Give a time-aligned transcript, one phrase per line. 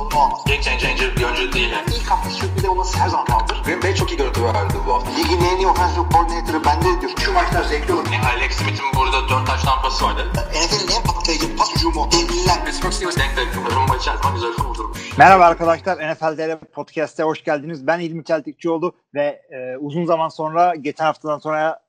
[0.00, 0.40] sorunu olmaz.
[0.46, 1.70] Game changer bir oyuncu değil.
[1.70, 1.86] Yani.
[1.96, 3.62] İlk hafta sürpriz olması her zaman kaldır.
[3.64, 5.10] Green Bay çok iyi görüntü verdi bu hafta.
[5.10, 7.12] Ligin en iyi offensive coordinator'ı bende diyor.
[7.24, 8.06] Şu maçlar zevkli olur.
[8.12, 10.26] Yani Alex Smith'in burada 4 taş tampası vardı.
[10.34, 12.08] NFL'in en patlayıcı pas hücumu.
[12.12, 12.64] Devliler.
[12.64, 13.74] Pittsburgh Steelers denk denk.
[13.76, 15.18] Rumba içerisinde güzel kurdurmuş.
[15.18, 17.86] Merhaba arkadaşlar, NFL DR Podcast'e hoş geldiniz.
[17.86, 21.80] Ben İlmi Çeltikçioğlu ve e, uzun zaman sonra, geçen haftadan sonra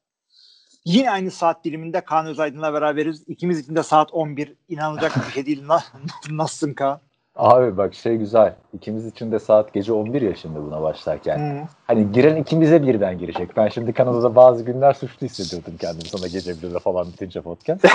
[0.86, 3.24] yine aynı saat diliminde Kaan Özaydın'la beraberiz.
[3.28, 4.56] İkimiz için de saat 11.
[4.70, 5.68] İnanılacak bir şey değil.
[5.68, 5.84] Na-
[6.30, 7.02] Nasılsın Kaan?
[7.36, 8.56] Abi bak şey güzel.
[8.74, 11.38] İkimiz için de saat gece 11 ya şimdi buna başlarken.
[11.38, 11.68] Hı.
[11.88, 13.58] Hani giren ikimize birden girecek.
[13.58, 17.86] Ben şimdi Kanada'da bazı günler suçlu hissediyordum kendimi sana gece 1'de falan bitince podcast.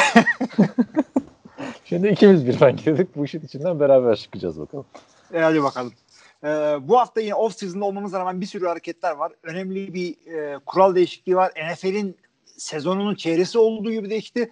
[1.85, 3.17] şimdi ikimiz birden girdik.
[3.17, 4.87] Bu işin içinden beraber çıkacağız bakalım.
[5.34, 5.93] E, hadi bakalım.
[6.45, 6.48] E,
[6.89, 9.33] bu hafta yine off season'da olmamıza rağmen bir sürü hareketler var.
[9.43, 11.53] Önemli bir e, kural değişikliği var.
[11.73, 12.17] NFL'in
[12.56, 14.50] sezonunun çeyresi olduğu gibi değişti.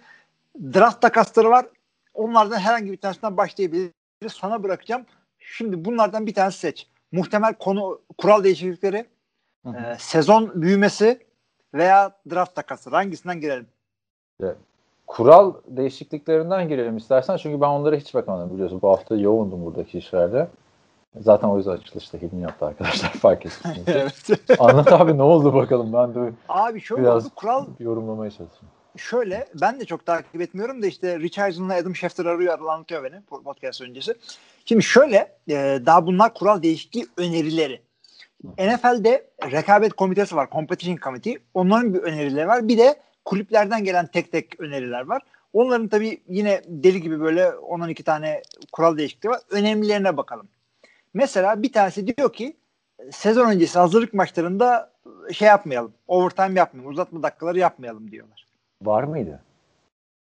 [0.73, 1.65] Draft takasları var.
[2.13, 3.91] Onlardan herhangi bir tanesinden başlayabiliriz.
[4.29, 5.05] Sana bırakacağım.
[5.39, 6.87] Şimdi bunlardan bir tanesi seç.
[7.11, 9.05] Muhtemel konu kural değişiklikleri,
[9.65, 9.77] Hı hı.
[9.77, 11.25] e, sezon büyümesi
[11.73, 12.89] veya draft takası.
[12.89, 13.67] Hangisinden girelim?
[15.07, 17.37] Kural değişikliklerinden girelim istersen.
[17.37, 18.81] Çünkü ben onlara hiç bakmadım biliyorsun.
[18.81, 20.47] Bu hafta yoğundum buradaki işlerde.
[21.19, 23.77] Zaten o yüzden açılışta Hilmi yaptı arkadaşlar fark ettiniz.
[23.87, 24.15] evet.
[24.59, 27.33] Anlat abi ne oldu bakalım ben de Abi şöyle Biraz- oldu.
[27.35, 28.74] Kural yorumlamaya çalışayım.
[28.97, 33.81] Şöyle ben de çok takip etmiyorum da işte Richardson'la Adam Schefter arıyor anlatıyor beni podcast
[33.81, 34.15] öncesi.
[34.65, 37.81] Şimdi şöyle e, daha bunlar kural değişikliği önerileri.
[38.43, 40.49] NFL'de rekabet komitesi var.
[40.51, 41.37] Competition Committee.
[41.53, 42.67] Onların bir önerileri var.
[42.67, 45.21] Bir de kulüplerden gelen tek tek öneriler var.
[45.53, 49.41] Onların tabii yine deli gibi böyle 10-12 tane kural değişikliği var.
[49.49, 50.47] Önemlilerine bakalım.
[51.13, 52.57] Mesela bir tanesi diyor ki
[53.11, 54.91] sezon öncesi hazırlık maçlarında
[55.33, 55.93] şey yapmayalım.
[56.07, 56.91] Overtime yapmayalım.
[56.91, 58.44] Uzatma dakikaları yapmayalım diyorlar.
[58.85, 59.39] Var mıydı?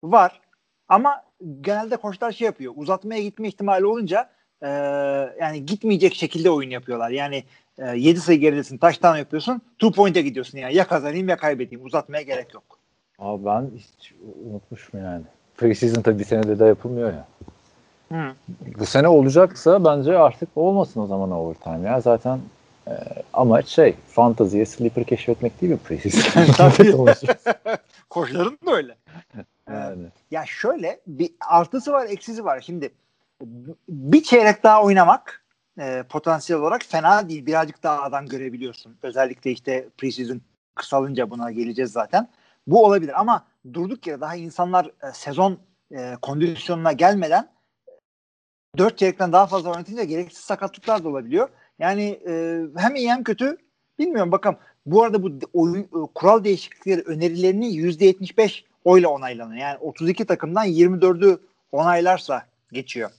[0.04, 0.42] Var.
[0.90, 1.24] Ama
[1.62, 2.74] genelde koçlar şey yapıyor.
[2.76, 4.30] Uzatmaya gitme ihtimali olunca
[4.62, 4.70] e,
[5.42, 7.10] yani gitmeyecek şekilde oyun yapıyorlar.
[7.10, 7.44] Yani
[7.78, 10.76] e, 7 sayı geridesin, taştan yapıyorsun, two point'e gidiyorsun yani.
[10.76, 11.86] Ya kazanayım ya kaybedeyim.
[11.86, 12.64] Uzatmaya gerek yok.
[13.20, 14.14] Abi ben hiç
[14.46, 15.24] unutmuşum yani.
[15.58, 17.28] Preseason tabii bir senede de yapılmıyor ya.
[18.12, 18.34] Hı.
[18.80, 22.02] Bu sene olacaksa bence artık olmasın o zaman overtime ya.
[22.02, 22.40] Zaten
[22.88, 22.94] e,
[23.34, 26.54] amaç şey fantaziye sleeper keşfetmek değil mi preseason?
[26.58, 26.96] Tabii.
[28.12, 28.98] Koçların da öyle.
[29.70, 30.08] yani.
[30.32, 32.62] Ya şöyle bir artısı var, eksisi var.
[32.62, 32.92] Şimdi
[33.90, 35.46] bir çeyrek daha oynamak
[35.80, 37.46] e, potansiyel olarak fena değil.
[37.46, 38.98] Birazcık daha adam görebiliyorsun.
[39.04, 40.42] Özellikle işte preseason
[40.76, 42.28] kısalınca buna geleceğiz zaten.
[42.68, 45.60] Bu olabilir ama durduk yere daha insanlar e, sezon
[45.92, 47.50] e, kondisyonuna gelmeden
[48.78, 51.50] dört çeyrekten daha fazla oynatınca gereksiz sakatlıklar da olabiliyor.
[51.80, 53.58] Yani e, hem iyi hem kötü
[54.00, 54.58] bilmiyorum bakalım.
[54.86, 59.62] Bu arada bu oyun, e, kural değişiklikleri önerilerini %75 oyla onaylanıyor.
[59.62, 61.40] Yani 32 takımdan 24'ü
[61.72, 63.10] onaylarsa geçiyor.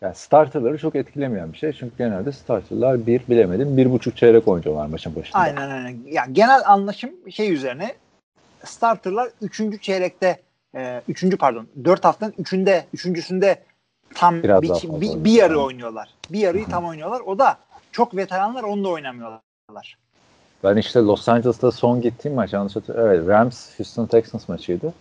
[0.00, 1.72] Yani starterları çok etkilemeyen bir şey.
[1.72, 5.38] Çünkü genelde starterlar bir bilemedim bir buçuk çeyrek oynuyorlar maçın başında.
[5.38, 5.98] Aynen aynen.
[6.06, 7.94] Ya genel anlaşım şey üzerine
[8.64, 9.82] starterlar 3.
[9.82, 10.40] çeyrekte
[11.08, 11.38] 3.
[11.38, 13.62] pardon 4 haftanın 3'ünde 3.sünde
[14.14, 16.08] tam Biraz bir, bir, bir yarı oynuyorlar.
[16.30, 17.20] Bir yarıyı tam oynuyorlar.
[17.20, 17.58] O da
[17.92, 19.96] çok veteranlar onu da oynamıyorlar.
[20.64, 23.12] Ben işte Los Angeles'ta son gittiğim maç yanlış hatırlıyorum.
[23.14, 24.92] Evet Rams Houston Texans maçıydı.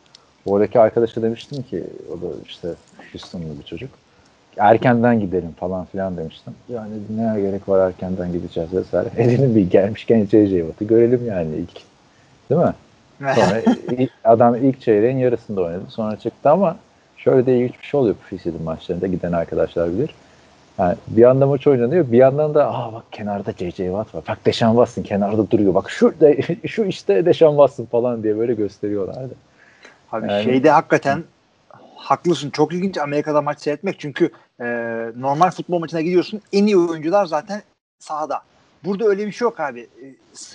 [0.46, 2.68] Oradaki arkadaşa demiştim ki o da işte
[3.12, 3.90] Houston'lu bir çocuk.
[4.58, 6.54] Erkenden gidelim falan filan demiştim.
[6.70, 9.10] Yani ne gerek var erkenden gideceğiz vesaire.
[9.18, 11.82] Edelim bir gelmişken JJ Watt'ı görelim yani ilk.
[12.50, 12.74] Değil mi?
[13.36, 13.62] Sonra
[14.24, 15.84] adam ilk çeyreğin yarısında oynadı.
[15.90, 16.78] Sonra çıktı ama
[17.18, 20.10] şöyle de ilginç bir şey oluyor preseason maçlarında giden arkadaşlar bilir.
[20.80, 24.24] Yani bir yandan maç oynanıyor bir yandan da aa bak kenarda JJ Watt var.
[24.28, 25.74] Bak Deşan Watson kenarda duruyor.
[25.74, 29.36] Bak şu de, şu işte Deşan Watson falan diye böyle gösteriyorlardı.
[30.12, 31.24] Abi Yani- şeyde hakikaten
[31.96, 32.50] haklısın.
[32.50, 34.00] Çok ilginç Amerika'da maç seyretmek.
[34.00, 34.30] Çünkü
[34.60, 34.66] e,
[35.18, 36.42] normal futbol maçına gidiyorsun.
[36.54, 37.62] En iyi oyuncular zaten
[38.00, 38.42] sahada.
[38.86, 39.80] Burada öyle bir şey yok abi.
[39.80, 40.06] E,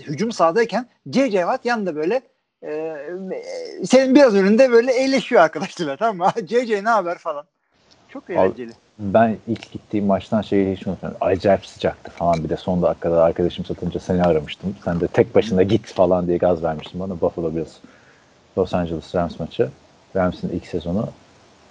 [0.03, 1.39] hücum sahadayken C.C.
[1.39, 2.21] Watt yanında böyle
[2.63, 6.47] e, e, senin biraz önünde böyle eğleşiyor arkadaşlarla tamam mı?
[6.47, 6.85] C.C.
[6.85, 7.45] ne haber falan.
[8.09, 8.73] Çok eğlenceli.
[8.99, 11.19] Ben ilk gittiğim maçtan şeyi hiç unutmuyorum.
[11.21, 12.45] Acayip sıcaktı falan.
[12.45, 14.77] Bir de son dakikada arkadaşım satınca seni aramıştım.
[14.85, 17.21] Sen de tek başına git falan diye gaz vermiştin bana.
[17.21, 17.73] Buffalo Bills
[18.59, 19.69] Los Angeles Rams maçı.
[20.17, 21.09] Rams'in ilk sezonu.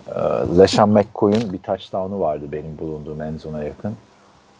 [0.07, 0.13] Ee,
[0.57, 3.95] LeSean McCoy'un bir touchdown'u vardı benim bulunduğum en zona yakın.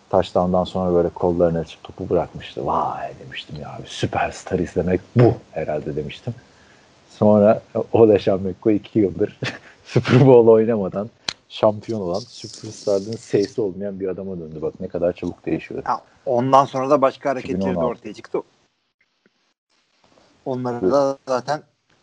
[0.09, 2.65] Touchdown'dan sonra böyle kollarını açıp topu bırakmıştı.
[2.65, 6.33] Vay demiştim ya abi süperstar izlemek bu herhalde demiştim.
[7.09, 7.61] Sonra
[7.93, 9.39] o LeSean McCoy iki yıldır
[9.85, 11.09] Super Bowl oynamadan
[11.55, 14.61] şampiyon olan süperstarlığın sesi olmayan bir adama döndü.
[14.61, 15.81] Bak ne kadar çabuk değişiyor.
[15.85, 17.87] Ha, ondan sonra da başka hareketleri de 2016.
[17.87, 18.39] ortaya çıktı.
[20.45, 21.61] Onları da zaten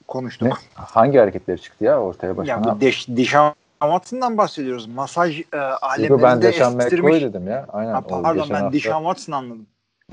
[0.09, 0.49] konuştuk.
[0.49, 0.55] Ne?
[0.75, 2.53] Hangi hareketleri çıktı ya ortaya başına?
[2.53, 4.87] Ya bu Deş, Dişan Watson'dan bahsediyoruz.
[4.87, 7.23] Masaj e, alemlerinde ben Deşan estirmiş.
[7.23, 7.67] Dedim ya.
[7.73, 7.93] Aynen.
[7.93, 9.67] Ha, pardon ben Dişan Watson anladım.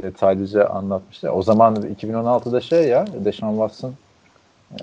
[0.04, 1.32] Detaylıca anlatmıştı.
[1.32, 3.94] O zaman 2016'da şey ya Deşan Watson.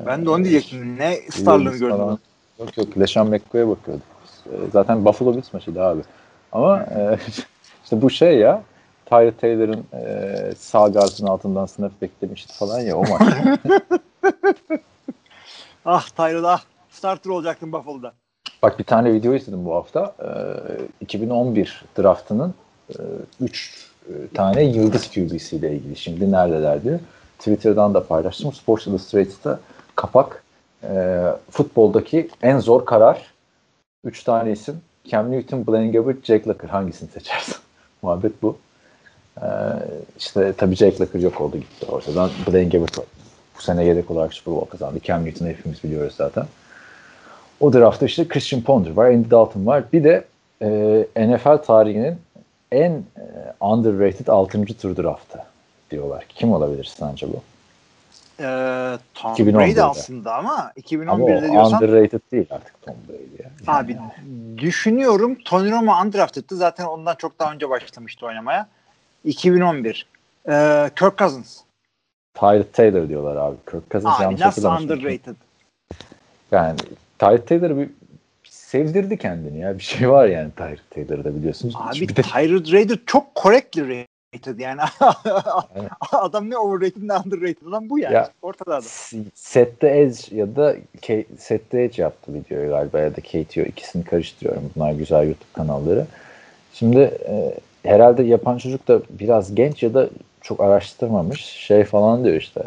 [0.06, 0.98] Ben de onu diyecektim.
[0.98, 2.18] Ne starlığını gördüm.
[2.58, 4.15] Yok yok Leşan McCoy'a bakıyorduk.
[4.52, 4.68] Biz.
[4.68, 6.00] E, Zaten Buffalo Bills maçıydı abi.
[6.52, 7.18] Ama e,
[7.84, 8.62] işte bu şey ya
[9.06, 13.22] Tyree Taylor'ın e, sağ gardının altından snap beklemişti falan ya o maç.
[15.88, 16.62] Ah Tyrod ah.
[16.90, 18.12] Starter olacaktım Buffalo'da.
[18.62, 20.14] Bak bir tane video izledim bu hafta.
[20.20, 20.28] E,
[21.00, 22.54] 2011 draftının
[23.40, 23.86] 3
[24.34, 25.96] tane yıldız QB'si ile ilgili.
[25.96, 26.98] Şimdi neredeler diyor.
[27.38, 28.52] Twitter'dan da paylaştım.
[28.52, 29.60] Sports Illustrated'da
[29.96, 30.44] kapak
[30.82, 33.35] e, futboldaki en zor karar
[34.06, 34.80] 3 tane isim.
[35.08, 37.56] Cam Newton, Blaine Gabbert, Jake Locker hangisini seçersin?
[38.02, 38.58] Muhabbet bu.
[39.42, 39.46] Ee,
[40.18, 42.30] işte tabii Jake Locker yok oldu gitti ortadan.
[42.46, 42.98] Blaine Gabbert
[43.58, 45.00] bu sene yedek olarak Super Bowl kazandı.
[45.02, 46.44] Cam Newton'u hepimiz biliyoruz zaten.
[47.60, 49.84] O draftta işte Christian Ponder var, Andy Dalton var.
[49.92, 50.24] Bir de
[50.62, 52.18] e, NFL tarihinin
[52.72, 53.02] en e,
[53.60, 54.64] underrated 6.
[54.64, 55.38] tur draftı
[55.90, 56.26] diyorlar.
[56.28, 57.42] Kim olabilir sence bu?
[58.40, 59.54] Ee, Tom 2011'de.
[59.54, 60.72] Brady aslında ama
[61.06, 63.42] Ama o 2011'de diyorsan underrated değil artık Tom Brady.
[63.42, 63.50] Ya.
[63.66, 63.98] abi
[64.58, 66.56] düşünüyorum Tony Romo undrafted'tı.
[66.56, 68.68] Zaten ondan çok daha önce başlamıştı oynamaya.
[69.24, 70.06] 2011.
[70.48, 71.60] Ee, Kirk Cousins.
[72.34, 73.56] Tyrod Taylor diyorlar abi.
[73.70, 75.36] Kirk Cousins Abi yanlış nasıl underrated?
[76.50, 76.78] Yani
[77.18, 77.90] Tyrod Taylor bir
[78.44, 79.78] sevdirdi kendini ya.
[79.78, 81.74] Bir şey var yani Tyrod Taylor'da biliyorsunuz.
[81.78, 84.80] Abi bir de Tyrod Raider çok correctly rated yani.
[86.12, 88.14] adam ne overrated ne underrated lan bu yani.
[88.14, 88.82] Ya, Ortada adam.
[89.34, 94.70] Sette Edge ya da K- Sette Edge yaptı videoyu galiba ya da KTO ikisini karıştırıyorum.
[94.76, 96.06] Bunlar güzel YouTube kanalları.
[96.74, 100.08] Şimdi e, herhalde yapan çocuk da biraz genç ya da
[100.40, 101.40] çok araştırmamış.
[101.44, 102.62] Şey falan diyor işte.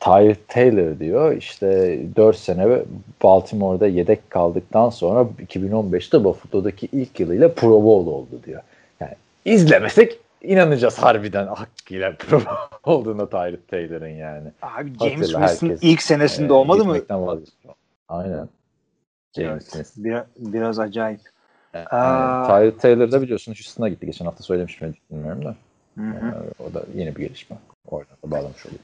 [0.00, 2.66] Tyrod Taylor diyor işte 4 sene
[3.22, 8.62] Baltimore'da yedek kaldıktan sonra 2015'te Buffalo'daki ilk yılıyla Pro Bowl oldu diyor.
[9.00, 9.14] Yani
[9.44, 12.42] izlemesek inanacağız harbiden hakkıyla Pro
[12.84, 14.48] olduğuna Tyrod Taylor'ın yani.
[14.62, 16.98] Abi James Winston ilk senesinde Ee, olmadı mı?
[18.08, 18.48] Aynen.
[19.36, 20.04] James Winston.
[20.04, 21.20] Biraz, biraz acayip.
[21.74, 22.46] Yani Aa.
[22.46, 24.06] Tyrod Taylor da biliyorsun Houston'a gitti.
[24.06, 25.56] Geçen hafta söylemiş miydim bilmiyorum da.
[25.98, 27.56] Ee, o da yeni bir gelişme.
[27.86, 28.82] Oradan da bağlamış olayım.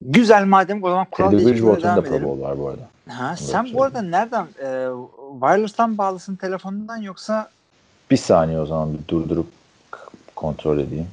[0.00, 2.24] Güzel madem o zaman kural değişikliğine devam Pro edelim.
[2.24, 2.88] Bowl var bu arada.
[3.08, 4.88] Ha, sen bu arada nereden e,
[5.40, 7.50] wireless'tan bağlısın telefonundan yoksa
[8.10, 9.46] Bir saniye o zaman bir durdurup
[10.42, 11.08] kontrol edeyim.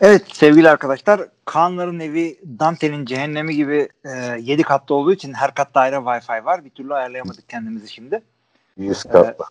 [0.00, 4.10] Evet sevgili arkadaşlar Kaanların evi Dante'nin cehennemi gibi e,
[4.40, 6.64] 7 katlı olduğu için her katta ayrı Wi-Fi var.
[6.64, 8.22] Bir türlü ayarlayamadık kendimizi şimdi.
[8.76, 9.44] 100 katlı.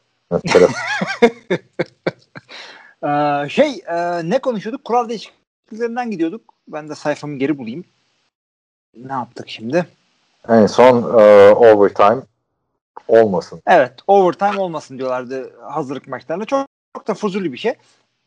[3.03, 4.85] Ee, şey e, ne konuşuyorduk?
[4.85, 6.41] Kural değişikliklerinden gidiyorduk.
[6.67, 7.83] Ben de sayfamı geri bulayım.
[8.97, 9.85] Ne yaptık şimdi?
[10.49, 12.21] en son e, overtime
[13.07, 13.61] olmasın.
[13.67, 16.45] Evet overtime olmasın diyorlardı hazırlık maçlarında.
[16.45, 17.73] Çok, çok da fuzuli bir şey.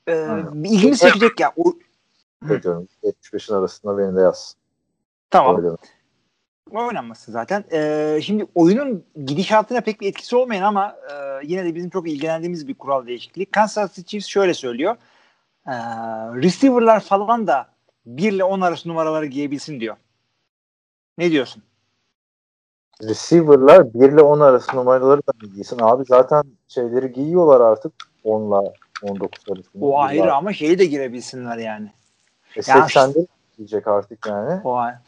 [0.06, 0.65] Ee, Aynen.
[0.65, 1.53] ilgimi çekecek ya.
[1.56, 1.73] O,
[2.45, 2.62] Hı.
[2.62, 4.56] Diyorum 75'in arasında beni de yaz.
[5.31, 5.56] tamam.
[5.56, 5.77] Öyle.
[6.71, 7.65] oynanması zaten.
[7.73, 11.15] Ee, şimdi oyunun gidişatına pek bir etkisi olmayan ama e,
[11.46, 13.46] yine de bizim çok ilgilendiğimiz bir kural değişikliği.
[13.46, 14.96] Kansas City Chiefs şöyle söylüyor.
[15.67, 15.73] Ee,
[16.43, 17.69] receiver'lar falan da
[18.06, 19.96] 1 ile 10 arası numaraları giyebilsin diyor.
[21.19, 21.63] Ne diyorsun?
[23.03, 25.79] Receiver'lar 1 ile 10 arası numaraları da mı giysin?
[25.81, 27.93] Abi zaten şeyleri giyiyorlar artık
[28.25, 28.73] 10 ile
[29.05, 29.84] 19 arasında.
[29.84, 31.93] O ayrı ama şeyi de girebilsinler yani.
[32.56, 34.61] E, 80'de giyecek artık yani.
[34.65, 34.99] O ayrı.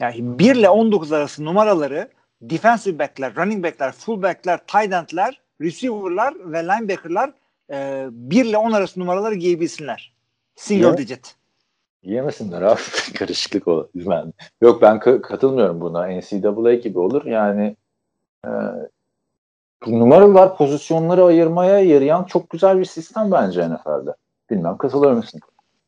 [0.00, 2.08] Yani 1 ile 19 arası numaraları
[2.42, 7.32] defensive back'ler, running back'ler, full back'ler, tight end'ler, receiver'lar ve linebacker'lar
[7.70, 10.12] e, 1 ile 10 arası numaraları giyebilsinler.
[10.56, 10.96] Single Niye?
[10.96, 11.34] digit.
[12.02, 12.80] Yiyemesinler abi.
[13.18, 13.88] Karışıklık o.
[13.94, 16.06] Ben, yok ben ka- katılmıyorum buna.
[16.06, 17.24] NCAA gibi olur.
[17.24, 17.76] Yani
[18.46, 18.50] e,
[19.86, 24.14] numaralar pozisyonları ayırmaya yarayan çok güzel bir sistem bence NFL'de.
[24.50, 25.40] Bilmem katılır mısın?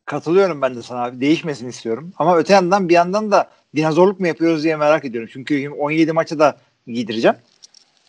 [0.06, 1.20] Katılıyorum ben de sana abi.
[1.20, 2.12] Değişmesin istiyorum.
[2.18, 5.30] Ama öte yandan bir yandan da dinozorluk mu yapıyoruz diye merak ediyorum.
[5.32, 6.56] Çünkü 17 maça da
[6.86, 7.36] giydireceğim.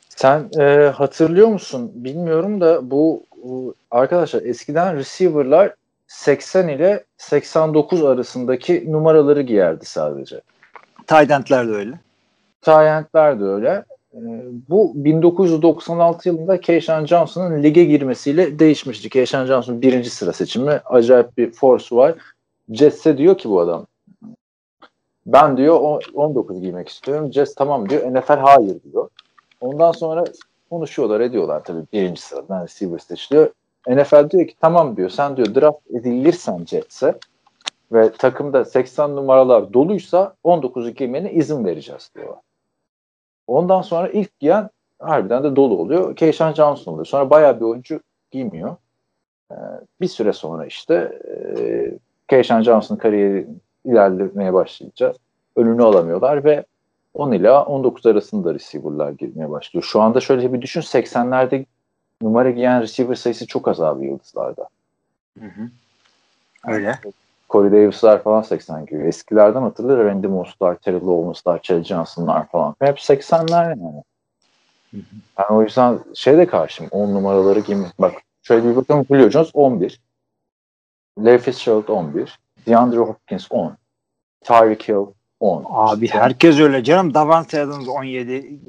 [0.09, 1.91] Sen e, hatırlıyor musun?
[1.95, 3.23] Bilmiyorum da bu
[3.91, 5.73] arkadaşlar eskiden receiver'lar
[6.07, 10.41] 80 ile 89 arasındaki numaraları giyerdi sadece.
[11.07, 11.99] Tight end'ler de öyle.
[12.61, 13.83] Tyent'ler de öyle.
[14.13, 14.19] Ee,
[14.69, 19.09] bu 1996 yılında Keyshawn Johnson'ın lige girmesiyle değişmişti.
[19.09, 20.71] Keyshawn Johnson birinci sıra seçimi.
[20.85, 22.15] Acayip bir force var.
[22.69, 23.85] Jets'e diyor ki bu adam
[25.25, 27.33] ben diyor o- 19 giymek istiyorum.
[27.33, 28.13] Jets tamam diyor.
[28.13, 29.09] NFL hayır diyor.
[29.61, 30.23] Ondan sonra
[30.69, 33.49] konuşuyorlar ediyorlar tabii birinci sıradan receiver seçiliyor.
[33.87, 37.15] NFL diyor ki tamam diyor sen diyor draft edilirsen Jets'e
[37.91, 42.39] ve takımda 80 numaralar doluysa 19'u giymene izin vereceğiz diyorlar.
[43.47, 44.69] Ondan sonra ilk giyen
[44.99, 46.15] harbiden de dolu oluyor.
[46.15, 47.05] Keyshawn Johnson oluyor.
[47.05, 47.99] Sonra bayağı bir oyuncu
[48.31, 48.75] giymiyor.
[49.51, 49.55] Ee,
[50.01, 51.91] bir süre sonra işte e,
[52.27, 53.47] Keyshawn Johnson kariyeri
[53.85, 55.13] ilerlemeye başlayınca
[55.55, 56.65] önünü alamıyorlar ve
[57.13, 59.83] 10 ila 19 arasında receiver'lar girmeye başlıyor.
[59.83, 61.65] Şu anda şöyle bir düşün 80'lerde
[62.21, 64.67] numara giyen receiver sayısı çok az abi yıldızlarda.
[65.39, 65.69] Hı hı.
[66.67, 66.99] Öyle.
[67.53, 69.07] Corey Davis'lar falan 80 gibi.
[69.07, 72.75] Eskilerden hatırlar Randy Moss'lar, Terrell Owens'lar, Chad Johnson'lar falan.
[72.79, 74.03] Hep 80'ler yani.
[75.37, 76.91] Ben o yüzden şey de karşıyım.
[76.91, 77.83] 10 numaraları gibi.
[77.99, 79.05] Bak şöyle bir bakalım.
[79.09, 80.01] Julio Jones 11.
[81.19, 82.39] Larry Fitzgerald 11.
[82.67, 83.77] DeAndre Hopkins 10.
[84.43, 85.05] Tyreek Hill
[85.39, 85.65] 10.
[85.69, 87.13] Abi İşte herkes öyle canım.
[87.13, 88.59] Davante Adams 17.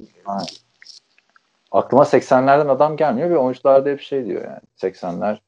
[1.73, 4.61] aklıma 80'lerden adam gelmiyor ve oyuncular da hep şey diyor yani.
[4.93, 5.39] 80'ler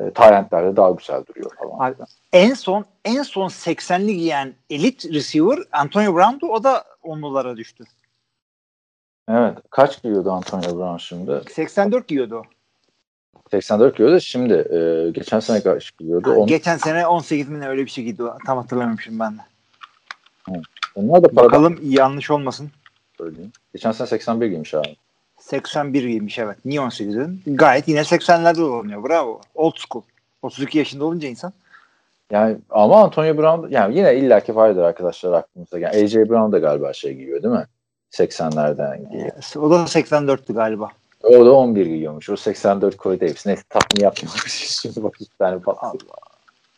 [0.00, 1.90] e, Tyrant'lerde daha güzel duruyor falan.
[1.90, 1.96] Abi,
[2.32, 6.46] en son en son 80'li giyen elit receiver Antonio Brown'du.
[6.46, 7.84] O da onlulara düştü.
[9.28, 9.58] Evet.
[9.70, 11.40] Kaç giyiyordu Antonio Brown şimdi?
[11.52, 12.42] 84 giyiyordu o.
[13.50, 14.20] 84 giyiyordu.
[14.20, 16.30] Şimdi e, geçen sene kaç giyiyordu?
[16.30, 18.22] Ha, On- Geçen sene 18 bin öyle bir şey giydi.
[18.24, 18.38] o.
[18.46, 19.40] Tam hatırlamıyorum ben de.
[20.94, 22.70] Onlar da paradan Bakalım yanlış olmasın.
[23.18, 23.52] söyleyeyim.
[23.72, 24.96] Geçen sene 81 giymiş abi.
[25.38, 26.56] 81 giymiş evet.
[26.64, 27.42] Niye 18 dedin?
[27.46, 29.08] Gayet yine 80'lerde dolanıyor.
[29.08, 29.40] Bravo.
[29.54, 30.02] Old school.
[30.42, 31.52] 32 yaşında olunca insan.
[32.30, 35.78] Yani ama Antonio Brown yani yine illaki vardır arkadaşlar aklımızda.
[35.78, 37.66] Yani AJ Brown da galiba şey giyiyor değil mi?
[38.12, 39.32] 80'lerden giyiyor.
[39.56, 40.88] O da 84'tü galiba.
[41.22, 42.30] O da 11 giyiyormuş.
[42.30, 43.46] O 84 Corey Davis.
[43.46, 44.52] Neyse tahmin yapmamış.
[44.82, 45.98] Şimdi bak iki tane falan.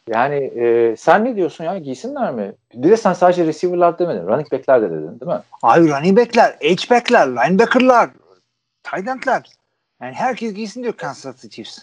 [0.08, 1.78] Yani e, sen ne diyorsun ya?
[1.78, 2.52] Giysinler mi?
[2.74, 4.26] Bir de sen sadece receiver'lar demedin.
[4.26, 5.40] Running back'ler de dedin değil mi?
[5.62, 8.10] Abi running back'ler, H-back'ler, linebacker'lar,
[8.94, 9.42] end'ler.
[10.02, 11.78] Yani herkes giysin diyor Kansas City Chiefs.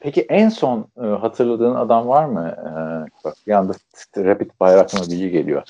[0.00, 2.56] Peki en son e, hatırladığın adam var mı?
[2.58, 2.70] E,
[3.24, 3.72] bak bir anda
[4.16, 5.62] rapid fire aklıma bilgi geliyor.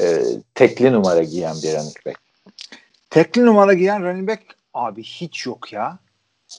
[0.00, 0.22] E,
[0.54, 2.20] tekli numara giyen bir running back.
[3.10, 4.42] Tekli numara giyen running back
[4.74, 5.98] abi hiç yok ya.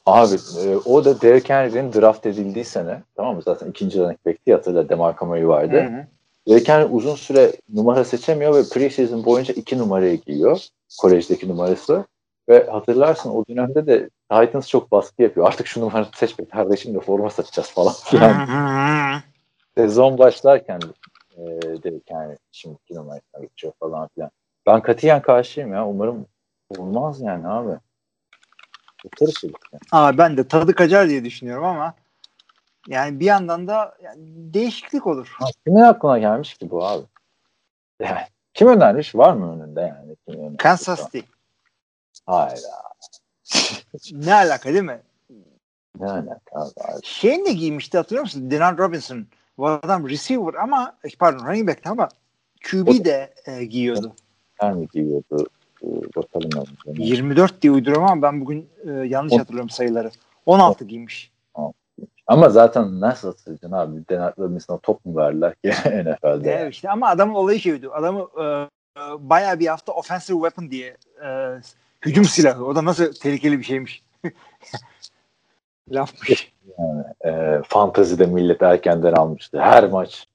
[0.06, 3.02] Abi e, o da Derrick Henry'nin draft edildiği sene.
[3.16, 3.42] Tamam mı?
[3.42, 4.54] Zaten ikinci running back'ti.
[4.54, 5.76] Hatırla DeMarco Murray vardı.
[5.76, 6.08] Hı hı.
[6.48, 10.68] Derrick Henry uzun süre numara seçemiyor ve preseason boyunca iki numarayı giyiyor.
[11.00, 12.06] Kolejdeki numarası.
[12.50, 15.48] Ve hatırlarsın o dönemde de Titans çok baskı yapıyor.
[15.48, 17.94] Artık şu numarayı seçme kardeşim de forma satacağız falan
[18.46, 19.22] hı.
[19.78, 20.80] Sezon başlarken
[21.38, 24.32] e, Derrick Henry şimdi numarasına geçiyor falan filan.
[24.66, 25.88] Ben katiyen karşıyım ya.
[25.88, 26.26] Umarım
[26.78, 27.72] olmaz yani abi.
[29.40, 29.52] Şey.
[29.74, 29.82] Yani.
[29.92, 31.94] Aa, ben de tadı kaçar diye düşünüyorum ama
[32.88, 34.20] yani bir yandan da yani
[34.54, 35.36] değişiklik olur.
[35.40, 37.04] Ha, Kimin aklına gelmiş ki bu abi?
[38.02, 38.20] Yani,
[38.54, 39.16] kim önermiş?
[39.16, 40.16] Var mı önünde yani?
[40.28, 40.58] Kim?
[40.58, 41.20] Kansas City.
[42.26, 42.82] Hayda.
[44.12, 45.00] Ne alaka değil mi?
[46.00, 46.72] Ne alaka abi?
[47.04, 48.52] Şeyin de giymişti hatırlıyor musun?
[48.52, 49.26] Denan Robinson.
[49.58, 52.10] Bu adam receiver ama pardon running back ama
[52.72, 54.14] QB de e, giyiyordu.
[54.56, 55.48] Her mi giyiyordu?
[55.84, 56.50] Ee, Bakalım
[56.88, 56.94] ben.
[56.94, 60.12] 24 diye uyduruyorum ama ben bugün e, yanlış On- hatırlıyorum sayıları.
[60.46, 61.32] 16 giymiş.
[62.28, 64.08] Ama zaten nasıl atacaksın abi?
[64.10, 66.52] Denat Robinson'a top mu verdiler ki NFL'de?
[66.52, 67.90] Evet işte ama adamın olayı şeydi.
[67.90, 71.28] Adamı e, e, bayağı bir hafta offensive weapon diye e,
[72.06, 72.66] hücum silahı.
[72.66, 74.04] O da nasıl tehlikeli bir şeymiş.
[75.92, 76.54] Lafmış.
[77.26, 79.62] e, fantazide millet erkenden almıştı.
[79.62, 80.28] Her maç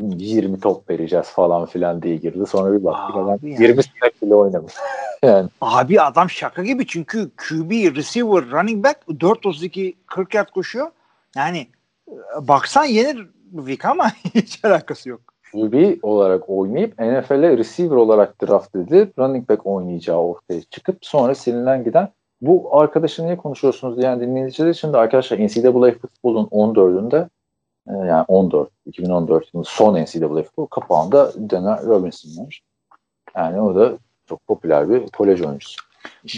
[0.00, 2.46] 20 top vereceğiz falan filan diye girdi.
[2.46, 3.62] Sonra bir baktık adam yani.
[3.62, 4.72] 20 snap bile oynamış.
[5.22, 10.90] yani Abi adam şaka gibi çünkü QB, receiver, running back 4-32 40 yard koşuyor.
[11.36, 11.68] Yani
[12.08, 15.20] e, baksan yenir Vic ama hiç alakası yok.
[15.52, 21.84] QB olarak oynayıp NFL'e receiver olarak draft edilip running back oynayacağı ortaya çıkıp sonra silinen
[21.84, 22.08] giden
[22.40, 27.28] bu arkadaşı niye konuşuyorsunuz diyen dinleyiciler için de arkadaşlar NCAA futbolun 14'ünde
[27.88, 32.62] e, yani 14 2014 yılının son NCAA futbol kapağında Dana Robinson var.
[33.36, 35.76] Yani o da çok popüler bir kolej oyuncusu.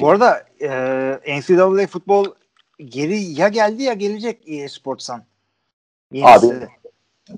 [0.01, 2.25] Bu arada e, NCAA futbol
[2.79, 4.49] geri ya geldi ya gelecek.
[6.13, 6.47] Yenisi.
[6.47, 6.69] Abi,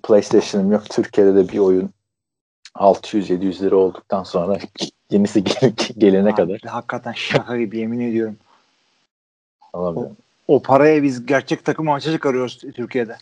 [0.02, 0.90] PlayStation'ım yok.
[0.90, 1.90] Türkiye'de de bir oyun
[2.74, 4.58] 600-700 lira olduktan sonra
[5.10, 8.36] yenisi gel- gelene Abi, kadar Hakikaten şaka gibi yemin ediyorum.
[9.72, 10.16] alamıyorum.
[10.48, 13.16] O paraya biz gerçek takım maça çıkarıyoruz Türkiye'de.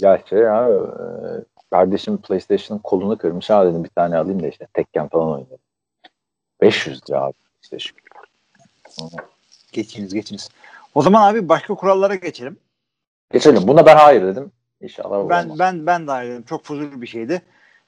[0.00, 0.78] Ya şey ya e,
[1.70, 3.50] kardeşim PlayStation'ın kolunu kırmış.
[3.50, 5.58] Ha dedim bir tane alayım da işte tekken falan oynayalım.
[6.60, 7.98] 500 lira abi PlayStation.
[9.72, 10.48] Geçiniz geçiniz.
[10.94, 12.56] O zaman abi başka kurallara geçelim.
[13.32, 13.68] Geçelim.
[13.68, 14.52] Buna ben hayır dedim.
[14.82, 15.58] İnşallah Ben olmaz.
[15.58, 16.42] ben ben de ayrıldım.
[16.42, 17.42] Çok fuzuli bir şeydi.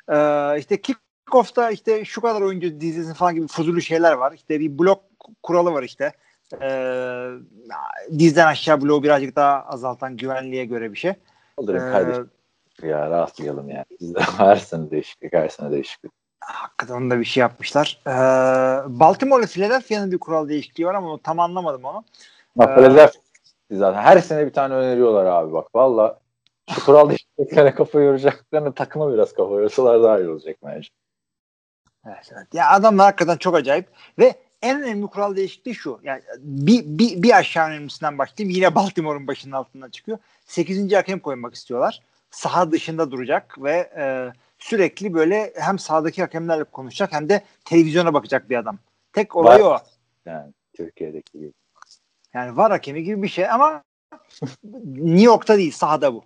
[0.09, 4.33] Ee, işte kickoff'ta işte şu kadar oyuncu dizisi falan gibi fuzuli şeyler var.
[4.33, 5.01] İşte bir blok
[5.43, 6.13] kuralı var işte.
[6.63, 7.29] Ee,
[8.19, 11.13] dizden aşağı bloğu birazcık daha azaltan güvenliğe göre bir şey.
[11.59, 12.31] Alırım Ee, kardeşim.
[12.83, 13.85] ya rahatlayalım yani.
[14.37, 16.13] Her sene değişiklik, her sene değişiklik.
[16.41, 18.01] Hakikaten onda bir şey yapmışlar.
[18.07, 18.11] Ee,
[19.01, 22.05] Baltimore ile Philadelphia'nın bir kural değişikliği var ama onu tam anlamadım onu.
[22.57, 23.09] Bak Ee,
[23.77, 25.75] zaten her sene bir tane öneriyorlar abi bak.
[25.75, 26.19] Valla
[26.71, 30.89] şu kural değişikliklerine kafa yoracaklarını takıma biraz kafa yorsalar daha iyi olacak bence.
[32.07, 32.55] Evet, evet.
[32.55, 36.01] Ya adamlar hakikaten çok acayip ve en önemli kural değişikliği şu.
[36.03, 38.57] Yani bir, bir, bir aşağı önemlisinden başlayayım.
[38.57, 40.19] Yine Baltimore'un başının altından çıkıyor.
[40.45, 40.93] 8.
[40.93, 42.01] hakem koymak istiyorlar.
[42.31, 48.51] Saha dışında duracak ve e, sürekli böyle hem sahadaki hakemlerle konuşacak hem de televizyona bakacak
[48.51, 48.79] bir adam.
[49.13, 49.81] Tek olay Var.
[49.81, 49.85] o.
[50.31, 51.53] Yani Türkiye'deki gibi.
[52.35, 53.83] Yani var hakemi gibi bir şey ama
[54.85, 56.25] New York'ta değil sahada bu.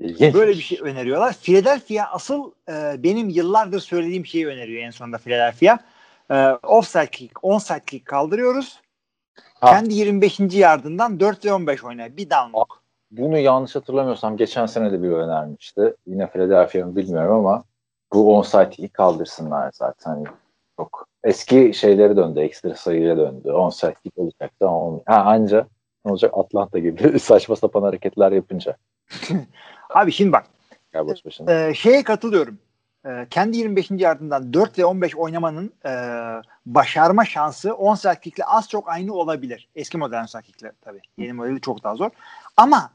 [0.00, 0.34] İlginç.
[0.34, 1.36] Böyle bir şey öneriyorlar.
[1.42, 5.78] Philadelphia asıl e, benim yıllardır söylediğim şeyi öneriyor en sonunda Philadelphia.
[6.30, 8.80] E, offside kick, onside kick kaldırıyoruz.
[9.60, 9.70] Ha.
[9.70, 10.40] Kendi 25.
[10.40, 12.16] yardından 4 ve 15 oynar.
[12.16, 12.86] Bir downlock.
[13.10, 15.94] Bunu yanlış hatırlamıyorsam geçen sene de bir önermişti.
[16.06, 17.64] Yine Philadelphia'mı bilmiyorum ama
[18.12, 20.10] bu onsite'i kaldırsınlar zaten.
[20.10, 20.24] Hani
[20.76, 22.40] çok eski şeyleri döndü.
[22.40, 23.50] Ekstra sayıya döndü.
[23.52, 25.02] Onside kick olacaktı ama olmuyor.
[25.06, 25.66] Ha anca
[26.04, 28.76] ne olacak Atlanta gibi saçma sapan hareketler yapınca.
[29.90, 30.44] Abi şimdi bak
[31.50, 32.58] e, şeye katılıyorum.
[33.06, 33.90] E, kendi 25.
[33.90, 35.90] yardından 4 ve 15 oynamanın e,
[36.66, 39.68] başarma şansı onside kick'le az çok aynı olabilir.
[39.74, 41.00] Eski modern onside kick'le tabii.
[41.18, 42.10] Yeni modeli çok daha zor.
[42.56, 42.90] Ama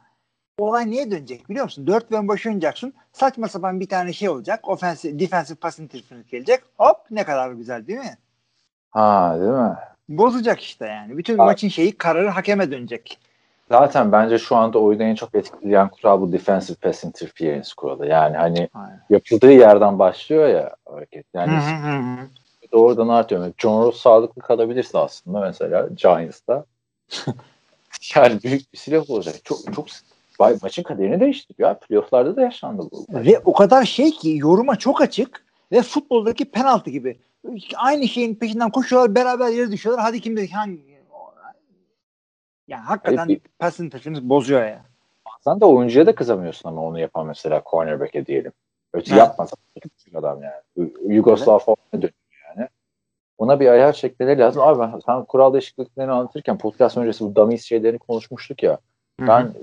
[0.58, 1.88] olay niye dönecek biliyor musun?
[1.88, 2.94] 4 ve 15 oynayacaksın.
[3.14, 4.68] Saçma sapan bir tane şey olacak.
[4.70, 6.62] Offensive, defensive pass interference gelecek.
[6.78, 8.18] Hop ne kadar güzel değil mi?
[8.92, 9.76] Ha değil mi?
[10.10, 11.18] Bozacak işte yani.
[11.18, 11.46] Bütün Ha.
[11.46, 13.20] maçın şeyi kararı hakeme dönecek.
[13.72, 18.08] Zaten bence şu anda oyunu en çok etkileyen kural bu defensive pass interference kuralı.
[18.08, 19.04] Yani hani Aynen.
[19.10, 21.26] yapıldığı yerden başlıyor ya hareket.
[21.34, 21.60] Yani
[22.72, 23.52] doğrudan artıyor.
[23.58, 26.66] John Ross sağlıklı kalabilirse aslında mesela Giants'ta
[28.16, 29.36] yani büyük bir silah olacak.
[29.44, 29.86] Çok çok
[30.62, 31.70] maçın kaderini değiştiriyor.
[31.70, 31.80] ya.
[31.80, 33.06] Playoff'larda da yaşandı bu.
[33.10, 37.20] Ve o kadar şey ki yoruma çok açık ve futboldaki penaltı gibi.
[37.78, 40.06] Aynı şeyin peşinden koşuyorlar beraber yere düşüyorlar.
[40.06, 40.91] Hadi kim hangi
[42.68, 44.82] yani hakikaten pass interference bozuyor ya.
[45.44, 48.52] Sen de oyuncuya da kızamıyorsun ama onu yapan mesela cornerback'e diyelim.
[48.94, 49.20] Öte Evet.
[49.20, 49.56] yapmasa
[50.14, 50.54] adam yani.
[50.78, 52.12] Yu- Yugoslav falan dönüyor
[52.48, 52.68] yani.
[53.38, 54.62] Ona bir ayar çekmeleri lazım.
[54.62, 58.78] Abi ben, sen kural değişikliklerini anlatırken podcast öncesi bu dummies şeylerini konuşmuştuk ya.
[59.20, 59.54] Ben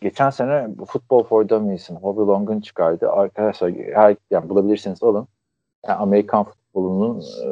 [0.00, 3.10] geçen sene Football for Dummies'in Hobby Long'un çıkardı.
[3.10, 5.28] Arkadaşlar her, yani bulabilirseniz alın.
[5.86, 7.46] Yani Amerikan futbolunun e,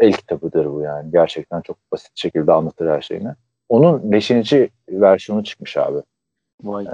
[0.00, 1.10] el kitabıdır bu yani.
[1.12, 3.34] Gerçekten çok basit şekilde anlatır her şeyini.
[3.68, 4.30] Onun 5.
[4.88, 5.98] versiyonu çıkmış abi.
[6.62, 6.84] Vay.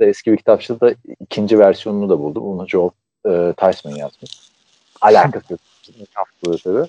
[0.00, 2.44] De eski bir kitapçıda da ikinci versiyonunu da buldum.
[2.46, 2.90] Onu Joel
[3.26, 4.50] e, Tyson yazmış.
[5.00, 5.60] Alakası yok.
[6.64, 6.86] Tabii.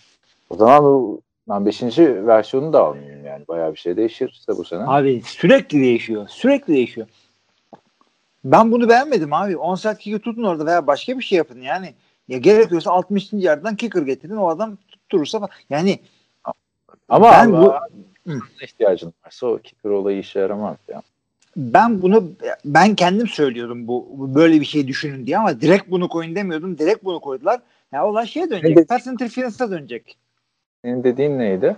[0.49, 1.83] O zaman bu ben 5.
[1.99, 3.47] versiyonunu da almayayım yani.
[3.47, 4.83] Bayağı bir şey değişir işte bu sene.
[4.87, 6.27] Abi sürekli değişiyor.
[6.27, 7.07] Sürekli değişiyor.
[8.43, 9.57] Ben bunu beğenmedim abi.
[9.57, 11.93] 10 saat kick'i tutun orada veya başka bir şey yapın yani.
[12.27, 13.33] Ya gerekiyorsa 60.
[13.33, 15.49] yerden kicker getirin o adam tutturursa falan.
[15.69, 15.99] Yani
[17.09, 17.73] Ama ben ben bu
[18.61, 21.01] ihtiyacın varsa o kicker olayı işe yaramaz ya.
[21.57, 22.31] ben bunu
[22.65, 26.77] ben kendim söylüyordum bu, böyle bir şey düşünün diye ama direkt bunu koyun demiyordum.
[26.77, 27.61] Direkt bunu koydular.
[27.91, 28.77] Ya olay şeye Ne dönecek.
[28.77, 28.85] dedi?
[28.85, 30.17] Pass interference'a dönecek.
[30.85, 31.75] Senin dediğin neydi?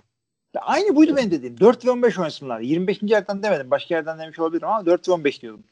[0.53, 1.59] Ya Aynı buydu benim dediğim.
[1.59, 2.59] 4 ve 15 oynasınlar.
[2.59, 2.99] 25.
[3.01, 3.71] yerden demedim.
[3.71, 5.63] Başka yerden demiş olabilirim ama 4 ve 15 diyordum.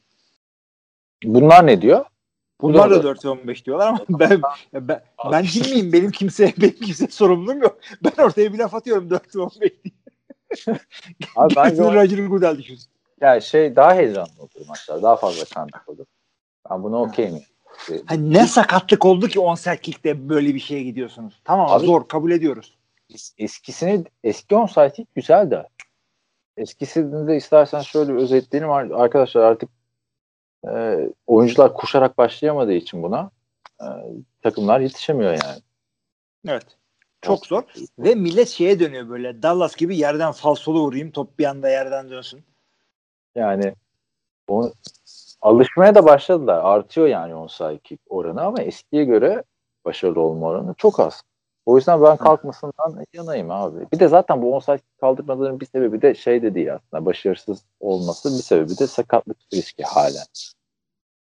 [1.24, 2.04] Bunlar ne diyor?
[2.60, 3.02] Bunlar da Doğru.
[3.02, 4.40] 4 ve 15 diyorlar ama ben
[4.74, 5.00] ben,
[5.32, 5.92] ben miyim?
[5.92, 7.78] Benim kimse benim kimse sorumluluğum yok.
[8.04, 9.92] Ben ortaya bir laf atıyorum 4 ve 15 diye.
[11.36, 12.90] Abi bence o- Roger Goodell düşünsün.
[13.20, 15.02] yani şey daha heyecanlı olur maçlar.
[15.02, 16.06] Daha fazla kandık olur.
[16.70, 17.32] Ben buna okeyim.
[17.88, 18.02] yani.
[18.06, 21.40] Hani ne sakatlık oldu ki 10 saat kick'te böyle bir şeye gidiyorsunuz.
[21.44, 22.78] Tamam Abi- zor kabul ediyoruz.
[23.10, 25.68] Es- eskisini eski onside kick güzel de
[26.56, 29.70] eskisini de istersen şöyle özetleyelim Ar- arkadaşlar artık
[30.68, 33.30] e, oyuncular koşarak başlayamadığı için buna
[33.80, 33.86] e,
[34.42, 35.62] takımlar yetişemiyor yani.
[36.48, 36.66] Evet.
[37.22, 37.62] Çok zor.
[37.98, 39.42] Ve millet şeye dönüyor böyle.
[39.42, 41.10] Dallas gibi yerden falsolu vurayım.
[41.10, 42.44] Top bir anda yerden dönsün.
[43.34, 43.74] Yani
[44.48, 44.72] o,
[45.40, 46.60] alışmaya da başladılar.
[46.64, 49.42] Artıyor yani onside kick oranı ama eskiye göre
[49.84, 51.22] başarılı olma oranı çok az.
[51.66, 53.86] O yüzden ben kalkmasından yanayım abi.
[53.92, 57.06] Bir de zaten bu onside kaldırmaların bir sebebi de şey de değil aslında.
[57.06, 60.24] Başarısız olması bir sebebi de sakatlık riski halen.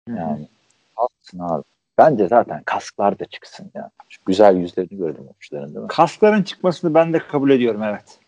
[0.08, 0.48] Yani
[0.94, 1.71] haklısın abi.
[2.02, 3.90] Bence zaten kasklar da çıksın ya.
[4.08, 5.88] Şu güzel yüzlerini gördüm oyuncuların değil mi?
[5.88, 8.18] Kaskların çıkmasını ben de kabul ediyorum evet.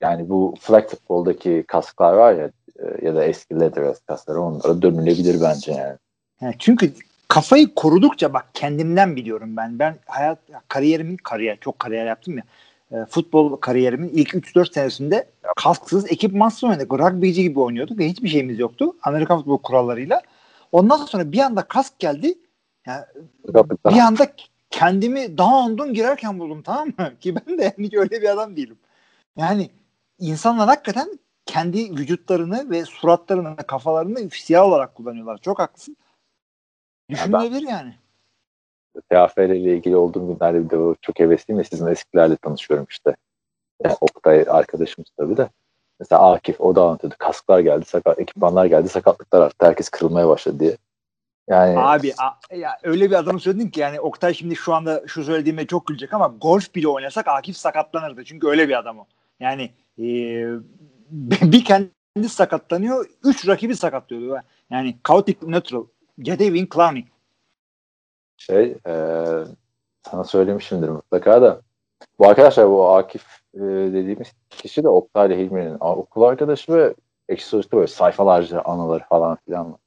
[0.00, 5.40] Yani bu flag futboldaki kasklar var ya e, ya da eski leather kaskları onlara dönülebilir
[5.42, 5.96] bence yani.
[6.40, 6.92] Yani çünkü
[7.28, 9.78] kafayı korudukça bak kendimden biliyorum ben.
[9.78, 12.44] Ben hayat kariyerimin kariyer çok kariyer yaptım ya.
[12.92, 16.92] E, futbol kariyerimin ilk 3-4 senesinde kasksız ekipmansız oynadık.
[16.92, 18.96] Rugbyci gibi oynuyorduk ve hiçbir şeyimiz yoktu.
[19.02, 20.22] Amerikan futbol kurallarıyla.
[20.72, 22.34] Ondan sonra bir anda kask geldi.
[22.86, 23.04] Yani
[23.86, 24.32] bir anda
[24.70, 27.12] kendimi daha ondan girerken buldum tamam mı?
[27.20, 28.78] Ki ben de yani öyle bir adam değilim.
[29.36, 29.70] Yani
[30.18, 35.38] insanlar hakikaten kendi vücutlarını ve suratlarını, kafalarını siyah olarak kullanıyorlar.
[35.38, 35.96] Çok haklısın.
[37.10, 37.94] Düşünülebilir yani.
[39.10, 43.16] TFL ile ilgili olduğum günlerde bir de çok hevesliyim ve sizin eskilerle tanışıyorum işte.
[43.84, 45.48] Yani Oktay arkadaşımız tabii de.
[46.00, 47.16] Mesela Akif o da anlatıyordu.
[47.18, 49.66] Kasklar geldi, sakat, ekipmanlar geldi, sakatlıklar arttı.
[49.66, 50.76] Herkes kırılmaya başladı diye.
[51.48, 55.24] Yani Abi a, ya öyle bir adamı söyledin ki yani Oktay şimdi şu anda şu
[55.24, 58.24] söylediğime çok gülecek ama golf bile oynasak Akif sakatlanırdı.
[58.24, 59.06] Çünkü öyle bir adam o.
[59.40, 60.04] Yani e,
[61.52, 64.40] bir kendi sakatlanıyor, üç rakibi sakatlıyordu.
[64.70, 65.84] Yani chaotic neutral.
[66.18, 67.04] Jadavion Clowney.
[68.36, 69.24] Şey, e,
[70.10, 71.60] sana söylemişimdir mutlaka da
[72.18, 73.60] bu arkadaşlar bu Akif e,
[73.92, 76.94] dediğimiz kişi de Oktay ile Hilmi'nin okul arkadaşı ve
[77.28, 79.80] ekşi sözlükte böyle sayfalarca anıları falan filan var.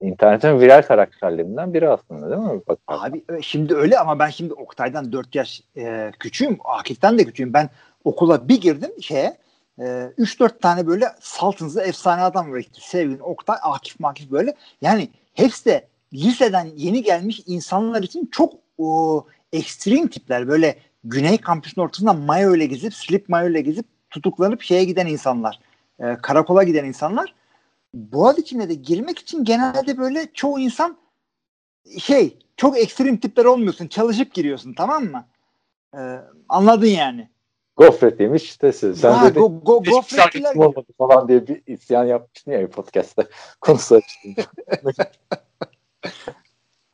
[0.00, 2.60] İnternetin viral karakterlerinden biri aslında değil mi?
[2.68, 6.58] Bak, Abi şimdi öyle ama ben şimdi Oktay'dan 4 yaş e, küçüğüm.
[6.64, 7.52] Akif'ten de küçüğüm.
[7.52, 7.70] Ben
[8.04, 9.36] okula bir girdim şeye
[9.78, 12.58] e, 3-4 tane böyle saltınızda efsane adam var.
[12.58, 14.54] İşte Sevgin, Oktay, Akif, Makif böyle.
[14.82, 20.48] Yani hepsi de liseden yeni gelmiş insanlar için çok o, ekstrem tipler.
[20.48, 25.58] Böyle Güney kampüsünün ortasında mayo ile gezip, slip mayo ile gezip tutuklanıp şeye giden insanlar.
[26.00, 27.34] E, karakola giden insanlar.
[27.94, 30.96] Boğaz içine de girmek için genelde böyle çoğu insan
[31.98, 33.86] şey çok ekstrem tipler olmuyorsun.
[33.86, 35.26] Çalışıp giriyorsun tamam mı?
[35.96, 37.28] Ee, anladın yani.
[37.76, 42.52] Gofret demiş işte sen ha, de go, go, gofretçiler olmadı falan diye bir isyan yapmıştın
[42.52, 43.24] ya bir podcast'ta
[43.60, 44.34] konusu açtın.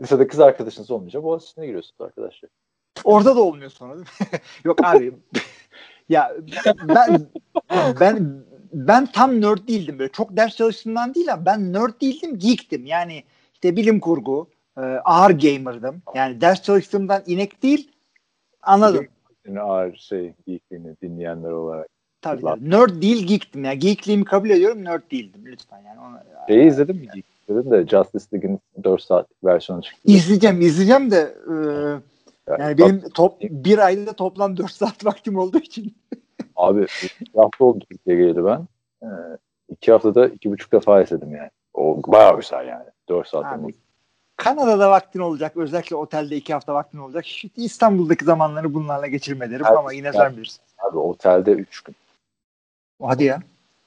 [0.01, 2.51] Lisede kız arkadaşınız olmayınca boğaz içine giriyorsunuz arkadaşlar.
[3.05, 4.39] Orada da olmuyor sonra değil mi?
[4.65, 5.15] Yok abi.
[6.09, 6.37] ya
[6.89, 7.27] ben
[8.01, 10.13] ben ben tam nerd değildim böyle.
[10.13, 12.87] Çok ders çalıştığımdan değil ama ben nerd değildim, geektim.
[12.87, 16.03] Yani işte bilim kurgu, e, ağır gamer'dım.
[16.15, 17.91] Yani ders çalıştığımdan inek değil,
[18.63, 19.07] anladım.
[19.47, 21.89] Yani ağır şey, geekliğini dinleyenler olarak.
[22.23, 22.71] Tabii, tabii.
[22.71, 23.65] Nerd değil, geektim.
[23.65, 25.83] Yani geekliğimi kabul ediyorum, nerd değildim lütfen.
[25.87, 27.09] Yani ona, Şeyi izledin mi?
[27.15, 30.01] Geek izledin de Justice League'in 4 saatlik versiyonu çıktı.
[30.05, 31.55] İzleyeceğim, izleyeceğim de e,
[32.51, 35.95] yani, yani benim top, bir ayda toplam 4 saat vaktim olduğu için.
[36.61, 38.67] Abi bir hafta oldu Türkiye'ye geldi ben.
[39.03, 39.07] Ee,
[39.69, 41.51] iki haftada iki buçuk defa izledim yani.
[41.75, 42.85] O bayağı güzel yani.
[43.09, 43.75] Dört saat olmuş.
[44.37, 45.57] Kanada'da vaktin olacak.
[45.57, 47.27] Özellikle otelde iki hafta vaktin olacak.
[47.27, 50.61] İşte İstanbul'daki zamanları bunlarla geçirme derim ama yine sen bilirsin.
[50.79, 51.97] Abi otelde üç gün.
[53.03, 53.41] Hadi ya.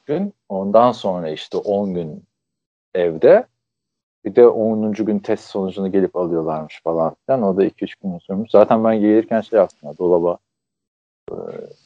[0.06, 0.34] Gün.
[0.50, 2.24] Ondan sonra işte on gün
[2.96, 3.46] evde.
[4.26, 4.94] Bir de 10.
[4.94, 7.44] gün test sonucunu gelip alıyorlarmış falan filan.
[7.44, 8.52] O da 2-3 gün sürmüş.
[8.52, 10.38] Zaten ben gelirken şey yaptım ya, dolaba
[11.32, 11.36] e,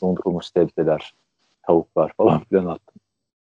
[0.02, 1.13] dondurulmuş sebzeler,
[1.67, 2.95] tavuklar falan filan attım.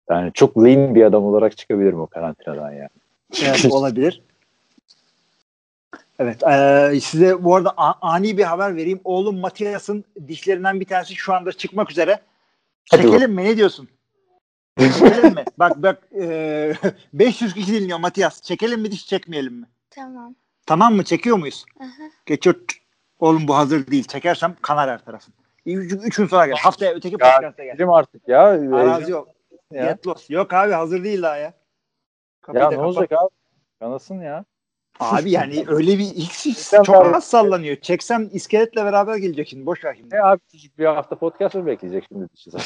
[0.10, 2.90] Yani çok lean bir adam olarak çıkabilirim o karantinadan yani.
[3.44, 4.22] Evet olabilir.
[6.20, 6.44] Evet.
[6.44, 9.00] E, size bu arada ani bir haber vereyim.
[9.04, 12.20] Oğlum Matias'ın dişlerinden bir tanesi şu anda çıkmak üzere.
[12.86, 13.44] Çekelim mi?
[13.44, 13.90] Ne diyorsun?
[14.80, 15.44] Çekelim mi?
[15.60, 16.74] Bak bak e,
[17.14, 18.42] 500 kişi dinliyor Matias.
[18.42, 19.68] Çekelim mi diş çekmeyelim mi?
[19.90, 20.36] Tamam.
[20.66, 21.04] Tamam mı?
[21.04, 21.66] Çekiyor muyuz?
[21.80, 22.10] Aha.
[22.26, 22.56] Geçiyor.
[23.20, 24.04] Oğlum bu hazır değil.
[24.04, 25.34] Çekersem kanar her tarafın.
[25.66, 26.56] Üç, gün sonra gel.
[26.56, 27.74] Haftaya öteki podcast'a gel.
[27.74, 28.42] Bizim artık ya.
[28.44, 29.30] Arazi yok.
[29.72, 29.86] Ya.
[29.86, 30.30] Get lost.
[30.30, 31.54] Yok abi hazır değil daha ya.
[32.42, 32.90] Kapıyı ya ne kapat.
[32.90, 33.30] olacak abi?
[33.80, 34.46] Kanasın ya.
[35.00, 37.76] Abi yani öyle bir ilk çok az sallanıyor.
[37.76, 39.66] Çeksem iskeletle beraber gelecek şimdi.
[39.66, 40.16] Boş ver şimdi.
[40.16, 40.40] E abi
[40.78, 42.28] bir hafta podcast mı bekleyecek şimdi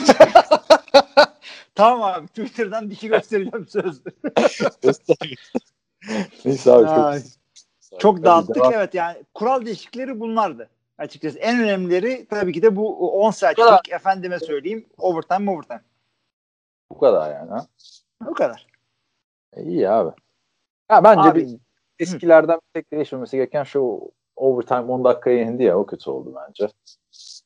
[1.76, 2.28] tamam abi.
[2.28, 4.02] Twitter'dan dişi göstereceğim söz.
[6.46, 7.22] Neyse abi.
[7.90, 9.24] Çok, çok dağıttık evet yani.
[9.34, 11.40] Kural değişiklikleri bunlardı açıkçası.
[11.40, 15.82] En önemlileri tabii ki de bu 10 saatlik efendime söyleyeyim overtime overtime.
[16.90, 17.68] Bu kadar yani ha.
[18.22, 18.68] Bu kadar.
[19.54, 20.16] E, iyi abi.
[20.92, 21.60] Ya bence abi, bir
[22.00, 26.68] eskilerden bir tek değişmemesi gereken şu overtime 10 dakikaya indi ya o kötü oldu bence.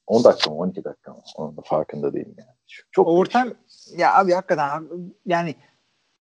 [0.08, 1.22] 10 dakika mı 12 dakika mı?
[1.36, 2.50] Onun da farkında değilim yani.
[2.92, 4.00] Çok overtime değişiyor.
[4.00, 4.88] ya abi hakikaten
[5.26, 5.56] yani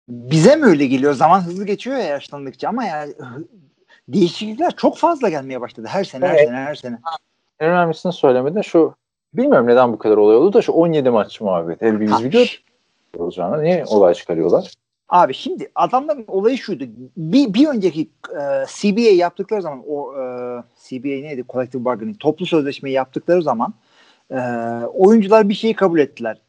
[0.08, 1.14] bize mi öyle geliyor?
[1.14, 3.14] Zaman hızlı geçiyor ya yaşlandıkça ama yani
[4.12, 6.98] değişiklikler çok fazla gelmeye başladı her sene her sene her sene.
[7.60, 8.94] En önemlisini söylemedin şu
[9.34, 11.84] bilmiyorum neden bu kadar olay oldu da şu 17 maç muhabbeti.
[11.84, 12.62] El biz biliyor
[13.18, 13.62] olacağını.
[13.62, 14.72] Niye olay çıkarıyorlar?
[15.08, 16.84] Abi şimdi adamların olayı şuydu.
[17.16, 20.22] Bir, bir önceki e, CBA yaptıkları zaman o e,
[20.88, 21.44] CBA neydi?
[21.48, 22.20] Collective Bargaining.
[22.20, 23.74] Toplu sözleşmeyi yaptıkları zaman
[24.30, 24.38] e,
[24.94, 26.40] oyuncular bir şeyi kabul ettiler.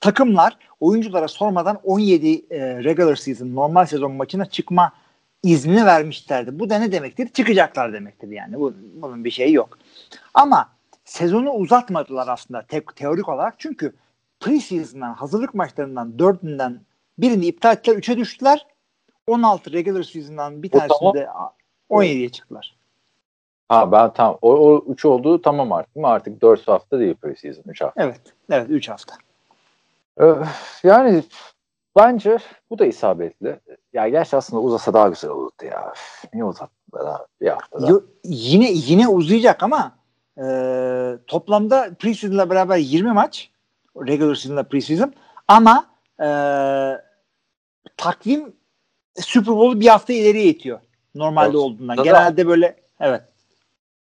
[0.00, 4.92] Takımlar oyunculara sormadan 17 e, regular season normal sezon maçına çıkma
[5.44, 6.58] izni vermişlerdi.
[6.58, 7.28] Bu da ne demektir?
[7.28, 8.60] Çıkacaklar demektir yani.
[8.60, 9.78] Bu, bunun bir şeyi yok.
[10.34, 10.68] Ama
[11.04, 13.54] sezonu uzatmadılar aslında te- teorik olarak.
[13.58, 13.94] Çünkü
[14.40, 16.80] preseason'dan, hazırlık maçlarından dördünden
[17.18, 17.96] birini iptal ettiler.
[17.96, 18.66] Üçe düştüler.
[19.26, 21.28] 16 regular season'dan bir tanesinde
[21.90, 22.76] 17'ye çıktılar.
[23.68, 26.08] Ha ben tam o, o 3 oldu tamam artık mı?
[26.08, 28.02] Artık 4 hafta değil preseason 3 hafta.
[28.02, 28.20] Evet.
[28.50, 29.14] Evet 3 hafta.
[30.16, 30.48] Öf,
[30.84, 31.22] yani
[31.96, 32.38] bence
[32.70, 33.60] bu da isabetli.
[33.92, 35.92] Ya gerçi aslında uzasa daha güzel olurdu ya.
[36.34, 37.86] Niye uzattı daha bir haftada?
[37.86, 39.96] Yo- yine yine uzayacak ama
[40.38, 40.44] e,
[41.26, 43.50] toplamda preseason'la beraber 20 maç
[43.96, 45.12] regular season'la preseason
[45.48, 45.86] ama
[46.20, 46.28] e,
[47.96, 48.56] takvim
[49.20, 50.80] Super Bowl'u bir hafta ileriye itiyor.
[51.14, 51.56] Normalde Evet.
[51.56, 51.96] olduğundan.
[51.96, 53.22] Zaten- Genelde böyle evet.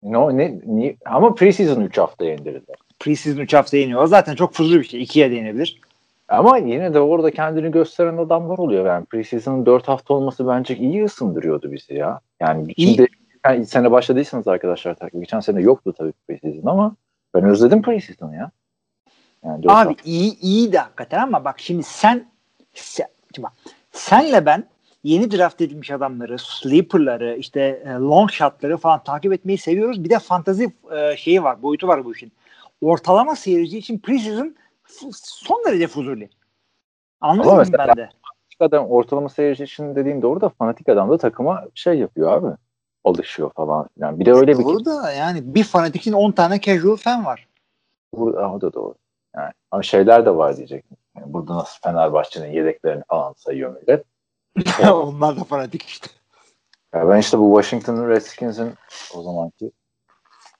[0.04, 2.74] No, ne, ni- ama preseason 3 haftaya indirdi.
[3.00, 4.04] Preseason 3 hafta iniyor.
[4.04, 5.02] O zaten çok fuzul bir şey.
[5.04, 5.82] 2'ye de inebilir.
[6.28, 8.86] Ama yine de orada kendini gösteren adamlar oluyor.
[8.86, 12.20] Yani preseason'ın 4 hafta olması bence iyi ısındırıyordu bizi ya.
[12.40, 13.08] Yani şimdi
[13.46, 15.22] yani sene başladıysanız arkadaşlar takip.
[15.22, 16.96] Geçen sene yoktu tabii preseason ama
[17.34, 18.52] ben özledim preseason'ı ya.
[19.46, 19.94] Yani Abi hafta.
[20.06, 22.26] iyi iyi de hakikaten ama bak şimdi sen,
[22.74, 23.54] sen şimdi bak,
[23.92, 24.64] senle ben
[25.04, 30.04] yeni draft edilmiş adamları, sleeper'ları, işte e, long shot'ları falan takip etmeyi seviyoruz.
[30.04, 32.32] Bir de fantazi e, şeyi var, boyutu var bu işin.
[32.82, 34.56] Ortalama seyirci için preseason
[35.14, 36.30] son derece fuzuli.
[37.22, 37.94] Anladın Ama mı ben de?
[37.96, 42.58] Fanatik adam ortalama seyirci için dediğin doğru da fanatik adam da takıma şey yapıyor abi.
[43.04, 43.90] Alışıyor falan.
[43.98, 47.48] Yani bir de öyle bir Doğru da yani bir fanatikin 10 tane casual fan var.
[48.14, 48.96] Bu, ah, o da doğru.
[49.36, 50.86] Yani, ama şeyler de var diyecek.
[51.18, 54.06] Yani burada nasıl Fenerbahçe'nin yedeklerini falan sayıyor millet.
[54.92, 56.08] Onlar da fanatik işte.
[56.94, 58.74] Ya ben işte bu Washington Redskins'in
[59.16, 59.72] o zamanki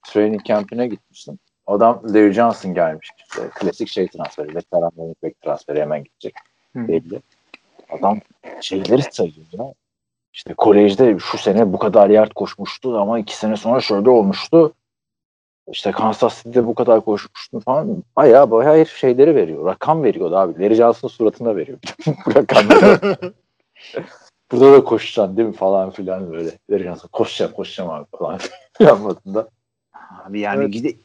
[0.08, 1.40] training camp'ine gitmiştim.
[1.68, 3.10] Adam Larry Johnson gelmiş.
[3.18, 4.56] İşte klasik şey transferi.
[4.56, 6.36] Veteran running transferi hemen gidecek.
[6.76, 6.88] Hı.
[6.88, 7.22] Belli.
[7.90, 8.20] Adam
[8.62, 9.74] şeyleri sayıyor ya.
[10.34, 14.74] İşte kolejde şu sene bu kadar yard koşmuştu ama iki sene sonra şöyle olmuştu.
[15.72, 18.04] İşte Kansas City'de bu kadar koşmuştu falan.
[18.16, 19.66] Bayağı bayağı herif şeyleri veriyor.
[19.66, 20.64] Rakam veriyordu abi.
[20.64, 21.78] Larry Johnson'ın suratına veriyor.
[22.26, 23.18] bu rakamları.
[24.52, 26.52] Burada da koşacaksın değil mi falan filan böyle.
[26.70, 28.40] Larry Johnson koşacağım koşacağım abi falan.
[28.80, 29.48] Yapmadığında.
[30.26, 30.74] Abi yani Evet.
[30.74, 30.98] gide-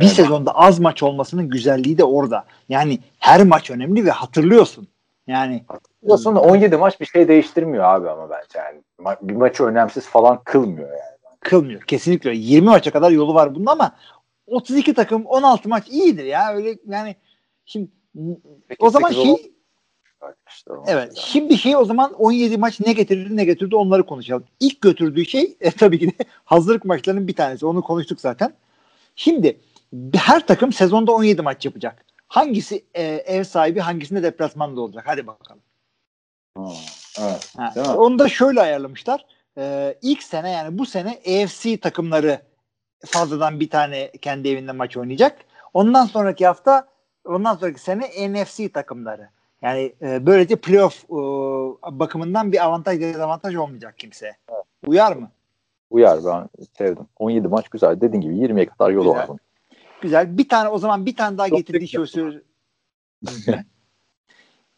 [0.00, 2.44] bir sezonda az maç olmasının güzelliği de orada.
[2.68, 4.88] Yani her maç önemli ve hatırlıyorsun.
[5.26, 5.64] Yani
[6.02, 8.80] Ya sonra 17 maç bir şey değiştirmiyor abi ama bence yani.
[8.98, 11.36] Ma- bir maçı önemsiz falan kılmıyor yani.
[11.40, 11.82] kılmıyor.
[11.82, 12.40] Kesinlikle öyle.
[12.40, 13.92] 20 maça kadar yolu var bunun ama
[14.46, 16.54] 32 takım 16 maç iyidir ya.
[16.54, 17.16] Öyle yani
[17.64, 17.88] şimdi
[18.78, 19.38] o zaman 8 şey o
[20.86, 21.26] evet mesela.
[21.26, 24.44] şimdi şey o zaman 17 maç ne getirdi ne getirdi onları konuşalım.
[24.60, 27.66] İlk götürdüğü şey e, tabii ki de hazırlık maçlarının bir tanesi.
[27.66, 28.52] Onu konuştuk zaten.
[29.16, 29.60] Şimdi
[30.14, 32.04] her takım sezonda 17 maç yapacak.
[32.28, 35.04] Hangisi e, ev sahibi hangisinde deplasmanda olacak?
[35.06, 35.62] Hadi bakalım.
[36.56, 36.68] Ha,
[37.20, 37.52] evet.
[37.56, 37.92] Ha, Değil mi?
[37.92, 39.26] onu da şöyle ayarlamışlar.
[39.58, 42.40] Ee, ilk sene yani bu sene AFC takımları
[43.06, 45.38] fazladan bir tane kendi evinde maç oynayacak.
[45.74, 46.88] Ondan sonraki hafta
[47.24, 49.28] ondan sonraki sene NFC takımları.
[49.62, 51.16] Yani e, böylece playoff e,
[51.98, 54.36] bakımından bir avantaj dezavantaj olmayacak kimseye.
[54.86, 55.30] Uyar mı?
[55.90, 57.06] Uyar ben sevdim.
[57.18, 58.00] 17 maç güzel.
[58.00, 59.28] Dediğin gibi 20'ye kadar yolu Güzel.
[59.28, 59.38] var.
[60.02, 60.38] Güzel.
[60.38, 62.42] Bir tane o zaman bir tane daha Çok getirdiği büyük şey söyle-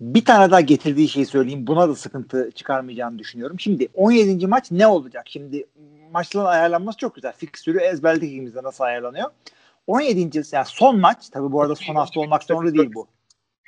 [0.01, 1.67] bir tane daha getirdiği şeyi söyleyeyim.
[1.67, 3.61] Buna da sıkıntı çıkarmayacağını düşünüyorum.
[3.61, 4.47] Şimdi 17.
[4.47, 5.25] maç ne olacak?
[5.29, 5.67] Şimdi
[6.13, 7.33] maçların ayarlanması çok güzel.
[7.33, 9.31] Fikstürü ezberledik ikimizde nasıl ayarlanıyor.
[9.87, 10.43] 17.
[10.53, 13.07] yani son maç tabii bu arada son hafta olmak zorunda değil bu.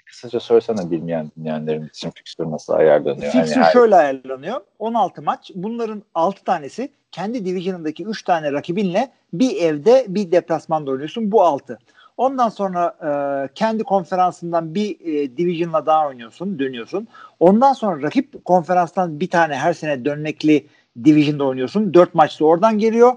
[0.07, 3.33] Kısaca söylesene bilmeyen dinleyenlerimiz için fikstür nasıl ayarlanıyor.
[3.33, 4.61] Hani Fixture her- şöyle ayarlanıyor.
[4.79, 5.51] 16 maç.
[5.55, 11.33] Bunların 6 tanesi kendi division'ındaki 3 tane rakibinle bir evde bir deplasmanda oynuyorsun.
[11.33, 11.79] Bu 6.
[12.16, 13.11] Ondan sonra e,
[13.55, 17.09] kendi konferansından bir e, division'la daha oynuyorsun, dönüyorsun.
[17.40, 20.66] Ondan sonra rakip konferanstan bir tane her sene dönekli
[21.05, 21.95] division'da oynuyorsun.
[21.95, 23.12] 4 maçta oradan geliyor.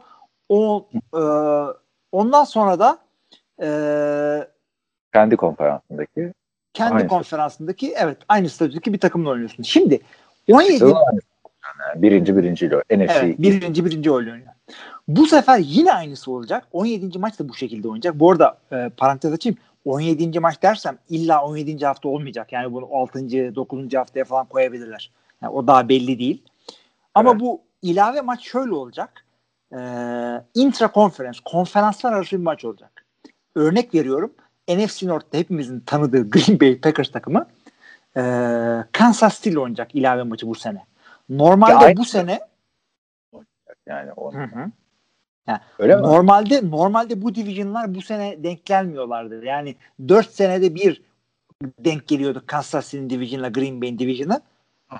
[0.49, 1.21] O e,
[2.11, 2.97] ondan sonra da
[3.61, 3.67] e,
[5.13, 6.33] kendi konferansındaki
[6.73, 7.07] kendi Aynı.
[7.07, 9.63] konferansındaki evet aynı statüdeki bir takımla oynuyorsun.
[9.63, 9.99] Şimdi
[10.51, 14.39] 17 yani birinci birinciyle NFC Evet, birinci birinci oynuyor.
[15.07, 16.67] Bu sefer yine aynısı olacak.
[16.71, 17.19] 17.
[17.19, 18.19] maç da bu şekilde oynayacak.
[18.19, 19.57] Bu arada e, parantez açayım.
[19.85, 20.39] 17.
[20.39, 21.85] maç dersem illa 17.
[21.85, 22.53] hafta olmayacak.
[22.53, 23.19] Yani bunu 6.
[23.55, 23.93] 9.
[23.93, 25.11] haftaya falan koyabilirler.
[25.41, 26.43] Yani o daha belli değil.
[27.15, 27.41] Ama Evet.
[27.41, 29.25] bu ilave maç şöyle olacak.
[29.73, 29.79] E,
[30.55, 33.05] intra konferans, konferanslar arası bir maç olacak.
[33.55, 34.33] Örnek veriyorum.
[34.69, 37.47] NFC North'ta hepimizin tanıdığı Green Bay Packers takımı
[38.17, 38.21] e,
[38.91, 40.85] Kansas City oynayacak ilave maçı bu sene.
[41.29, 42.39] Normalde Ya bu sene
[43.87, 44.11] yani.
[44.31, 44.71] Hı hı.
[45.79, 46.01] Öyle mi?
[46.01, 49.45] Normalde normalde bu division'lar bu sene denk gelmiyorlardı.
[49.45, 49.75] Yani
[50.07, 51.01] 4 senede bir
[51.79, 54.41] denk geliyordu Kansas City'nin division'la Green Bay'in division'ı.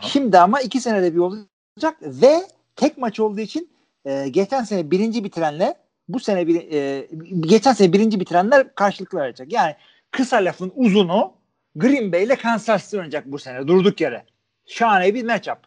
[0.02, 2.42] Şimdi ama 2 senede bir olacak ve
[2.76, 3.70] tek maç olduğu için
[4.06, 5.76] e, geçen sene birinci bitirenle
[6.10, 7.08] bu sene bir, e,
[7.40, 9.54] geçen sene birinci bitirenler karşılıklı oynayacak.
[9.54, 9.76] Yani
[10.12, 11.34] kısa lafın uzunu
[11.76, 14.26] Green Bay ile Kansas City oynayacak bu sene durduk yere.
[14.66, 15.58] Şahane bir matchup.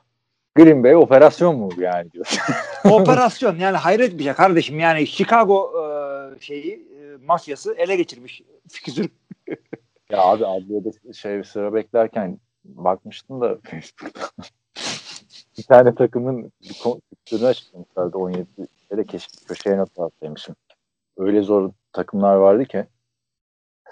[0.55, 2.27] Green Bay operasyon mu yani diyor.
[2.91, 9.09] Operasyon yani hayret bir şey kardeşim yani Chicago e, şeyi e, mafyası ele geçirmiş fikstürü.
[10.11, 13.59] ya abi adliyede şey sıra beklerken bakmıştım da
[15.59, 16.75] bir tane takımın bir
[17.11, 18.47] fikstürünü açıklamışlardı 17
[18.97, 20.57] de keşke köşeye not atlaymışım.
[21.17, 22.87] Öyle zor takımlar vardı ki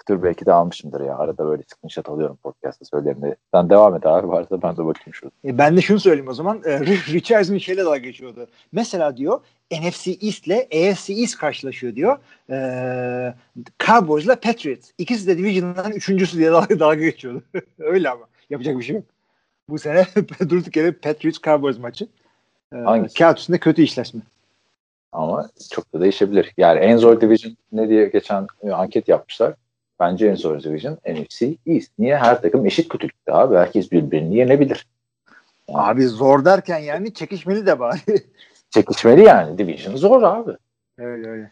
[0.09, 1.17] Dur belki de almışımdır ya.
[1.17, 3.35] Arada böyle screenshot alıyorum podcast'ta söylerimde.
[3.53, 5.35] Sen devam et abi varsa ben de bakayım şurada.
[5.45, 6.61] E ben de şunu söyleyeyim o zaman.
[6.65, 8.47] E, Richardson şeyle dalga geçiyordu.
[8.71, 12.17] Mesela diyor NFC East ile AFC East karşılaşıyor diyor.
[12.49, 13.35] E,
[13.87, 14.91] Cowboys ile Patriots.
[14.97, 17.43] İkisi de Division'dan üçüncüsü diye dalga, dalga geçiyordu.
[17.79, 18.25] Öyle ama.
[18.49, 19.05] Yapacak bir şey yok.
[19.69, 20.05] Bu sene
[20.49, 22.07] durduk yere Patriots Cowboys maçı.
[22.73, 23.17] E, Hangisi?
[23.17, 24.21] Kağıt üstünde kötü işleşme.
[25.11, 26.53] Ama çok da değişebilir.
[26.57, 29.53] Yani en zor division ne diye geçen e, anket yapmışlar.
[29.99, 31.91] Bence en zor division NFC East.
[31.99, 32.17] Niye?
[32.17, 33.55] Her takım eşit kötülükte abi.
[33.55, 34.87] Herkes birbirini yenebilir.
[35.67, 35.81] Yani.
[35.81, 37.99] Abi zor derken yani çekişmeli de bari.
[38.69, 39.57] Çekişmeli yani.
[39.57, 40.51] Division zor abi.
[40.97, 41.51] Öyle öyle.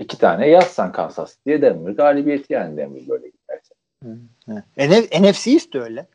[0.00, 3.74] İki tane yazsan Kansas diye Denver galibiyeti yani Denver böyle giderse.
[4.04, 5.22] Hı.
[5.22, 6.06] NFC East de öyle.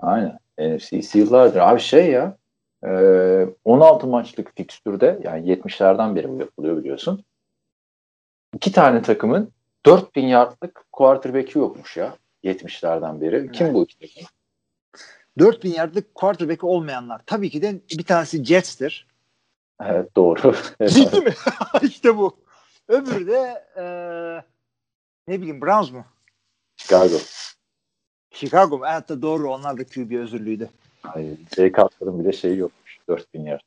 [0.00, 0.38] Aynen.
[0.58, 1.60] NFC East yıllardır.
[1.60, 2.36] Abi şey ya
[2.82, 7.24] 16 maçlık fikstürde yani 70'lerden beri bu yapılıyor biliyorsun.
[8.54, 9.52] İki tane takımın
[9.86, 13.52] 4000 yardlık quarterback'i yokmuş ya 70'lerden beri.
[13.52, 14.28] Kim bu iki takım?
[15.38, 17.20] 4000 yardlık quarterback'i olmayanlar.
[17.26, 19.06] Tabii ki de bir tanesi Jets'tir.
[19.80, 20.54] Evet doğru.
[20.86, 21.34] Ciddi mi?
[21.82, 22.36] işte bu.
[22.88, 23.84] Öbürü de e,
[25.28, 26.04] ne bileyim Browns mu?
[26.76, 27.16] Chicago.
[28.30, 28.84] Chicago mu?
[28.90, 29.52] Evet doğru.
[29.52, 30.70] Onlar da QB özürlüydü.
[31.02, 31.38] Hayır.
[31.56, 32.98] Jay Cutler'ın bile şeyi yokmuş.
[33.08, 33.60] 4000 yard.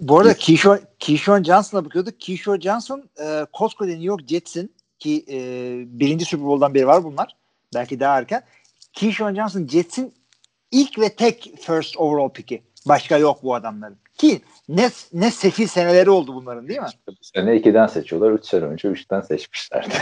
[0.00, 2.20] Bu arada Keyshawn, Keyshawn Johnson'a bakıyorduk.
[2.20, 5.38] Keyshawn Johnson e, koskoca New York Jets'in ki e,
[5.86, 7.36] birinci Super Bowl'dan beri var bunlar.
[7.74, 8.42] Belki daha erken.
[8.92, 10.14] Keyshawn Johnson Jets'in
[10.70, 12.62] ilk ve tek first overall pick'i.
[12.86, 13.96] Başka yok bu adamların.
[14.18, 16.86] Ki ne, ne sefil seneleri oldu bunların değil mi?
[17.08, 18.32] Bu sene 2'den seçiyorlar.
[18.32, 19.94] 3 sene önce 3'ten seçmişlerdi.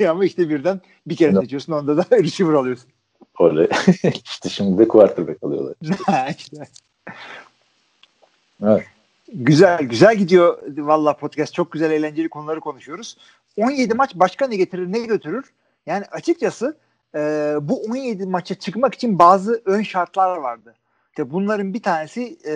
[0.08, 2.90] Ama işte birden bir kere seçiyorsun onda da receiver alıyorsun.
[3.42, 3.68] Öyle.
[4.24, 5.74] işte şimdi de quarterback alıyorlar.
[6.38, 6.68] işte.
[8.62, 8.84] Evet.
[9.34, 13.16] Güzel güzel gidiyor valla podcast çok güzel eğlenceli konuları konuşuyoruz.
[13.56, 15.52] 17 maç başka ne getirir ne götürür?
[15.86, 16.76] Yani açıkçası
[17.14, 17.18] e,
[17.60, 20.74] bu 17 maça çıkmak için bazı ön şartlar vardı.
[21.08, 22.54] İşte bunların bir tanesi e,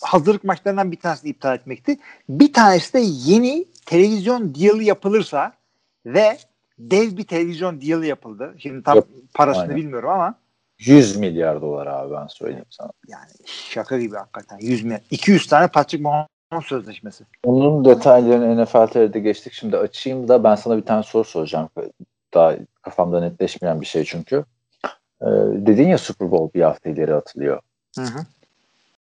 [0.00, 1.98] hazırlık maçlarından bir tanesini iptal etmekti.
[2.28, 5.52] Bir tanesi de yeni televizyon deal'ı yapılırsa
[6.06, 6.38] ve
[6.78, 8.54] dev bir televizyon deal'ı yapıldı.
[8.58, 9.76] Şimdi tam Yok, parasını aynen.
[9.76, 10.34] bilmiyorum ama
[10.78, 12.90] 100 milyar dolar abi ben söyleyeyim sana.
[13.08, 14.58] Yani şaka gibi hakikaten.
[14.60, 15.00] 100 milyar.
[15.10, 17.24] 200 tane Patrick Mahomes sözleşmesi.
[17.44, 19.52] Onun detaylarını NFL TR'de geçtik.
[19.52, 21.68] Şimdi açayım da ben sana bir tane soru soracağım.
[22.34, 24.44] Daha kafamda netleşmeyen bir şey çünkü.
[25.22, 27.60] Ee, dedin ya Super Bowl bir hafta ileri atılıyor.
[27.96, 28.18] Hı hı.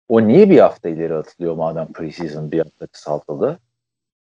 [0.09, 3.59] O niye bir hafta ileri atılıyor madem preseason bir hafta kısaltıldı?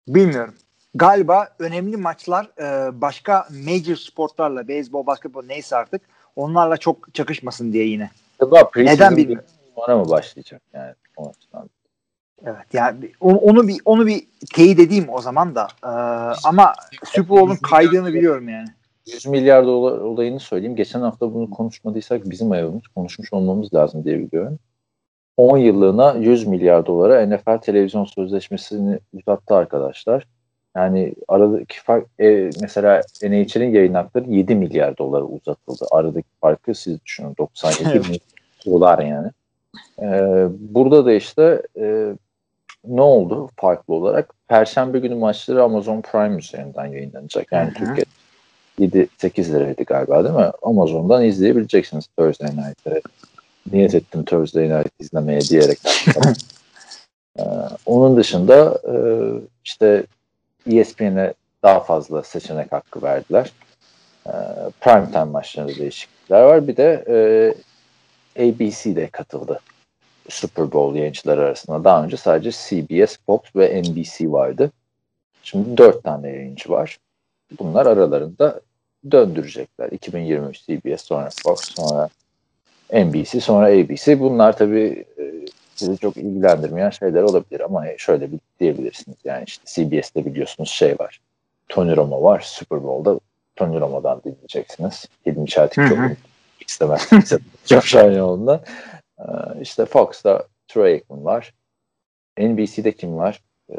[0.08, 0.54] Bilmiyorum.
[0.94, 6.03] Galiba önemli maçlar e, başka major sportlarla, beyzbol, basketbol neyse artık
[6.37, 8.11] onlarla çok çakışmasın diye yine.
[8.40, 9.44] Acaba Neden bilmiyorum.
[9.77, 11.70] Bana mı başlayacak yani o açıdan?
[12.42, 15.68] Evet yani onu bir onu bir teyit edeyim o zaman da.
[15.85, 15.88] Ee,
[16.44, 16.72] ama
[17.05, 18.68] Super Bowl'un kaydığını biliyorum yani.
[19.07, 20.77] 100 milyar dolar olayını söyleyeyim.
[20.77, 24.59] Geçen hafta bunu konuşmadıysak bizim ayağımız konuşmuş olmamız lazım diye biliyorum.
[25.37, 30.27] 10 yıllığına 100 milyar dolara NFL televizyon sözleşmesini uzattı arkadaşlar.
[30.78, 35.86] Yani aradaki fark e, mesela NHL'in yayın hakları 7 milyar dolara uzatıldı.
[35.90, 38.20] Aradaki farkı siz düşünün 97 milyar
[38.66, 39.30] dolar yani.
[40.02, 42.12] Ee, burada da işte e,
[42.84, 44.34] ne oldu farklı olarak?
[44.48, 47.52] Perşembe günü maçları Amazon Prime üzerinden yayınlanacak.
[47.52, 48.04] Yani Türkiye
[48.78, 50.50] 7-8 liraydı galiba değil mi?
[50.62, 53.00] Amazon'dan izleyebileceksiniz Thursday Night'ları.
[53.72, 55.78] Niyet ettim Thursday Night izlemeye diyerek.
[57.38, 57.42] ee,
[57.86, 58.94] onun dışında e,
[59.64, 60.07] işte
[60.68, 63.52] ESPN'e daha fazla seçenek hakkı verdiler.
[64.26, 64.32] E,
[64.80, 66.68] Primetime maçlarında değişiklikler var.
[66.68, 67.04] Bir de
[68.36, 69.60] e, ABC de katıldı
[70.28, 71.84] Super Bowl yayıncıları arasında.
[71.84, 74.70] Daha önce sadece CBS, Fox ve NBC vardı.
[75.42, 76.98] Şimdi dört tane yayıncı var.
[77.58, 78.60] Bunlar aralarında
[79.10, 79.92] döndürecekler.
[79.92, 82.08] 2023 CBS, sonra Fox, sonra
[82.92, 84.20] NBC, sonra ABC.
[84.20, 85.24] Bunlar tabii e,
[85.79, 89.16] sizi çok ilgilendirmeyen şeyler olabilir ama şöyle bir diyebilirsiniz.
[89.24, 91.20] Yani işte CBS'te biliyorsunuz şey var.
[91.68, 92.41] Tony Romo var.
[92.41, 93.20] Super Bowl'da
[93.57, 95.09] Tony Romo'dan dinleyeceksiniz.
[95.26, 95.99] Hilmi Çeltik çok
[96.61, 97.09] istemez.
[97.66, 98.61] çok şahane ondan.
[99.18, 99.22] Ee,
[99.61, 101.55] işte Fox'ta Troy Aikman var.
[102.39, 103.43] NBC'de kim var?
[103.70, 103.76] Ee,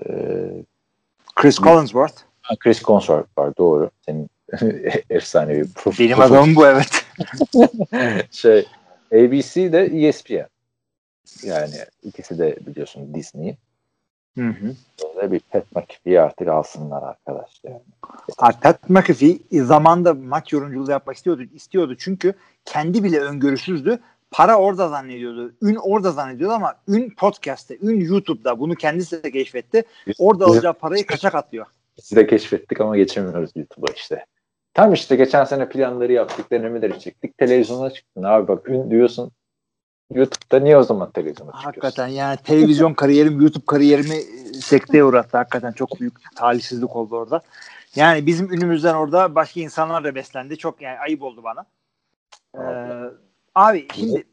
[1.35, 2.21] Chris Collinsworth.
[2.59, 3.91] Chris Collinsworth var doğru.
[4.05, 4.29] Senin
[5.09, 6.05] efsane bir profil.
[6.05, 7.05] Benim adamım bu evet.
[8.31, 8.67] şey
[9.13, 10.58] ABC de ESPN.
[11.43, 13.57] Yani ikisi de biliyorsun Disney.
[14.37, 14.75] Hı hı.
[15.15, 17.73] Böyle bir Pat McAfee'yi artık alsınlar arkadaşlar.
[18.37, 21.43] Abi Pat McAfee zamanda maç yorumculuğu yapmak istiyordu.
[21.53, 22.33] istiyordu çünkü
[22.65, 23.99] kendi bile öngörüsüzdü.
[24.31, 25.53] Para orada zannediyordu.
[25.61, 29.83] Ün orada zannediyordu ama ün podcast'te, ün YouTube'da bunu kendisi de keşfetti.
[30.19, 31.65] Orada alacağı parayı kaçak atlıyor.
[31.97, 34.25] Biz de keşfettik ama geçemiyoruz YouTube'a işte.
[34.73, 37.37] Tam işte geçen sene planları yaptık, denemeleri çektik.
[37.37, 39.31] Televizyona çıktın abi bak ün diyorsun.
[40.13, 41.81] YouTube'da niye o zaman televizyona çıkıyorsun?
[41.81, 44.15] Hakikaten yani televizyon kariyerim, YouTube kariyerimi
[44.61, 45.37] sekteye uğrattı.
[45.37, 47.41] Hakikaten çok büyük talihsizlik oldu orada.
[47.95, 50.57] Yani bizim ünümüzden orada başka insanlar da beslendi.
[50.57, 51.65] Çok yani ayıp oldu bana.
[52.57, 53.11] Ee,
[53.55, 54.23] abi şimdi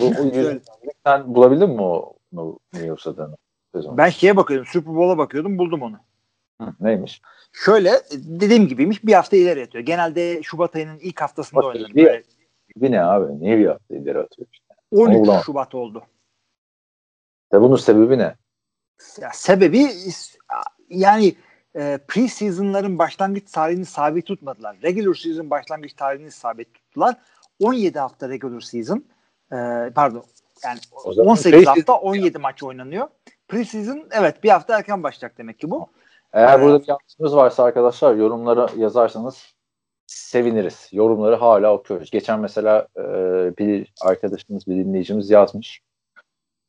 [0.00, 0.32] Bu, bu
[1.06, 3.36] sen bulabildin mi o, o niye usadığını?
[3.74, 3.98] Sezon.
[3.98, 4.66] ben şeye bakıyordum.
[4.66, 5.58] Super Bowl'a bakıyordum.
[5.58, 5.96] Buldum onu.
[6.62, 7.22] Hı, neymiş?
[7.52, 9.04] Şöyle dediğim gibiymiş.
[9.04, 9.84] Bir hafta ileri yatıyor.
[9.84, 11.94] Genelde Şubat ayının ilk haftasında oynanır.
[11.94, 12.24] bir-
[12.76, 13.40] Bir ne abi?
[13.40, 14.48] Niye bir hafta ileri atıyor?
[14.92, 15.42] 13 Allah.
[15.42, 16.02] Şubat oldu.
[17.52, 18.34] Ve bunun sebebi ne?
[19.20, 19.90] Ya sebebi
[20.88, 21.34] yani
[21.74, 24.76] e, pre-season'ların başlangıç tarihini sabit tutmadılar.
[24.82, 27.16] Regular season başlangıç tarihini sabit tuttular.
[27.60, 29.04] 17 hafta regular season
[29.52, 29.56] e,
[29.94, 30.24] pardon
[30.64, 33.08] yani O zaman 18 pre-season- hafta 17 maç oynanıyor.
[33.48, 35.88] Pre-season evet bir hafta erken başlayacak demek ki bu.
[36.32, 36.64] Eğer Evet.
[36.66, 39.54] burada bir yanlışımız varsa arkadaşlar yorumlara yazarsanız
[40.12, 40.88] seviniriz.
[40.92, 42.10] Yorumları hala okuyoruz.
[42.10, 43.02] Geçen mesela e,
[43.58, 45.80] bir arkadaşımız, bir dinleyicimiz yazmış.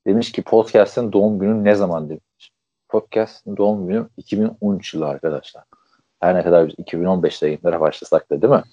[0.07, 2.51] Demiş ki podcast'ın doğum günü ne zaman demiş.
[2.89, 5.63] Podcast'ın doğum günü 2013 yılı arkadaşlar.
[6.19, 8.63] Her ne kadar biz 2015'te yayınlara başlasak da değil mi?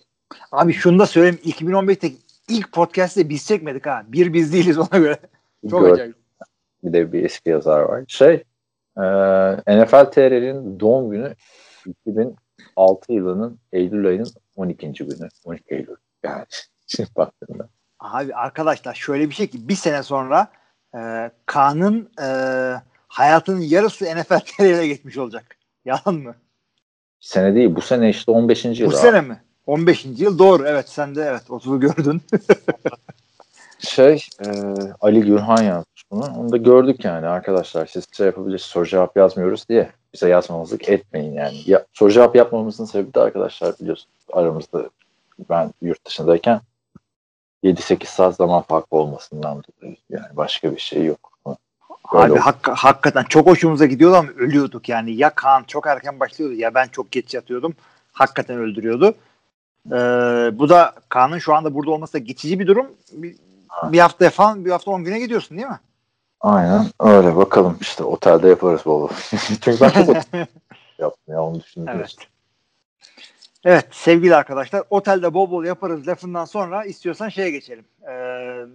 [0.53, 2.09] Abi şunu da söyleyeyim 2015'te
[2.49, 4.03] ilk podcast'te biz çekmedik ha.
[4.09, 5.19] Bir biz değiliz ona göre.
[5.71, 6.17] Çok Gör- acayip.
[6.85, 8.05] bir de bir eski yazar var.
[8.09, 8.35] Şey,
[8.97, 9.03] e,
[9.85, 11.35] NFL TR'nin doğum günü
[11.87, 14.93] 2006 yılının Eylül ayının 12.
[14.93, 15.29] günü.
[15.45, 15.97] 12 Eylül.
[16.23, 16.45] Yani
[16.87, 17.69] şimdi baktığımda.
[18.01, 20.49] Abi arkadaşlar şöyle bir şey ki bir sene sonra
[20.95, 22.29] e, Kaan'ın e,
[23.09, 25.57] hayatının yarısı NFL TR'ye geçmiş olacak.
[25.85, 26.35] Yalan mı?
[27.21, 28.65] Sene değil bu sene işte 15.
[28.65, 28.87] yıl.
[28.87, 28.97] Bu abi.
[28.97, 29.43] sene mi?
[29.67, 30.07] 15.
[30.17, 30.67] yıl doğru.
[30.67, 32.23] Evet sen de evet 30'u gördün.
[33.79, 34.51] Şey e,
[35.01, 36.25] Ali Gürhan yazmış bunu.
[36.39, 37.87] Onu da gördük yani arkadaşlar.
[37.87, 38.71] Siz şey yapabilirsiniz.
[38.71, 41.63] Soru cevap yazmıyoruz diye bize yazmamızlık etmeyin yani.
[41.67, 44.91] Ya, soru cevap yapmamızın sebebi de arkadaşlar biliyorsunuz aramızda
[45.51, 46.61] ben yurt dışındayken
[47.65, 51.31] 7-8 saat zaman farkı olmasından dolayı yani başka bir şey yok.
[52.13, 52.41] Öyle Abi oldu.
[52.41, 55.13] hak, hakikaten çok hoşumuza gidiyordu ama ölüyorduk yani.
[55.13, 57.75] Ya Kaan çok erken başlıyordu ya ben çok geç yatıyordum.
[58.13, 59.15] Hakikaten öldürüyordu.
[59.87, 59.95] Ee,
[60.59, 62.87] bu da Kaan'ın şu anda burada olması da geçici bir durum.
[63.13, 63.37] Bir,
[63.83, 65.81] bir hafta falan bir hafta 10 güne gidiyorsun değil mi?
[66.41, 69.09] Aynen öyle bakalım işte otelde yaparız bol bol.
[69.61, 70.47] Çünkü ben çok otel
[70.99, 71.93] yaptım ya onu düşündüm.
[71.97, 72.17] Evet.
[73.65, 77.85] Evet sevgili arkadaşlar otelde bol bol yaparız lafından sonra istiyorsan şeye geçelim.
[78.03, 78.67] Ee,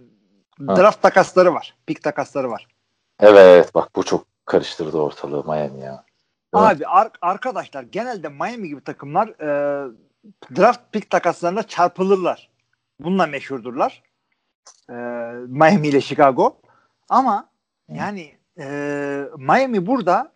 [0.60, 1.74] draft takasları var.
[1.86, 2.66] Pick takasları var.
[3.20, 6.04] Evet bak bu çok karıştırdı ortalığı Miami ya.
[6.56, 6.66] Evet.
[6.66, 9.88] Abi ar- arkadaşlar genelde Miami gibi takımlar e,
[10.56, 12.50] draft pick takaslarında çarpılırlar.
[13.00, 14.02] Bununla meşhurdurlar.
[14.90, 14.92] E,
[15.46, 16.56] Miami ile Chicago.
[17.08, 17.48] Ama
[17.92, 18.66] yani e,
[19.38, 20.32] Miami burada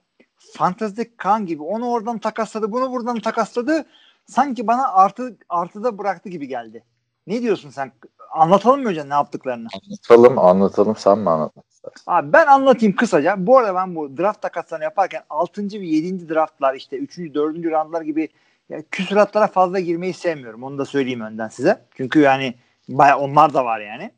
[0.57, 3.87] fantastik kan gibi onu oradan takasladı bunu buradan takasladı
[4.27, 6.85] sanki bana artı artıda bıraktı gibi geldi.
[7.27, 7.93] Ne diyorsun sen?
[8.31, 9.69] Anlatalım mı önce ne yaptıklarını?
[9.87, 12.03] Anlatalım anlatalım sen mi anlatmak istersin?
[12.07, 13.47] Abi ben anlatayım kısaca.
[13.47, 15.63] Bu arada ben bu draft takaslarını yaparken 6.
[15.63, 16.29] ve 7.
[16.29, 17.19] draftlar işte 3.
[17.19, 17.57] 4.
[17.57, 18.29] roundlar gibi
[18.69, 20.63] ya, küsuratlara fazla girmeyi sevmiyorum.
[20.63, 21.85] Onu da söyleyeyim önden size.
[21.95, 22.55] Çünkü yani
[22.89, 24.11] baya onlar da var yani.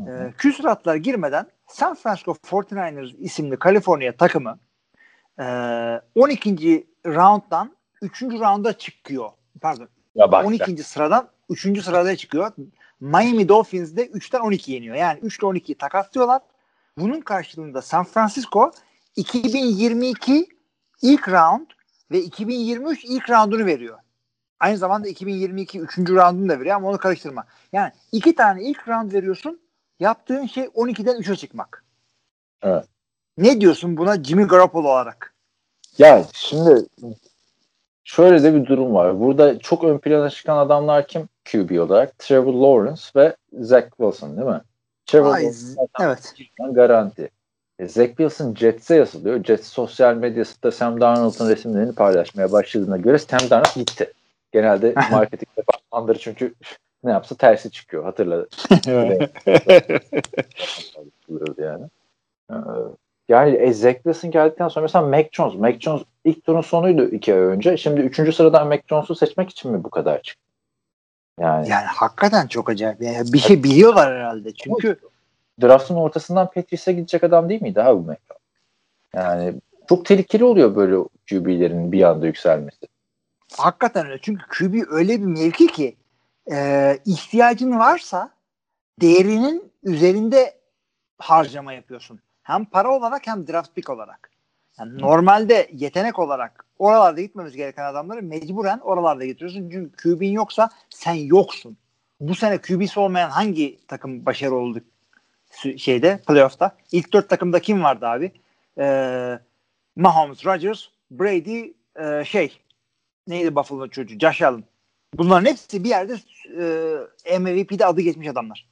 [0.00, 4.58] Ee, küsuratlara girmeden San Francisco 49ers isimli Kaliforniya takımı
[5.38, 5.44] e,
[6.14, 6.86] 12.
[7.06, 8.22] rounddan 3.
[8.22, 9.30] rounda çıkıyor.
[9.60, 9.88] Pardon.
[10.14, 10.82] Ya bak 12.
[10.82, 11.82] sıradan 3.
[11.82, 12.52] sırada çıkıyor.
[13.00, 14.96] Miami Dolphins de 3'ten 12 yeniyor.
[14.96, 16.42] Yani 3 ile 12'yi takaslıyorlar.
[16.98, 18.72] Bunun karşılığında San Francisco
[19.16, 20.48] 2022
[21.02, 21.66] ilk round
[22.10, 23.98] ve 2023 ilk roundunu veriyor.
[24.60, 25.98] Aynı zamanda 2022 3.
[25.98, 27.44] roundunu da veriyor ama onu karıştırma.
[27.72, 29.60] Yani iki tane ilk round veriyorsun.
[30.00, 31.84] Yaptığın şey 12'den 3'e çıkmak.
[32.62, 32.84] Evet.
[33.38, 35.34] Ne diyorsun buna Jimmy Garoppolo olarak?
[35.98, 36.86] Ya şimdi
[38.04, 39.20] şöyle de bir durum var.
[39.20, 41.28] Burada çok ön plana çıkan adamlar kim?
[41.52, 44.60] QB olarak Trevor Lawrence ve Zach Wilson değil mi?
[45.06, 45.58] Trevor Ay, Lawrence
[46.00, 46.34] evet.
[46.74, 47.30] garanti.
[47.78, 49.44] E, Zach Wilson Jets'e yazılıyor.
[49.44, 54.12] Jets sosyal medyasında Sam Darnold'un resimlerini paylaşmaya başladığına göre Sam Darnold gitti.
[54.52, 56.54] Genelde marketing departmanları çünkü
[57.04, 58.04] ne yapsa tersi çıkıyor.
[58.04, 58.36] Hatırla.
[61.58, 61.84] yani.
[62.50, 62.54] Ee,
[63.28, 65.54] yani e, Zach Wilson geldikten sonra mesela Mac Jones.
[65.54, 67.76] Mac Jones ilk turun sonuydu iki ay önce.
[67.76, 70.42] Şimdi üçüncü sıradan Mac Jones'u seçmek için mi bu kadar çıktı?
[71.40, 73.02] Yani, Yani hakikaten çok acayip.
[73.02, 74.54] Yani bir şey biliyorlar herhalde.
[74.54, 74.98] Çünkü
[75.62, 78.38] draftın ortasından Patriots'a gidecek adam değil miydi abi bu Metcalf?
[79.14, 79.54] Yani
[79.88, 80.96] çok tehlikeli oluyor böyle
[81.30, 82.86] QB'lerin bir anda yükselmesi.
[83.56, 84.18] hakikaten öyle.
[84.22, 85.96] Çünkü QB öyle bir mevki ki
[86.52, 88.30] e, ihtiyacın varsa
[89.00, 90.60] değerinin üzerinde
[91.18, 92.20] harcama yapıyorsun.
[92.42, 94.30] Hem para olarak hem draft pick olarak.
[94.78, 99.70] Yani normalde yetenek olarak oralarda gitmemiz gereken adamları mecburen oralarda getiriyorsun.
[99.70, 101.76] Çünkü QB'in yoksa sen yoksun.
[102.20, 104.80] Bu sene QB'si olmayan hangi takım başarılı oldu
[105.76, 106.76] şeyde playoff'ta?
[106.92, 108.32] İlk dört takımda kim vardı abi?
[108.78, 109.38] Ee,
[109.96, 112.60] Mahomes, Rodgers, Brady, e, şey
[113.26, 114.18] neydi Buffalo çocuğu?
[114.18, 114.64] Josh Allen.
[115.18, 116.16] Bunların hepsi bir yerde
[117.26, 118.68] e, MVP'de adı geçmiş adamlar.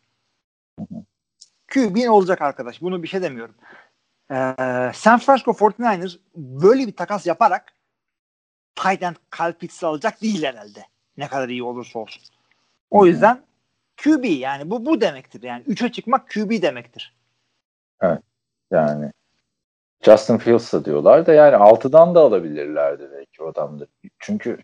[1.74, 2.82] QB'in olacak arkadaş.
[2.82, 3.55] Bunu bir şey demiyorum.
[4.30, 4.34] Ee,
[4.95, 7.72] San Francisco 49ers böyle bir takas yaparak
[8.74, 10.80] tight end Kyle alacak değil herhalde.
[11.16, 12.22] Ne kadar iyi olursa olsun.
[12.90, 13.43] O yüzden
[13.97, 15.43] QB yani bu bu demektir.
[15.43, 17.16] Yani 3'e çıkmak QB demektir.
[18.70, 19.12] Yani
[20.03, 23.86] Justin Fields'a diyorlar da yani 6'dan da alabilirlerdi belki o adamda.
[24.18, 24.59] Çünkü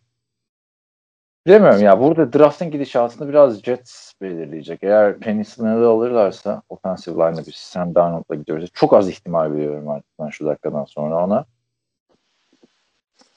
[1.48, 4.82] bilemiyorum ya burada draftın gidişatını biraz Jets belirleyecek.
[4.82, 8.70] Eğer Penny Snell'ı alırlarsa offensive line'da bir Sam Darnold'la gidiyoruz.
[8.74, 11.44] Çok az ihtimal veriyorum artık ben şu dakikadan sonra ona.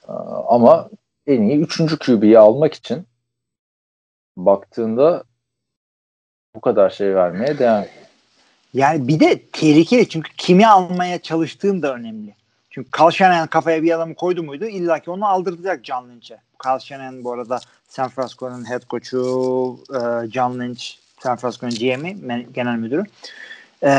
[0.07, 0.11] Ee,
[0.47, 0.89] Ama
[1.27, 1.99] en iyi 3.
[1.99, 3.05] QB'yi almak için
[4.37, 5.23] baktığında
[6.55, 7.87] bu kadar şey vermeye değer.
[8.73, 12.35] Yani bir de tehlikeli çünkü kimi almaya çalıştığın da önemli.
[12.71, 16.41] Çünkü Carl Shanahan kafaya bir adamı koydu muydu illa ki onu aldıracak John Lynch'e.
[16.65, 20.83] Carl Shanahan bu arada San Francisco'nun head coach'u e, John Lynch
[21.19, 23.03] San Francisco'nun GM'i genel müdürü.
[23.83, 23.91] E,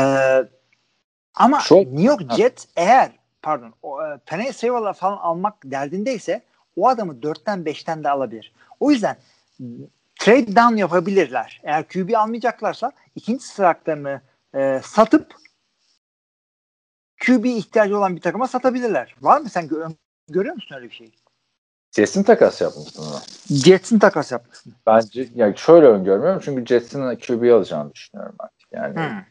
[1.35, 3.11] ama Çok- New York Jets eğer
[3.41, 6.41] pardon o, e, Penny Sewell'ı falan almak derdindeyse
[6.75, 8.51] o adamı 4'ten 5'ten de alabilir.
[8.79, 9.17] O yüzden
[10.19, 11.61] trade down yapabilirler.
[11.63, 14.21] Eğer QB almayacaklarsa ikinci sıraklarını
[14.55, 15.35] e, satıp
[17.25, 19.15] QB ihtiyacı olan bir takıma satabilirler.
[19.21, 19.95] Var mı sen gö-
[20.29, 21.11] görüyor musun öyle bir şey?
[21.91, 23.19] Kesin takas yapmışsın ona.
[23.57, 24.73] Jets'in takas yapmasını.
[24.87, 28.67] Bence yani şöyle öngörmüyorum çünkü Jets'in QB alacağını düşünüyorum artık.
[28.71, 29.23] Yani Hmm.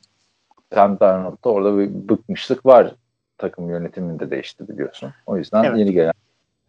[0.75, 2.95] Sam Darnold'da orada bir bıkmışlık var.
[3.39, 5.15] Takım yönetimini de değişti biliyorsun.
[5.27, 5.79] O yüzden Evet.
[5.79, 6.13] yeni gelen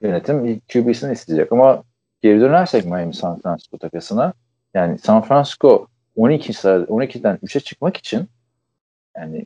[0.02, 1.84] yönetim QB'sini isteyecek ama
[2.22, 4.34] geri dönersek Miami San Francisco takasına
[4.74, 8.28] yani San Francisco 12 sıra 12'den 3'e çıkmak için
[9.18, 9.46] yani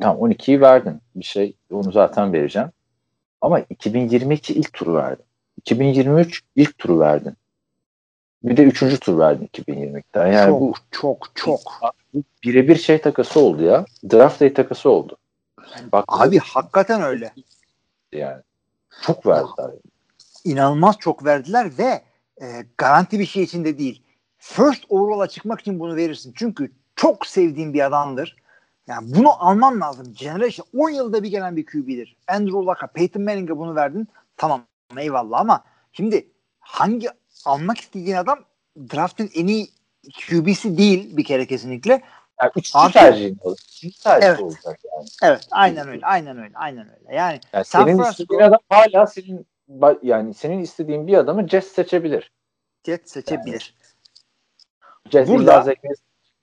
[0.00, 1.00] tam 12'yi verdin.
[1.16, 2.68] Bir şey onu zaten vereceğim.
[3.40, 5.24] Ama 2022 ilk turu verdin.
[5.56, 7.34] 2023 ilk turu verdin.
[8.42, 10.26] Bir de üçüncü tur verdin 2022'den.
[10.26, 11.60] Yani çok, bu çok çok
[12.44, 13.84] birebir şey takası oldu ya.
[14.12, 15.16] Draft day takası oldu.
[15.92, 17.32] Bak Abi hakikaten öyle.
[18.12, 18.42] yani.
[19.02, 19.70] Çok verdiler.
[20.44, 22.02] İnanılmaz çok verdiler ve
[22.42, 22.46] e,
[22.78, 24.02] garanti bir şey için de değil.
[24.38, 26.32] First overall'a çıkmak için bunu verirsin.
[26.36, 28.36] Çünkü çok sevdiğin bir adamdır.
[28.86, 30.14] Yani bunu alman lazım.
[30.18, 32.16] Generation 10 yılda bir gelen bir QB'dir.
[32.28, 34.08] Andrew Luck'a, Peyton Manning'e bunu verdin.
[34.36, 34.66] Tamam
[34.98, 36.28] eyvallah ama şimdi
[36.60, 37.08] hangi
[37.44, 38.38] almak istediğin adam
[38.94, 39.68] draftın en iyi
[40.28, 42.02] QB'si değil bir kere kesinlikle.
[42.40, 43.58] Yani üçüncü Artı- tercihin olur.
[43.68, 44.40] Üçüncü tercih Evet.
[44.40, 45.06] olacak yani.
[45.22, 47.14] Evet aynen öyle aynen öyle aynen öyle.
[47.16, 49.46] Yani yani San senin Francisco- istediğin adam hala senin
[50.02, 52.32] yani senin istediğin bir adamı Jets seçebilir.
[52.86, 53.74] Jet seçebilir.
[55.10, 55.74] Jets Burada- illa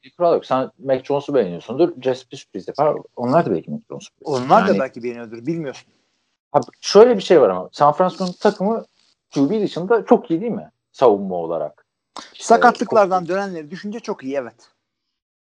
[0.04, 0.46] bir kural yok.
[0.46, 2.02] Sen Mac Jones'u beğeniyorsundur.
[2.02, 2.98] Jets bir sürpriz yapar.
[3.16, 4.10] Onlar da belki Mac Jones'u.
[4.24, 5.94] Onlar da Yani- belki beğeniyordur bilmiyorsun.
[6.54, 8.86] Abi şöyle bir şey var ama San Francisco'nun takımı
[9.36, 10.72] QB dışında çok iyi değil mi?
[10.92, 11.86] Savunma olarak.
[12.34, 14.70] İşte Sakatlıklardan dönenleri düşünce çok iyi evet.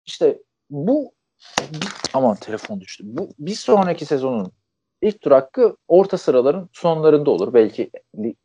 [0.06, 0.40] işte
[0.70, 1.12] bu
[2.14, 3.04] aman telefon düştü.
[3.08, 4.52] Bu bir sonraki sezonun
[5.02, 7.54] ilk tur hakkı orta sıraların sonlarında olur.
[7.54, 7.92] Belki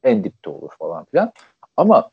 [0.02, 1.32] en dipte olur falan filan.
[1.76, 2.10] Ama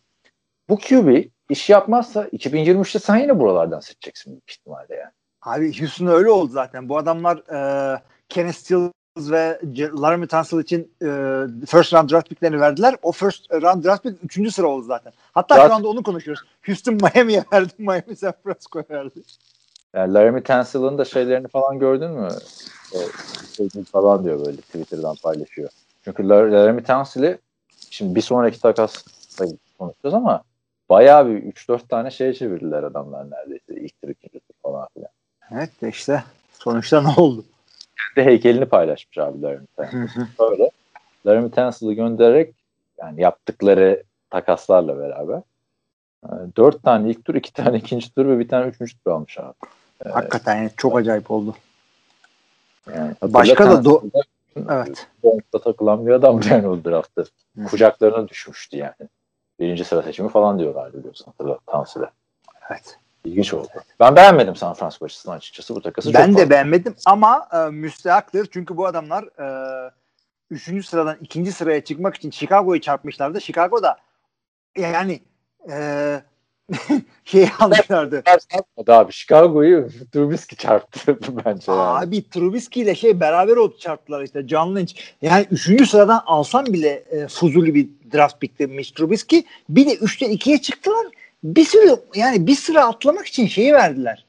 [0.70, 5.12] bu QB iş yapmazsa 2023'te sen yine buralardan seçeceksin büyük ihtimalle yani.
[5.41, 6.89] Abi Houston öyle oldu zaten.
[6.89, 11.08] Bu adamlar e, Kenneth Stills ve Laramie Tunsil için e,
[11.66, 12.95] first round draft picklerini verdiler.
[13.02, 14.54] O first round draft pick 3.
[14.54, 15.14] sıra oldu zaten.
[15.32, 16.43] Hatta Zaten- şu anda onu konuşuyoruz.
[16.66, 19.22] Houston Miami'ye verdi, Miami San Francisco'ya verdi.
[19.95, 22.28] Yani Laramie Tunsil'ın da şeylerini falan gördün mü?
[22.93, 22.99] E,
[23.91, 25.70] falan diyor böyle Twitter'dan paylaşıyor.
[26.04, 27.38] Çünkü Lar- Laramie Tunsil'i
[27.89, 29.04] şimdi bir sonraki takas
[29.80, 30.43] konuşacağız ama
[30.92, 33.82] bayağı bir 3-4 tane şey çevirdiler adamlar neredeyse.
[33.86, 35.10] İlk tur, ikinci tur falan filan.
[35.52, 36.24] Evet de işte
[36.60, 37.46] sonuçta ne oldu?
[38.16, 40.22] de heykelini paylaşmış abi Laramie Tunsil.
[40.39, 40.72] Böyle.
[41.26, 42.56] Laramie Tunsil'i göndererek
[42.98, 45.42] yani yaptıkları takaslarla beraber
[46.26, 49.39] e, dört tane ilk tur, iki tane ikinci tur ve bir tane üçüncü tur almış
[49.39, 49.54] abi.
[50.12, 51.56] Hakikaten yani çok acayip oldu.
[52.96, 54.24] Yani Başka da do-
[54.70, 55.08] Evet.
[55.64, 57.24] Takılan bir adam yani o draftta.
[57.70, 59.10] Kucaklarına düşmüştü yani.
[59.62, 62.09] Birinci sıra seçimi falan diyorlar biliyorsun hatırla Tansil'e.
[62.70, 62.97] Evet.
[63.26, 63.68] İlginç oldu.
[63.99, 66.14] Ben beğenmedim San Francisco açısından açıkçası bu takası.
[66.14, 66.49] Ben de fazla.
[66.49, 68.47] beğenmedim ama e, müstehaktır.
[68.51, 69.91] Çünkü bu adamlar e,
[70.49, 73.41] üçüncü sıradan ikinci sıraya çıkmak için Chicago'yu çarpmışlardı.
[73.41, 73.97] Chicago da
[74.78, 75.22] yani
[75.72, 76.22] e,
[77.26, 78.24] şey almışlardı.
[78.26, 79.14] Çarpmadı abi.
[79.14, 81.82] Chicago'yu Trubisky çarptı bence yani.
[81.82, 84.93] Abi Trubisky ile şey beraber oldu çarptılar işte John Lynch.
[85.22, 89.43] Yani üçüncü sıradan alsam bile e, fuzuli bir draft pick'ti Mitch Trubisky.
[89.70, 91.07] Bir de üçten ikiye çıktılar.
[91.43, 94.26] Bir sürü yani bir sıra atlamak için şeyi verdiler.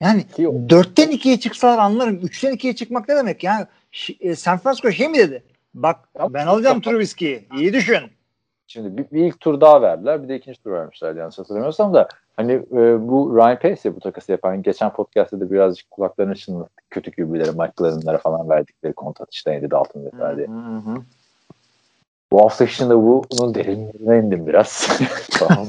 [0.00, 2.20] Yani o- dörtten ikiye çıksalar anlarım.
[2.22, 3.44] Üçten ikiye çıkmak ne demek?
[3.44, 3.66] Yani
[4.20, 5.42] e, San Francisco şey mi dedi?
[5.74, 7.44] Bak ben alacağım Trubisky'yi.
[7.58, 8.00] İyi düşün.
[8.66, 10.22] Şimdi bir, bir ilk tur daha verdiler.
[10.22, 14.00] Bir de ikinci tur vermişler yanlış hatırlamıyorsam da hani e, bu Ryan Pace ya bu
[14.00, 16.90] takası yapan geçen podcast'ta da birazcık kulaklarını çınlattık.
[16.90, 20.46] Kötü QB'lere, Mike Glennon'lara falan verdikleri kontrat işte Andy Dalton vesaire.
[22.32, 24.88] Bu hafta içinde bunun derinlerine indim biraz.
[25.38, 25.66] tamam.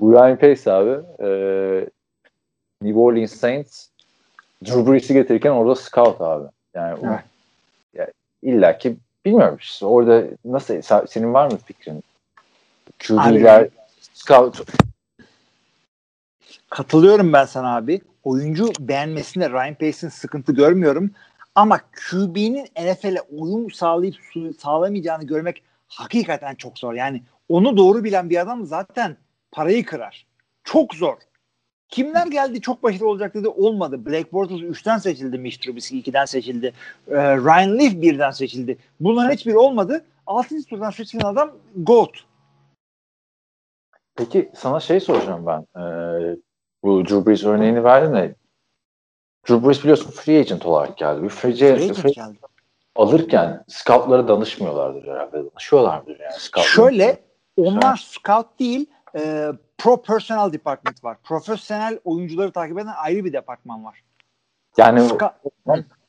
[0.00, 0.90] bu Ryan Pace abi
[1.20, 1.28] e,
[2.82, 3.88] New Orleans Saints
[4.64, 6.48] Drew Brees'i getirirken orada scout abi.
[6.74, 7.20] Yani, o- Evet.
[7.94, 8.08] ya
[8.42, 12.04] illa ki bilmiyorum işte orada nasıl senin var mı fikrin?
[12.98, 13.68] QB'ler
[14.12, 14.62] scout
[16.70, 18.00] Katılıyorum ben sana abi.
[18.24, 21.10] Oyuncu beğenmesinde Ryan Pace'in sıkıntı görmüyorum.
[21.54, 24.16] Ama QB'nin NFL'e uyum sağlayıp
[24.58, 26.94] sağlamayacağını görmek hakikaten çok zor.
[26.94, 29.16] Yani onu doğru bilen bir adam zaten
[29.52, 30.26] parayı kırar.
[30.64, 31.16] Çok zor.
[31.92, 34.06] Kimler geldi çok başarılı olacak dedi olmadı.
[34.06, 35.38] Blake Bortles 3'ten seçildi.
[35.38, 36.72] Mitch Trubisky 2'den seçildi.
[37.08, 38.78] Ee, Ryan Leaf 1'den seçildi.
[39.00, 40.04] Bunların hiçbiri olmadı.
[40.26, 40.64] 6.
[40.64, 42.10] turdan seçilen adam GOAT.
[44.16, 45.60] Peki sana şey soracağım ben.
[45.80, 46.36] Ee,
[46.82, 48.34] bu Drew Brees örneğini verdin de
[49.48, 51.22] Drew Brees biliyorsun free agent olarak geldi.
[51.22, 52.38] Bir free, Free agent, agent geldi.
[52.96, 55.50] alırken scoutlara danışmıyorlardır herhalde.
[55.50, 56.32] Danışıyorlardır yani.
[56.38, 56.64] scoutlara.
[56.90, 57.18] Şöyle
[57.56, 58.86] onlar scout değil
[59.18, 61.16] e, pro personnel department var.
[61.22, 64.02] Profesyonel oyuncuları takip eden ayrı bir departman var.
[64.76, 65.32] Yani Ska-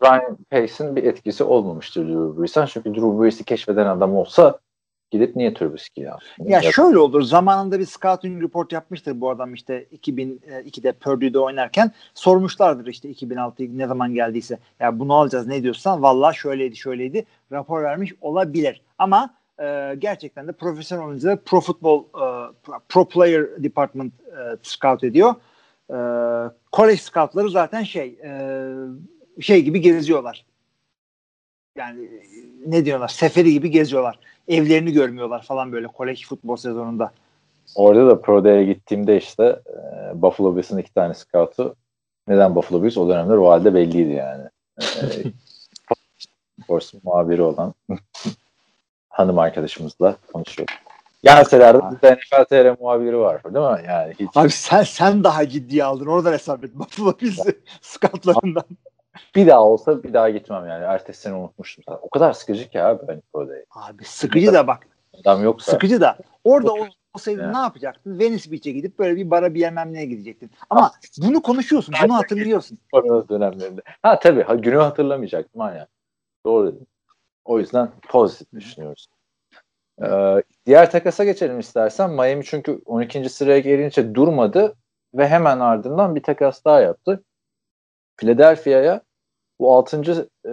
[0.04, 2.66] Ryan Pace'in bir etkisi olmamıştır Drew Brees'ten.
[2.66, 4.60] Çünkü Drew Brees'i keşfeden adam olsa
[5.12, 6.18] gidip niye Trubisky ya?
[6.40, 7.22] Ya şöyle olur.
[7.22, 13.88] Zamanında bir scouting report yapmıştır bu adam işte 2002'de Purdue'de oynarken sormuşlardır işte 2006 ne
[13.88, 14.58] zaman geldiyse.
[14.80, 18.82] Ya bunu alacağız ne diyorsan valla şöyleydi şöyleydi rapor vermiş olabilir.
[18.98, 22.52] Ama e, gerçekten de profesyonel oyuncuları pro football e,
[22.90, 25.36] pro player department e, scout ediyor.
[25.90, 25.98] E,
[26.74, 28.72] college scoutları zaten şey e,
[29.42, 30.46] şey gibi geziyorlar.
[31.76, 32.22] Yani e,
[32.66, 33.08] ne diyorlar?
[33.08, 37.12] Seferi gibi geziyorlar evlerini görmüyorlar falan böyle kolej futbol sezonunda.
[37.76, 41.76] Orada da Pro Day'e gittiğimde işte e, Buffalo Bills'in iki tane scout'u
[42.28, 44.44] neden Buffalo Bills o dönemler o halde belliydi yani.
[44.82, 44.84] E,
[46.64, 47.74] Sports muhabiri olan
[49.14, 50.76] hanım arkadaşımızla konuşuyorduk.
[51.24, 53.88] Gelseler de bizde NFL TR muhabiri var değil mi?
[53.88, 56.06] Yani hiç Abi sen sen daha ciddiye aldın.
[56.06, 56.72] Oradan hesap et.
[56.76, 58.64] Buffalo Bills'i scoutlarından.
[59.36, 60.84] bir daha olsa bir daha gitmem yani.
[60.84, 61.84] Ertesi sene unutmuştum.
[62.02, 63.64] O kadar sıkıcı ki abi Pro Day.
[63.72, 64.88] Abi sıkıcı da bak.
[65.22, 66.18] Adam yoksa Sıkıcı da.
[66.44, 67.52] Orada Çok- olsaydın Ya.
[67.52, 68.20] ne yapacaktın?
[68.20, 70.52] Venice Beach'e gidip böyle bir bara bir yemem neye gidecektin.
[70.70, 71.96] Ama bunu konuşuyorsun.
[72.04, 72.78] Bunu hatırlıyorsun.
[72.92, 73.82] korona dönemlerinde.
[74.02, 75.88] Ha tabii ha, günü hatırlamayacaktım aynen.
[76.46, 76.86] Doğru dedim.
[77.46, 79.08] O yüzden pozitif düşünüyoruz.
[80.04, 82.12] Ee, diğer takasa geçelim istersen.
[82.12, 83.30] Miami çünkü 12.
[83.30, 84.76] sıraya gelince durmadı
[85.14, 87.24] ve hemen ardından bir takas daha yaptı.
[88.18, 89.02] Philadelphia'ya
[89.60, 90.30] bu 6.
[90.46, 90.52] E,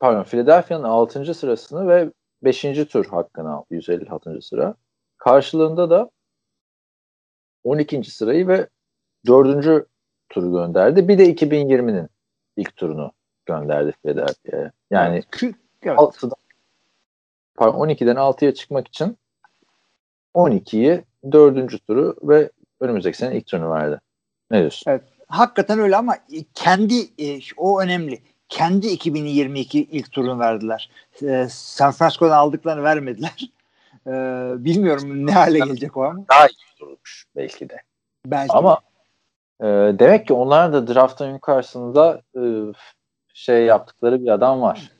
[0.00, 1.34] pardon Philadelphia'nın 6.
[1.34, 2.10] sırasını ve
[2.42, 2.62] 5.
[2.62, 3.66] tur hakkını aldı.
[3.70, 4.42] 156.
[4.42, 4.74] sıra.
[5.18, 6.10] Karşılığında da
[7.64, 8.04] 12.
[8.04, 8.68] sırayı ve
[9.26, 9.86] 4.
[10.28, 11.08] turu gönderdi.
[11.08, 12.08] Bir de 2020'nin
[12.56, 13.12] ilk turunu
[13.46, 14.72] gönderdi Philadelphia'ya.
[14.90, 15.98] Yani Kü- evet.
[15.98, 16.32] 6'dan
[17.54, 19.18] pardon 12'den 6'ya çıkmak için
[20.34, 21.86] 12'yi 4.
[21.86, 22.50] turu ve
[22.80, 24.00] önümüzdeki sene ilk turunu verdi.
[24.50, 25.00] Ne diyorsun?
[25.28, 26.16] Hakikaten öyle ama
[26.54, 28.22] kendi e, o önemli.
[28.48, 30.90] Kendi 2022 ilk turunu verdiler.
[31.22, 33.50] E, San Francisco'dan aldıklarını vermediler.
[34.06, 34.12] E,
[34.64, 36.24] bilmiyorum ne hale gelecek o ama.
[36.30, 37.76] Daha iyi durmuş belki de.
[38.26, 38.52] Belki.
[38.52, 38.80] Ama
[39.60, 39.66] e,
[39.98, 42.42] demek ki onlar da draftın yukarısında e,
[43.34, 44.90] şey yaptıkları bir adam var.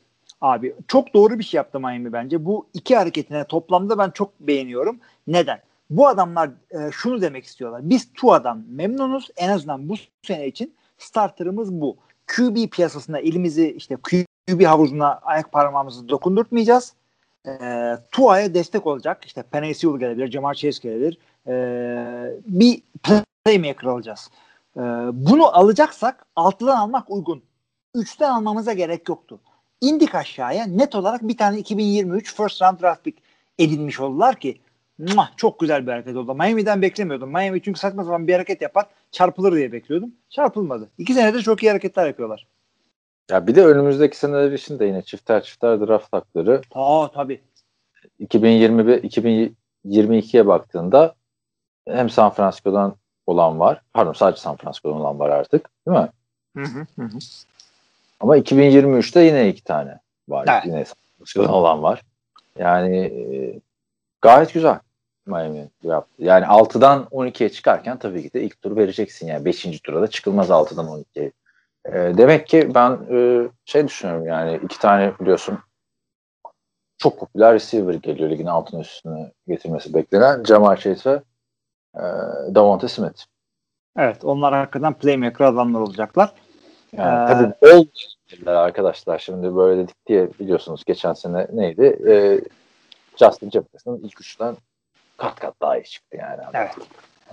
[0.41, 2.45] Abi çok doğru bir şey yaptı Miami bence.
[2.45, 4.99] Bu iki hareketine toplamda ben çok beğeniyorum.
[5.27, 5.61] Neden?
[5.89, 7.81] Bu adamlar e, şunu demek istiyorlar.
[7.83, 9.29] Biz Tua'dan memnunuz.
[9.37, 11.97] En azından bu sene için starterımız bu.
[12.27, 16.93] QB piyasasında elimizi işte QB havuzuna ayak parmağımızı dokundurtmayacağız.
[17.47, 17.51] E,
[18.11, 19.25] Tua'ya destek olacak.
[19.25, 21.17] İşte Penny gelebilir, Jamar Chase gelebilir.
[21.47, 21.53] E,
[22.47, 22.81] bir
[23.43, 24.29] playmaker alacağız.
[24.77, 24.81] E,
[25.13, 27.43] bunu alacaksak altıdan almak uygun.
[27.95, 29.39] Üçten almamıza gerek yoktu
[29.81, 33.19] indik aşağıya net olarak bir tane 2023 first round draft pick
[33.59, 34.61] edinmiş oldular ki
[34.97, 36.35] muah, çok güzel bir hareket oldu.
[36.35, 37.29] Miami'den beklemiyordum.
[37.29, 38.85] Miami çünkü saçma sapan bir hareket yapar.
[39.11, 40.11] Çarpılır diye bekliyordum.
[40.29, 40.89] Çarpılmadı.
[40.97, 42.47] İki senedir çok iyi hareketler yapıyorlar.
[43.31, 46.61] Ya bir de önümüzdeki seneler için de yine çifter çifter draft hakları.
[46.71, 47.41] Aa tabii.
[48.19, 51.15] 2021 2022'ye baktığında
[51.87, 52.95] hem San Francisco'dan
[53.27, 53.81] olan var.
[53.93, 55.69] Pardon sadece San Francisco'dan olan var artık.
[55.87, 56.09] Değil mi?
[56.57, 57.09] Hı hı, hı.
[58.21, 59.99] Ama 2023'te yine iki tane
[60.29, 60.45] var.
[60.51, 60.65] Evet.
[60.65, 60.83] Yine
[61.17, 62.01] Francisco'dan olan var.
[62.59, 63.59] Yani e,
[64.21, 64.79] gayet güzel
[65.25, 66.13] Miami yaptı.
[66.23, 69.27] Yani 6'dan 12'ye çıkarken tabii ki de ilk tur vereceksin.
[69.27, 69.81] Yani 5.
[69.81, 71.31] tura da çıkılmaz 6'dan 12'ye.
[71.85, 75.59] E, demek ki ben e, şey düşünüyorum yani iki tane biliyorsun
[76.97, 81.21] çok popüler receiver geliyor ligin altın üstüne getirmesi beklenen Jamar Chase ve
[81.95, 82.01] e,
[82.55, 83.23] Davante Smith.
[83.97, 86.33] Evet onlar hakikaten playmaker adamlar olacaklar.
[86.97, 87.85] Yani Ee, tabii bol
[88.31, 91.99] dediler arkadaşlar şimdi böyle dedik diye biliyorsunuz geçen sene neydi?
[92.09, 92.41] E,
[93.19, 94.55] Justin Jefferson ilk üçten
[95.17, 96.41] kat kat daha iyi çıktı yani.
[96.53, 96.71] Evet.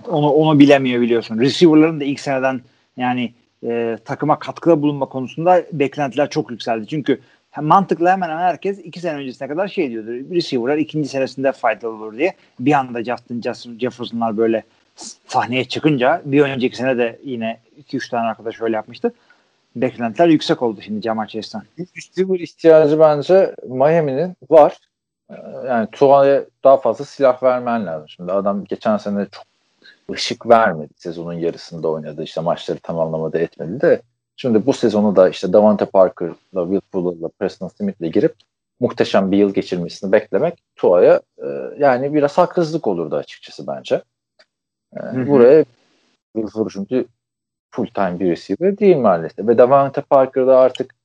[0.07, 1.39] Onu onu bilemiyor biliyorsun.
[1.39, 2.61] Receiver'ların da ilk seneden
[2.97, 3.33] yani
[3.63, 6.87] e, takıma katkıda bulunma konusunda beklentiler çok yükseldi.
[6.87, 10.35] Çünkü hem mantıklı hemen hemen herkes iki sene öncesine kadar şey diyordu.
[10.35, 12.33] Receiver'lar ikinci senesinde faydalı olur diye.
[12.59, 14.63] Bir anda Justin, Justin Jefferson'lar böyle
[15.27, 17.59] sahneye çıkınca bir önceki sene de yine
[17.91, 19.13] 2-3 tane arkadaş öyle yapmıştı.
[19.75, 21.63] Beklentiler yüksek oldu şimdi Jamar Chase'den.
[21.97, 24.77] receiver ihtiyacı bence Miami'nin var.
[25.29, 25.33] Ee,
[25.67, 28.09] Yani Tua'ya daha fazla silah vermen lazım.
[28.09, 29.43] Şimdi adam geçen sene çok
[30.11, 30.93] ışık vermedi.
[30.97, 32.23] Sezonun yarısında oynadı.
[32.23, 34.01] İşte maçları tamamlamadı etmedi de.
[34.35, 38.35] Şimdi bu sezonu da işte Davante Parker'la, Will Fuller'la, Preston Smith'le girip
[38.79, 41.47] muhteşem bir yıl geçirmesini beklemek Tua'ya e,
[41.77, 44.01] yani biraz haksızlık olurdu açıkçası bence.
[44.97, 45.65] E, buraya
[46.35, 47.05] Will Fuller çünkü
[47.71, 49.47] full time bir receiver değil maalesef.
[49.47, 50.95] Ve Davante Parker'da artık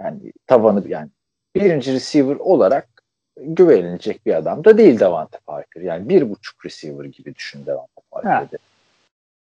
[0.00, 1.10] yani tavanı yani
[1.56, 2.88] birinci receiver olarak
[3.36, 5.80] güvenilecek bir adam da değil Davante Parker.
[5.82, 8.58] Yani bir buçuk receiver gibi düşün Davante Parker'ı.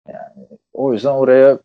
[0.09, 1.59] Yani o yüzden oraya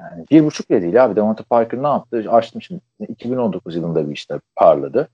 [0.00, 1.16] yani bir buçuk bile değil abi.
[1.16, 2.30] Davante Parker ne yaptı?
[2.30, 2.80] Açtım şimdi.
[3.08, 5.08] 2019 yılında bir işte parladı.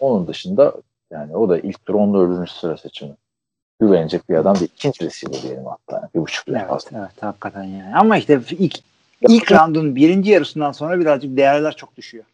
[0.00, 0.74] Onun dışında
[1.10, 2.50] yani o da ilk tur 14.
[2.50, 3.16] sıra seçimi.
[3.80, 4.70] Güvenecek bir adam değil.
[4.74, 6.08] İkinci receiver diyelim hatta.
[6.14, 6.98] Bir buçuk Evet, fazla.
[6.98, 7.96] evet hakikaten yani.
[7.96, 8.78] Ama işte ilk
[9.28, 12.24] ilk roundun birinci yarısından sonra birazcık değerler çok düşüyor.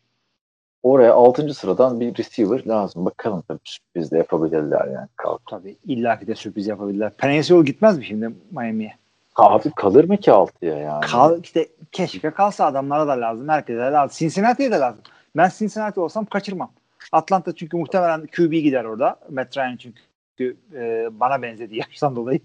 [0.82, 1.54] Oraya 6.
[1.54, 3.04] sıradan bir receiver lazım.
[3.04, 5.08] Bakalım tabii sürpriz de yapabilirler yani.
[5.16, 5.40] Kalk.
[5.50, 7.12] Tabii illaki de sürpriz yapabilirler.
[7.12, 8.92] Penelope gitmez mi şimdi Miami'ye?
[9.36, 11.00] Abi kalır mı ki 6'ya yani?
[11.00, 13.48] Kal, işte keşke kalsa adamlara da lazım.
[13.48, 14.16] Herkese de lazım.
[14.18, 15.00] Cincinnati'ye de lazım.
[15.36, 16.70] Ben Cincinnati olsam kaçırmam.
[17.12, 19.16] Atlanta çünkü muhtemelen QB gider orada.
[19.30, 20.00] Matt Ryan çünkü
[20.40, 22.40] e, bana benzedi yaştan dolayı.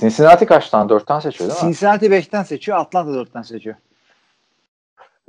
[0.00, 0.88] Cincinnati kaçtan?
[0.88, 1.66] 4'ten seçiyor değil mi?
[1.66, 2.78] Cincinnati 5'ten seçiyor.
[2.78, 3.76] Atlanta 4'ten seçiyor.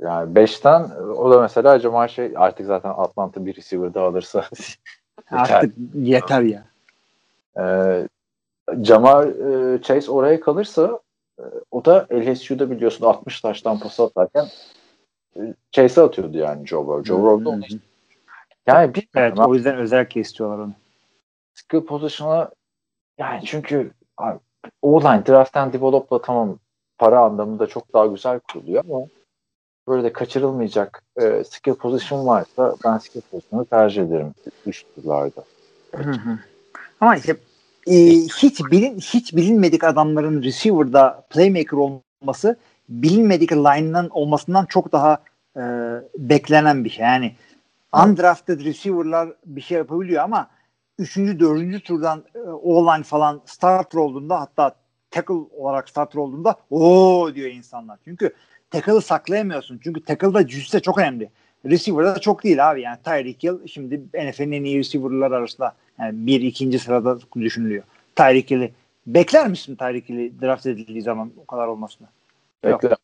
[0.00, 4.44] Yani 5'ten o da mesela Jamal şey artık zaten Atlanta bir receiver daha alırsa
[5.32, 5.56] yeter.
[5.56, 6.64] Artık yeter ya.
[7.58, 8.08] Ee,
[8.82, 11.00] Jamal e, Chase oraya kalırsa
[11.38, 14.46] e, o da LSU'da biliyorsun 60 taştan pas atarken
[15.36, 15.40] e,
[15.72, 17.08] Chase'e atıyordu yani Joe Burrow.
[17.08, 17.62] Joe Burrow da onu
[18.66, 20.72] yani bir Evet o yüzden özellikle istiyorlar onu.
[21.60, 22.50] Skill position'a
[23.18, 24.38] yani çünkü abi,
[24.82, 26.58] O-line draft and develop'la tamam
[26.98, 29.06] para anlamında çok daha güzel kuruluyor ama
[29.88, 34.34] böyle de kaçırılmayacak e, skill position varsa ben skill position'ı tercih ederim
[34.66, 35.44] üst turlarda.
[37.00, 37.36] Ama işte
[37.86, 37.94] e,
[38.42, 42.56] hiç bilin hiç bilinmedik adamların receiver'da playmaker olması
[42.88, 45.18] bilinmedik line'dan olmasından çok daha
[45.56, 45.62] e,
[46.18, 47.04] beklenen bir şey.
[47.04, 47.34] Yani
[48.04, 50.50] undrafted receiver'lar bir şey yapabiliyor ama
[51.00, 51.16] 3.
[51.16, 51.84] 4.
[51.84, 54.74] turdan e, O-line falan starter olduğunda hatta
[55.10, 57.98] tackle olarak starter olduğunda o diyor insanlar.
[58.04, 58.34] Çünkü
[58.70, 59.80] tackle'ı saklayamıyorsun.
[59.84, 61.30] Çünkü tackle'da cüsse çok önemli.
[61.66, 62.82] Receiver'da çok değil abi.
[62.82, 67.82] Yani Tyreek Hill şimdi NFL'in en iyi receiver'lar arasında yani bir ikinci sırada düşünülüyor.
[68.16, 68.72] Tyreek Hill'i
[69.06, 72.08] bekler misin Tyreek Hill'i draft edildiği zaman o kadar olmasını?
[72.64, 72.82] Yok.
[72.82, 72.96] Bekle.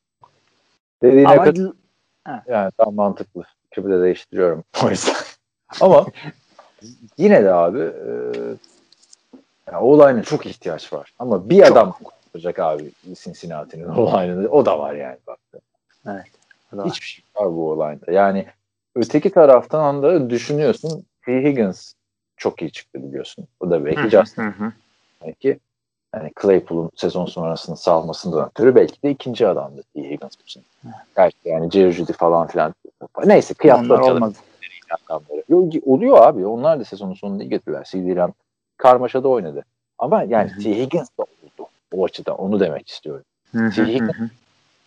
[1.03, 1.73] Dediğine Ama kadar
[2.47, 3.43] yani daha mantıklı.
[3.71, 5.15] Fikri de değiştiriyorum o yüzden.
[5.81, 6.07] Ama
[7.19, 8.13] yine de abi e,
[9.67, 11.13] yani O-line'e çok ihtiyaç var.
[11.19, 14.49] Ama bir adam kurtaracak abi Cincinnati'nin O-line'ı.
[14.49, 15.39] O da var yani bak.
[16.07, 16.27] Evet.
[16.85, 18.13] Hiçbir şey var bu O-line'da.
[18.13, 18.47] Yani
[18.95, 21.43] öteki taraftan da düşünüyorsun T.
[21.45, 21.93] Higgins
[22.37, 23.47] çok iyi çıktı biliyorsun.
[23.61, 24.55] O da belki Justin
[25.25, 25.59] belki
[26.15, 30.11] yani Claypool'un sezon sonrasını salmasından ötürü belki de ikinci adamdı T.
[30.11, 30.65] Higgins için.
[31.17, 32.75] Belki yani Jerry Judy falan filan.
[33.25, 33.55] Neyse
[34.15, 34.33] Onlar
[34.89, 35.45] kıyaslayalım olmadı.
[35.49, 35.73] adamları.
[35.77, 36.47] Yo, Oluyor abi.
[36.47, 37.89] Onlar da sezonun sonunda iyi getiriyorlar.
[37.91, 38.33] CD Lamb
[38.77, 39.65] karmaşada oynadı.
[39.99, 40.51] Ama yani.
[40.63, 40.79] T.
[40.79, 41.69] Higgins de oldu.
[41.95, 43.25] O açıdan onu demek istiyorum.
[43.53, 43.59] T.
[43.59, 44.17] hı Higgins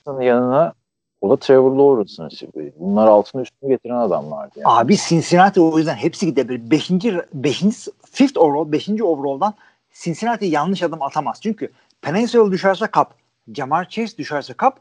[0.06, 0.24] hı.
[0.24, 0.74] yanına
[1.22, 2.74] O da Trevor Lawrence'ın nasibi.
[2.80, 4.60] Bunlar altını üstünü getiren adamlardı.
[4.60, 4.74] Yani.
[4.74, 6.72] Abi Cincinnati o yüzden hepsi gidebilir.
[6.72, 7.78] Beşinci, beşinci,
[8.12, 9.54] fifth overall, beşinci overall'dan
[9.94, 11.42] Cincinnati yanlış adım atamaz.
[11.42, 11.72] Çünkü
[12.02, 13.14] Peninsula düşerse kap,
[13.54, 14.80] Jamar Chase düşerse kap,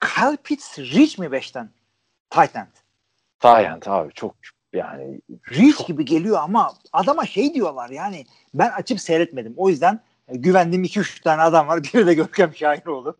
[0.00, 1.68] Kyle Pitts reach mi beşten?
[2.30, 2.66] Tight end.
[3.40, 4.34] Tight abi çok
[4.74, 5.20] yani.
[5.50, 5.86] Reach çok...
[5.86, 9.54] gibi geliyor ama adama şey diyorlar yani ben açıp seyretmedim.
[9.56, 11.82] O yüzden e, güvendiğim 2-3 tane adam var.
[11.94, 13.16] Biri de Görkem Şahinoğlu.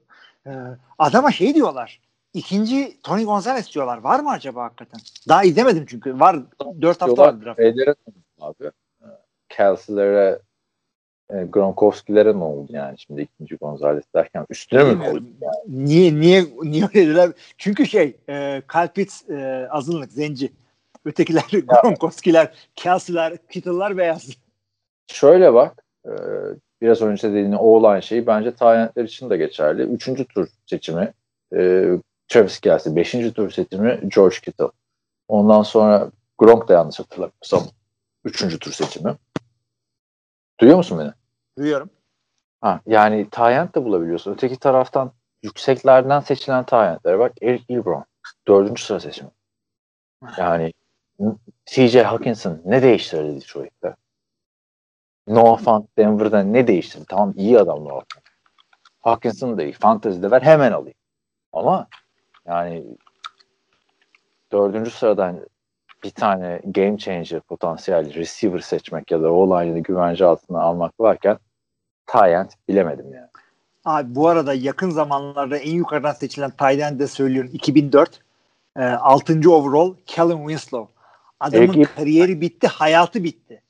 [0.47, 0.51] Ee,
[0.99, 2.01] adama şey diyorlar.
[2.35, 3.99] İkinci Tony Gonzalez diyorlar.
[3.99, 5.01] Var mı acaba hakikaten?
[5.29, 6.21] Daha izlemedim çünkü.
[6.21, 6.37] Var.
[6.81, 7.61] 4 hafta var draft.
[7.61, 7.95] Şeylere
[8.41, 8.71] abi.
[9.49, 10.39] Kelsey'lere
[11.31, 15.25] e, Gronkowski'lere ne oldu yani şimdi ikinci Gonzalez derken üstüne mi koydu?
[15.41, 15.55] Yani?
[15.69, 17.31] Niye niye niye öyle dediler?
[17.59, 20.53] Çünkü şey e, Kalpitz e, azınlık zenci.
[21.05, 24.31] Ötekiler Gronkowski'ler, Kelsey'ler, Kittle'lar beyaz.
[25.07, 26.13] Şöyle bak e,
[26.81, 29.83] biraz önce dediğin o olan şey bence tayyentler için de geçerli.
[29.83, 31.13] Üçüncü tur seçimi
[31.57, 31.89] e,
[32.29, 32.97] Travis Kelsey.
[32.97, 34.69] Beşinci tur seçimi George Kittle.
[35.29, 37.63] Ondan sonra Gronk da yanlış hatırlamıyorsam
[38.25, 39.15] üçüncü tur seçimi.
[40.61, 41.13] Duyuyor musun beni?
[41.59, 41.91] Duyuyorum.
[42.61, 44.33] Ha, yani Tayyent de bulabiliyorsun.
[44.33, 47.33] Öteki taraftan yükseklerden seçilen Tayyentlere bak.
[47.43, 48.05] Eric Ebron.
[48.49, 49.31] Dördüncü sıra seçimi.
[50.39, 50.73] Yani
[51.67, 53.97] TJ Hawkinson ne değiştirdi Detroit'te?
[55.29, 57.05] Noah Fant Denver'da ne değiştirdi?
[57.09, 58.25] Tamam iyi adam Noah Fant.
[59.01, 59.73] Hawkinson da iyi.
[59.73, 60.99] Fantasy'de ver hemen alayım.
[61.53, 61.87] Ama
[62.47, 62.85] yani
[64.53, 65.41] dördüncü sıradan
[66.05, 71.39] bir tane game changer potansiyel receiver seçmek ya da o line'ı güvence altına almak varken
[72.07, 73.29] Tyent bilemedim yani.
[73.85, 78.21] Abi bu arada yakın zamanlarda en yukarıdan seçilen Tyent de söylüyorum 2004
[78.77, 79.51] e, 6.
[79.51, 80.94] overall Kellen Winslow.
[81.41, 83.63] Adamın Eric kariyeri bitti, hayatı bitti.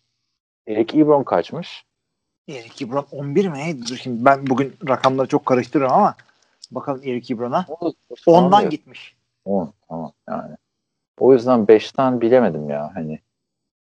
[0.67, 1.85] Eric Ebron kaçmış?
[2.49, 3.87] Eric Ebron 11 mi?
[3.89, 6.15] Dur şimdi ben bugün rakamları çok karıştırıyorum ama
[6.71, 7.67] bakalım Eric Ebron'a.
[8.27, 9.17] Ondan gitmiş.
[9.45, 10.57] 10 tamam yani.
[11.19, 13.21] O yüzden 5'ten bilemedim ya hani.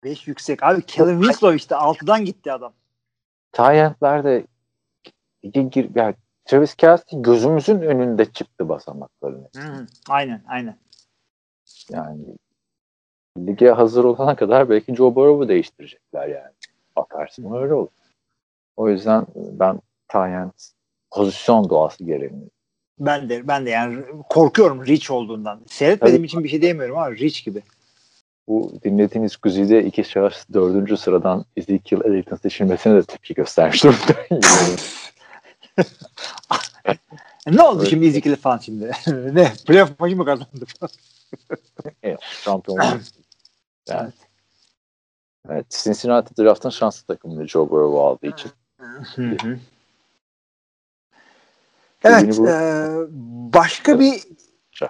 [0.04, 0.62] 5 yüksek.
[0.62, 2.72] Abi Kevin Winslow işte 6'dan gitti adam.
[3.52, 4.46] Tyent'ler de
[5.42, 6.14] gir, yani
[6.44, 9.48] Travis Kelsey gözümüzün önünde çıktı basamaklarını.
[9.56, 10.78] Hı, aynen aynen.
[11.90, 12.24] Yani
[13.38, 16.52] lige hazır olana kadar belki Joe Burrow'u değiştirecekler yani.
[16.96, 17.88] Bakarsın öyle olur.
[18.76, 20.70] O yüzden ben Tyent
[21.10, 22.32] pozisyon doğası gereği
[23.00, 25.60] ben de ben de yani korkuyorum Rich olduğundan.
[25.66, 26.26] Seyretmediğim Tabii.
[26.26, 27.62] için bir şey diyemiyorum ama Rich gibi.
[28.48, 34.38] Bu dinlediğiniz Güzide iki şahıs dördüncü sıradan Ezekiel Elliott'ın seçilmesine de tepki göstermiş durumda.
[37.46, 38.90] ne oldu şimdi Ezekiel falan şimdi?
[39.32, 39.52] ne?
[39.66, 40.64] Playoff maçı mı kazandı
[42.02, 42.78] evet, şampiyon
[43.88, 44.10] yani.
[45.48, 48.50] Evet, Cincinnati draft'ın şanslı takımını Joe Burrow aldığı için.
[49.14, 49.58] Hı hı.
[52.04, 52.88] Evet, e,
[53.54, 54.22] başka bir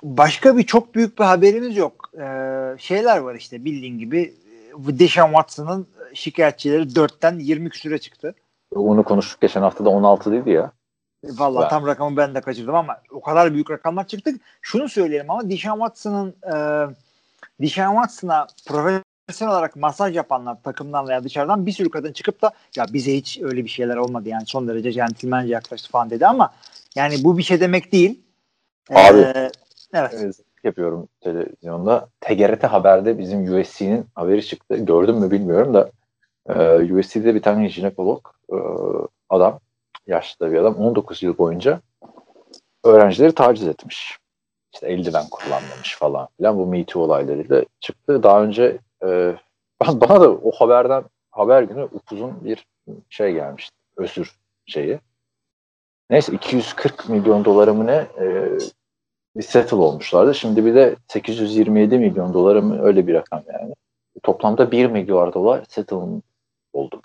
[0.02, 2.10] başka bir çok büyük bir haberimiz yok.
[2.14, 2.24] E,
[2.78, 4.34] şeyler var işte bildiğin gibi
[4.76, 8.34] Deshaun Watson'ın şikayetçileri 4'ten 20 küsüre çıktı.
[8.74, 10.72] Onu konuştuk geçen hafta da 16 değil ya.
[11.24, 14.30] Valla tam rakamı ben de kaçırdım ama o kadar büyük rakamlar çıktı.
[14.62, 16.54] Şunu söyleyelim ama Deshaun Watson'ın e,
[17.60, 22.86] Deshaun Watson'a profesyonel olarak masaj yapanlar takımdan veya dışarıdan bir sürü kadın çıkıp da ya
[22.92, 26.52] bize hiç öyle bir şeyler olmadı yani son derece centilmence yaklaştı falan dedi ama
[26.94, 28.20] yani bu bir şey demek değil.
[28.90, 29.50] Abi ee,
[29.94, 30.40] evet.
[30.64, 32.08] yapıyorum televizyonda.
[32.20, 34.76] TGRT Haber'de bizim USC'nin haberi çıktı.
[34.76, 35.90] Gördün mü bilmiyorum da
[36.48, 38.56] e, USC'de bir tane jinekolog e,
[39.30, 39.60] adam
[40.06, 41.80] yaşlı bir adam 19 yıl boyunca
[42.84, 44.19] öğrencileri taciz etmiş.
[44.74, 46.58] İşte eldiven kullanmamış falan filan.
[46.58, 48.22] Bu Me Too olaylarıyla çıktı.
[48.22, 49.34] Daha önce e,
[49.82, 52.66] bana da o haberden haber günü upuzun bir
[53.08, 53.76] şey gelmişti.
[53.96, 54.98] Özür şeyi.
[56.10, 58.48] Neyse 240 milyon doları mı ne e,
[59.36, 60.34] bir settle olmuşlardı.
[60.34, 63.74] Şimdi bir de 827 milyon doları mı öyle bir rakam yani.
[64.22, 65.96] Toplamda 1 milyar dolar settle
[66.72, 67.02] oldu.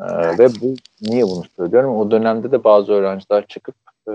[0.00, 1.96] Ee, ve bu niye bunu söylüyorum?
[1.96, 3.74] O dönemde de bazı öğrenciler çıkıp
[4.08, 4.12] e,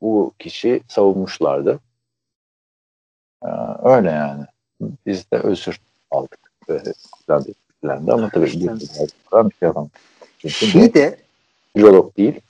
[0.00, 1.80] bu kişi savunmuşlardı.
[3.44, 3.48] Ee,
[3.82, 4.44] öyle yani.
[5.06, 5.80] Biz de özür
[6.10, 6.38] aldık.
[6.68, 7.44] Güzel
[7.82, 9.06] ama tabii bir şey
[9.62, 10.00] yapamadık.
[10.48, 11.18] Şey de
[11.76, 12.40] biyolog değil.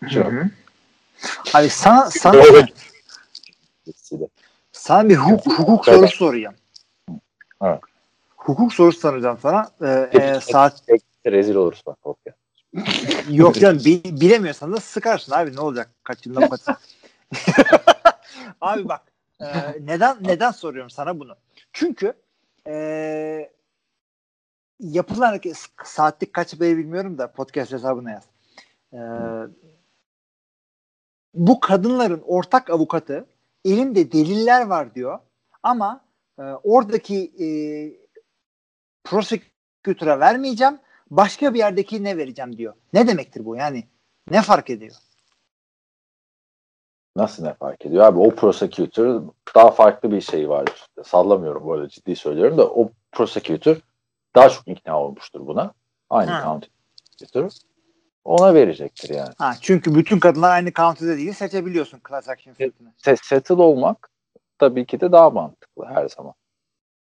[0.00, 0.50] Hı hı.
[1.54, 2.42] Abi sana sana
[4.72, 6.54] sana bir hukuk, hukuk sorusu soracağım.
[7.62, 7.80] Evet.
[8.36, 9.70] Hukuk sorusu soracağım sana.
[9.82, 10.82] Ee, e, saat
[11.26, 11.96] rezil oluruz bak.
[13.30, 16.60] Yok canım bi, bilemiyorsan da sıkarsın abi ne olacak kaç yıldan kaç
[18.60, 19.02] Abi bak
[19.40, 19.46] e,
[19.80, 21.36] neden neden soruyorum sana bunu?
[21.72, 22.12] Çünkü
[22.66, 23.50] e,
[24.80, 25.40] yapılan
[25.84, 28.24] saatlik kaç beyi bilmiyorum da podcast hesabına yaz.
[28.92, 29.00] E,
[31.34, 33.26] bu kadınların ortak avukatı
[33.64, 35.18] elimde deliller var diyor.
[35.62, 36.04] Ama
[36.38, 37.48] e, oradaki e,
[39.04, 40.78] prosecutor'a vermeyeceğim.
[41.10, 42.74] Başka bir yerdeki ne vereceğim diyor.
[42.92, 43.84] Ne demektir bu yani?
[44.30, 44.96] Ne fark ediyor?
[47.16, 48.04] Nasıl ne fark ediyor?
[48.04, 49.22] Abi o prosecutor
[49.54, 50.86] daha farklı bir şey vardır.
[51.04, 53.76] Sallamıyorum bu arada ciddi söylüyorum da o prosecutor
[54.34, 55.72] daha çok ikna olmuştur buna.
[56.10, 56.42] Aynı Ha.
[56.42, 56.68] county
[57.18, 57.50] prosecutor.
[58.24, 59.32] Ona verecektir yani.
[59.38, 62.88] Ha, çünkü bütün kadınlar aynı county'de değil seçebiliyorsun class action suit'ini.
[62.88, 64.10] Se- settle olmak
[64.58, 66.34] tabii ki de daha mantıklı her zaman.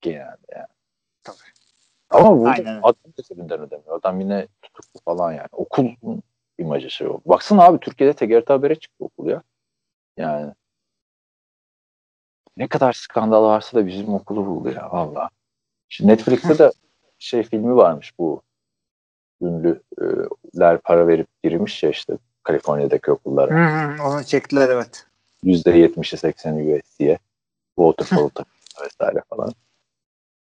[0.02, 0.68] Genelde yani.
[1.24, 1.38] Tabii.
[2.10, 4.00] Ama burada Aynen adam da cebinden ödemiyor.
[4.00, 5.48] Adam yine tutuklu falan yani.
[5.52, 5.88] Okul
[6.58, 7.20] imajı şey o.
[7.26, 9.44] Baksana abi Türkiye'de TGRT habere çıktı okul ya.
[10.18, 10.54] Yani
[12.58, 15.30] ne kadar skandal varsa da bizim okulu buldu ya valla.
[15.90, 16.72] Şimdi Netflix'te de
[17.20, 18.42] şey filmi varmış bu
[19.42, 23.52] ünlüler para verip girmiş ya işte Kaliforniya'daki okullara.
[23.52, 25.06] Hı hı, onu çektiler evet.
[25.44, 27.20] %70'i 80'i USC'ye.
[27.76, 28.30] Waterfall
[28.84, 29.54] vesaire falan.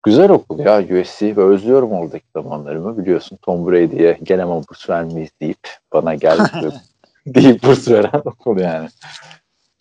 [0.03, 5.29] Güzel okul ya USC ve özlüyorum oradaki zamanlarımı biliyorsun Tom Brady'ye gel ama burs vermeyiz
[5.41, 6.37] deyip bana gel
[7.25, 8.89] deyip burs veren okul yani.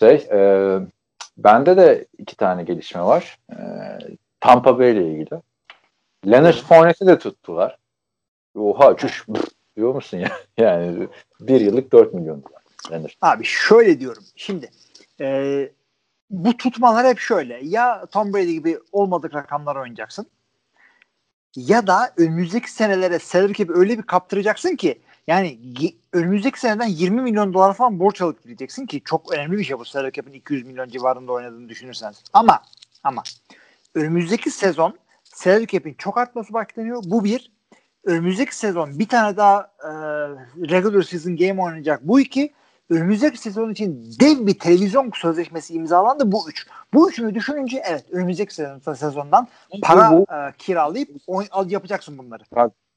[0.00, 0.78] Şey, e,
[1.36, 3.38] bende de iki tane gelişme var.
[3.50, 3.58] E,
[4.40, 5.40] Tampa Bay ile ilgili.
[6.26, 7.78] Leonard Fournette'i de tuttular.
[8.54, 9.26] Oha çüş
[9.76, 10.32] diyor musun ya?
[10.58, 11.08] Yani
[11.40, 12.62] bir yıllık 4 milyon dolar.
[12.90, 13.10] Leonard.
[13.20, 14.24] Abi şöyle diyorum.
[14.36, 14.70] Şimdi
[15.20, 15.68] e,
[16.30, 17.60] bu tutmalar hep şöyle.
[17.62, 20.26] Ya Tom Brady gibi olmadık rakamlar oynayacaksın.
[21.56, 25.58] Ya da önümüzdeki senelere salary cap'i öyle bir kaptıracaksın ki yani
[26.12, 29.84] önümüzdeki seneden 20 milyon dolar falan borç alıp gideceksin ki çok önemli bir şey bu
[29.84, 32.22] salary cap'in 200 milyon civarında oynadığını düşünürseniz.
[32.32, 32.62] Ama
[33.04, 33.22] ama
[33.94, 37.02] önümüzdeki sezon salary cap'in çok artması bekleniyor.
[37.06, 37.54] Bu bir.
[38.04, 39.90] Önümüzdeki sezon bir tane daha e,
[40.70, 42.08] regular season game oynayacak.
[42.08, 42.52] Bu iki
[42.90, 46.66] önümüzdeki sezon için dev bir televizyon sözleşmesi imzalandı bu üç.
[46.94, 49.48] Bu üçünü düşününce evet önümüzdeki sezon, sezondan
[49.82, 52.42] para e, kiralayıp oyun, al, yapacaksın bunları.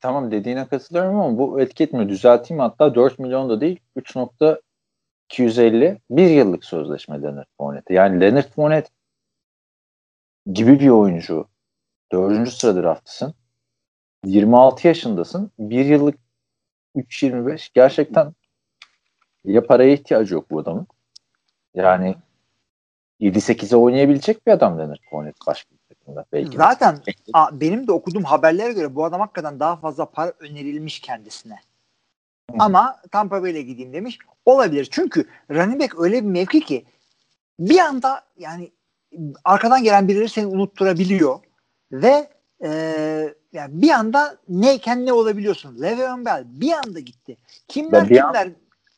[0.02, 2.10] Tamam dediğine katılıyorum ama bu etki.
[2.10, 7.94] Düzelteyim hatta 4 milyon da değil 3.250 bir yıllık sözleşme Leonard Fournette.
[7.94, 8.90] Yani Leonard Fournette
[10.54, 11.48] gibi bir oyuncu
[12.12, 12.50] 4.
[12.50, 13.34] sırada draftlısın.
[14.26, 15.52] 26 yaşındasın.
[15.60, 16.16] Bir yıllık
[16.96, 18.34] 3.25 gerçekten
[19.46, 20.88] ya paraya ihtiyacı yok bu adamın.
[21.76, 22.16] Yani
[23.20, 25.77] 7-8'e oynayabilecek bir adam Leonard Fournette başka
[26.08, 26.58] takımda belki.
[26.58, 26.98] Zaten
[27.34, 31.60] a, benim de okuduğum haberlere göre bu adam hakikaten daha fazla para önerilmiş kendisine.
[32.52, 32.56] Hı.
[32.60, 34.20] Ama Tampa Bay'le gideyim demiş.
[34.46, 34.88] Olabilir.
[34.92, 36.86] Çünkü running back öyle bir mevki ki
[37.60, 38.72] bir anda yani
[39.44, 41.40] arkadan gelen birileri seni unutturabiliyor
[41.92, 42.30] ve
[42.64, 42.70] e,
[43.54, 45.82] yani bir anda neyken ne olabiliyorsun.
[45.82, 47.38] Le'Veon Bell bir anda gitti.
[47.68, 48.52] Kimler Ya bir an- kimler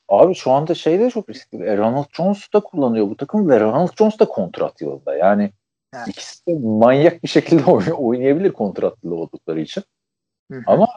[0.10, 1.64] Abi şu anda şey de çok riskli.
[1.64, 5.16] E, Ronald Jones da kullanıyor bu takım ve Ronald Jones da kontrat yılında.
[5.16, 5.52] Yani
[5.94, 6.08] Evet.
[6.08, 9.84] ikisi de manyak bir şekilde oyn- oynayabilir kontratlı oldukları için.
[10.52, 10.64] Hı hı.
[10.68, 10.88] Ama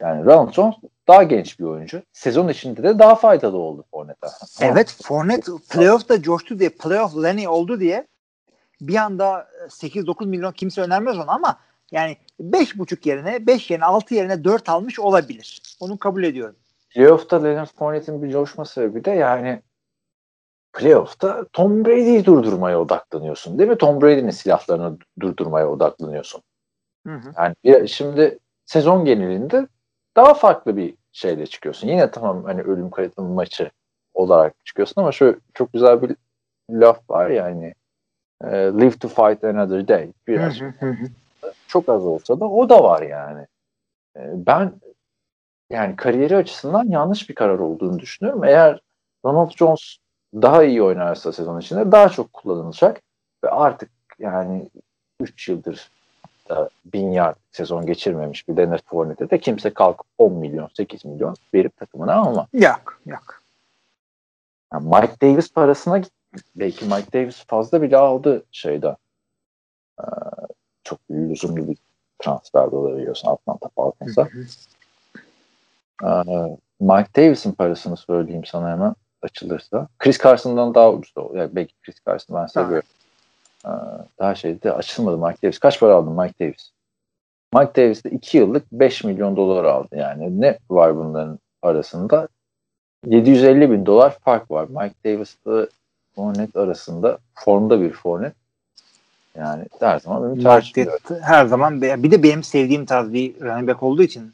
[0.00, 0.74] yani Ronald Jones
[1.08, 2.02] daha genç bir oyuncu.
[2.12, 4.30] Sezon içinde de daha faydalı oldu Fournette'e.
[4.60, 8.06] Evet Fournette playoff'ta coştu diye playoff Lenny oldu diye
[8.80, 11.58] bir anda 8-9 milyon kimse önermez onu ama
[11.92, 15.62] yani 5.5 yerine 5 yerine 6 yerine 4 almış olabilir.
[15.80, 16.56] Onu kabul ediyorum.
[16.90, 19.62] Playoff'ta Leonard Fournette'in bir coşma sebebi de yani
[20.72, 23.78] playoff'ta Tom Brady'yi durdurmaya odaklanıyorsun değil mi?
[23.78, 26.42] Tom Brady'nin silahlarını durdurmaya odaklanıyorsun.
[27.06, 27.32] Hı hı.
[27.38, 29.66] Yani bir- şimdi sezon genelinde
[30.16, 31.88] daha farklı bir şeyle çıkıyorsun.
[31.88, 33.70] Yine tamam hani ölüm kayıtlı maçı
[34.14, 36.16] olarak çıkıyorsun ama şu çok güzel bir
[36.70, 37.74] laf var ya hani
[38.44, 40.12] e, live to fight another day.
[40.26, 40.58] Biraz
[41.68, 43.46] çok az olsa da o da var yani.
[44.16, 44.72] E, ben
[45.70, 48.44] yani kariyeri açısından yanlış bir karar olduğunu düşünüyorum.
[48.44, 48.80] Eğer
[49.24, 49.96] Ronald Jones
[50.34, 53.00] daha iyi oynarsa sezon içinde daha çok kullanılacak
[53.44, 54.68] ve artık yani
[55.20, 55.90] 3 yıldır
[56.48, 61.34] da bin yard sezon geçirmemiş bir Leonard Fournette'e de kimse kalkıp 10 milyon 8 milyon
[61.54, 62.46] verip takımına alma.
[62.52, 63.42] Yok yok.
[64.72, 66.12] Yani Mike Davis parasına git.
[66.56, 68.96] Belki Mike Davis fazla bile aldı şeyde.
[70.00, 70.04] Ee,
[70.84, 71.76] çok lüzumlu bir
[72.18, 74.28] transfer de olabiliyorsun Atlanta Falcons'a.
[76.04, 79.88] Ee, Mike Davis'in parasını söyleyeyim sana hemen açılırsa.
[79.98, 81.38] Chris Carson'dan daha ucuz da.
[81.38, 82.88] Yani belki Chris Carson ben seviyorum.
[83.66, 83.70] Ee,
[84.18, 85.58] daha şeyde açılmadı Mike Davis.
[85.58, 86.70] Kaç para aldın Mike Davis?
[87.54, 89.96] Mike Davis de 2 yıllık 5 milyon dolar aldı.
[89.96, 92.28] Yani ne var bunların arasında?
[93.06, 94.68] 750 bin dolar fark var.
[94.68, 95.66] Mike Davis'la
[96.14, 98.34] Fournette arasında formda bir Fournette.
[99.38, 100.86] Yani her zaman bir tercih.
[100.86, 104.32] Market her zaman bir de benim sevdiğim tarz bir running back olduğu için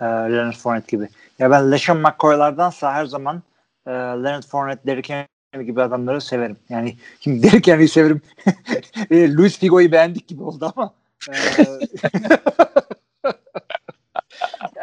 [0.00, 1.08] e, Leonard Fournette gibi.
[1.38, 3.42] Ya ben LeSean McCoy'lardansa her zaman
[3.86, 5.28] e, Leonard Fournette, Derrick
[5.62, 6.56] gibi adamları severim.
[6.68, 8.20] Yani şimdi Derrick Henry'i severim.
[9.10, 10.94] E, Luis Figo'yu beğendik gibi oldu ama.
[11.30, 11.34] E,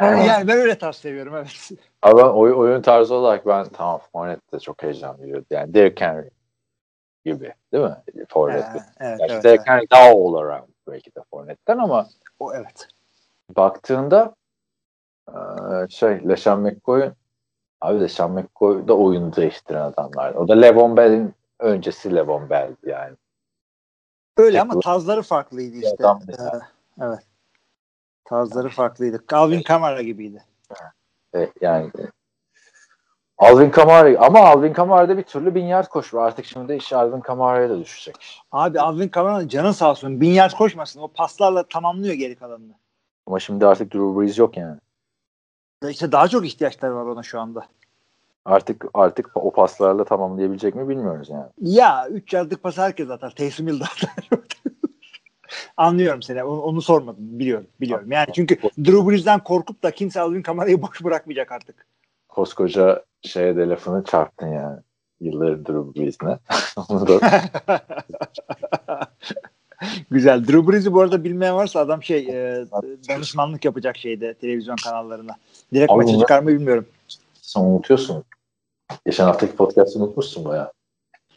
[0.00, 1.70] yani ben öyle tarz seviyorum evet.
[2.02, 5.46] Ama ben oy, oyun tarzı olarak ben tamam Fournette de çok heyecan veriyordu.
[5.50, 6.30] Yani Derrick Henry
[7.24, 7.96] gibi değil mi?
[8.28, 8.68] Fournette.
[8.72, 9.68] Evet, evet, evet, Derrick evet.
[9.68, 12.88] Henry daha all around belki de Fournette'den ama O evet.
[13.56, 14.34] baktığında
[15.88, 17.10] şey LeSean McCoy
[17.82, 20.34] abi LeSean McCoy da oyunu değiştiren adamlar.
[20.34, 23.16] O da Levon Bell'in öncesi Levon Bell'di yani.
[24.36, 26.04] Öyle ama tarzları farklıydı işte.
[26.28, 26.60] Ee,
[27.00, 27.26] evet.
[28.24, 29.24] Tarzları farklıydı.
[29.30, 30.44] Calvin Kamara gibiydi.
[31.34, 32.02] E, yani e,
[33.38, 36.24] Alvin Kamara ama Alvin Kamara'da bir türlü bin yard koşuyor.
[36.24, 38.42] Artık şimdi iş Alvin Kamara'ya da düşecek.
[38.52, 40.20] Abi Alvin Kamara'nın canın sağ olsun.
[40.20, 41.00] Bin yard koşmasın.
[41.00, 42.72] O paslarla tamamlıyor geri kalanını.
[43.26, 44.76] Ama şimdi artık Drew Brees yok yani.
[45.90, 47.66] İşte daha çok ihtiyaçları var ona şu anda.
[48.44, 51.46] Artık artık o paslarla tamamlayabilecek mi bilmiyoruz yani.
[51.60, 53.34] Ya 3 yardlık pas herkes atar.
[53.34, 53.80] Taysom Hill.
[55.76, 56.44] Anlıyorum seni.
[56.44, 57.38] Onu, onu sormadım.
[57.38, 57.66] Biliyorum.
[57.80, 58.12] Biliyorum.
[58.12, 61.86] Yani çünkü Drew Brees'den korkup da kimse Alvin Kamara'yı boş bırakmayacak artık.
[62.28, 64.80] Koskoca şeye de lafını çarptın yani.
[65.20, 66.38] Yılların Drew Brees'ine.
[66.88, 67.20] Onu da
[70.10, 70.46] Güzel.
[70.46, 72.64] Drew Brees'i bu arada bilmeyen varsa adam şey e,
[73.08, 75.36] danışmanlık yapacak şeyde televizyon kanallarına.
[75.74, 76.86] Direkt Abi maçı çıkar mı bilmiyorum.
[77.40, 78.24] sen unutuyorsun.
[79.06, 80.72] Geçen haftaki podcast'ı unutmuşsun baya.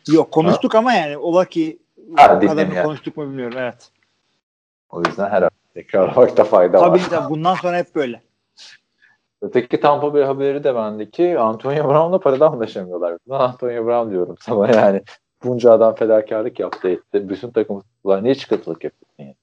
[0.07, 1.79] Yok konuştuk ama yani ola ki
[2.15, 2.85] Ha, o kadarını yani.
[2.85, 3.57] konuştuk mu bilmiyorum.
[3.61, 3.89] Evet.
[4.89, 6.87] O yüzden her hafta tekrarlamakta fayda var.
[6.87, 8.21] Tabii tabii bundan sonra hep böyle.
[9.41, 13.17] Öteki Tampa Bay haberi de bende ki Antonio Brown'la paradan anlaşamıyorlar.
[13.29, 15.01] Ben Antonio Brown diyorum sana yani.
[15.45, 17.29] Bunca adam fedakarlık yaptı etti.
[17.29, 17.83] Bütün takım.
[18.05, 19.35] Niye çıkıntılık yapıyorsun yani?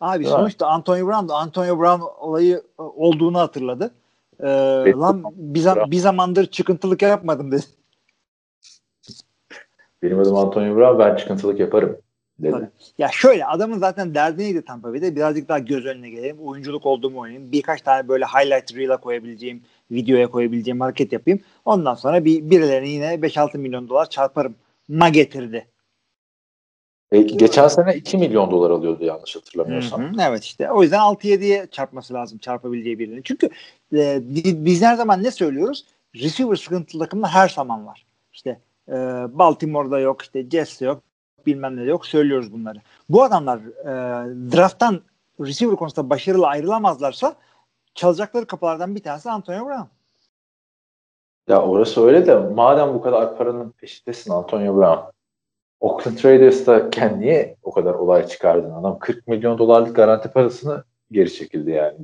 [0.00, 0.40] Abi Değil mi?
[0.40, 3.90] sonuçta Antonio Brown da Antonio Brown olayı e, olduğunu hatırladı.
[4.42, 4.46] Ee,
[4.96, 7.62] lan bir, zam- bir zamandır çıkıntılık yapmadım dedi.
[10.02, 11.96] Benim adım Antonio Brown ben çıkıntılık yaparım
[12.38, 12.52] dedi.
[12.52, 12.68] Tabii.
[12.98, 15.16] Ya şöyle adamın zaten derdi neydi Tampa Bay'de?
[15.16, 16.38] Birazcık daha göz önüne geleyim.
[16.40, 17.52] Oyunculuk olduğumu oynayayım.
[17.52, 21.40] Birkaç tane böyle highlight reel'a koyabileceğim, videoya koyabileceğim hareket yapayım.
[21.64, 24.54] Ondan sonra bir birilerine yine 5-6 milyon dolar çarparım.
[24.90, 25.66] Ma getirdi.
[27.12, 30.02] E, geçen sene 2 milyon dolar alıyordu yanlış hatırlamıyorsam.
[30.02, 30.70] Hı hı, Evet işte.
[30.70, 33.20] O yüzden 6-7'ye çarpması lazım çarpabileceği birini.
[33.24, 33.48] Çünkü
[33.94, 35.84] e, bi- biz her zaman ne söylüyoruz?
[36.14, 38.06] Receiver sıkıntılı takımda her zaman var.
[38.32, 38.92] İşte e,
[39.38, 41.02] Baltimore'da yok, işte Jets'te yok,
[41.46, 42.06] bilmem ne yok.
[42.06, 42.78] Söylüyoruz bunları.
[43.08, 43.92] Bu adamlar e,
[44.56, 45.00] drafttan
[45.40, 47.36] receiver konusunda başarılı ayrılamazlarsa
[47.94, 49.86] çalacakları kapılardan bir tanesi Antonio Brown.
[51.50, 55.00] Ya orası öyle de madem bu kadar paranın peşindesin Antonio Brown.
[55.80, 58.70] Oakland Raiders'ta niye o kadar olay çıkardın?
[58.70, 61.96] Adam 40 milyon dolarlık garanti parasını geri çekildi yani.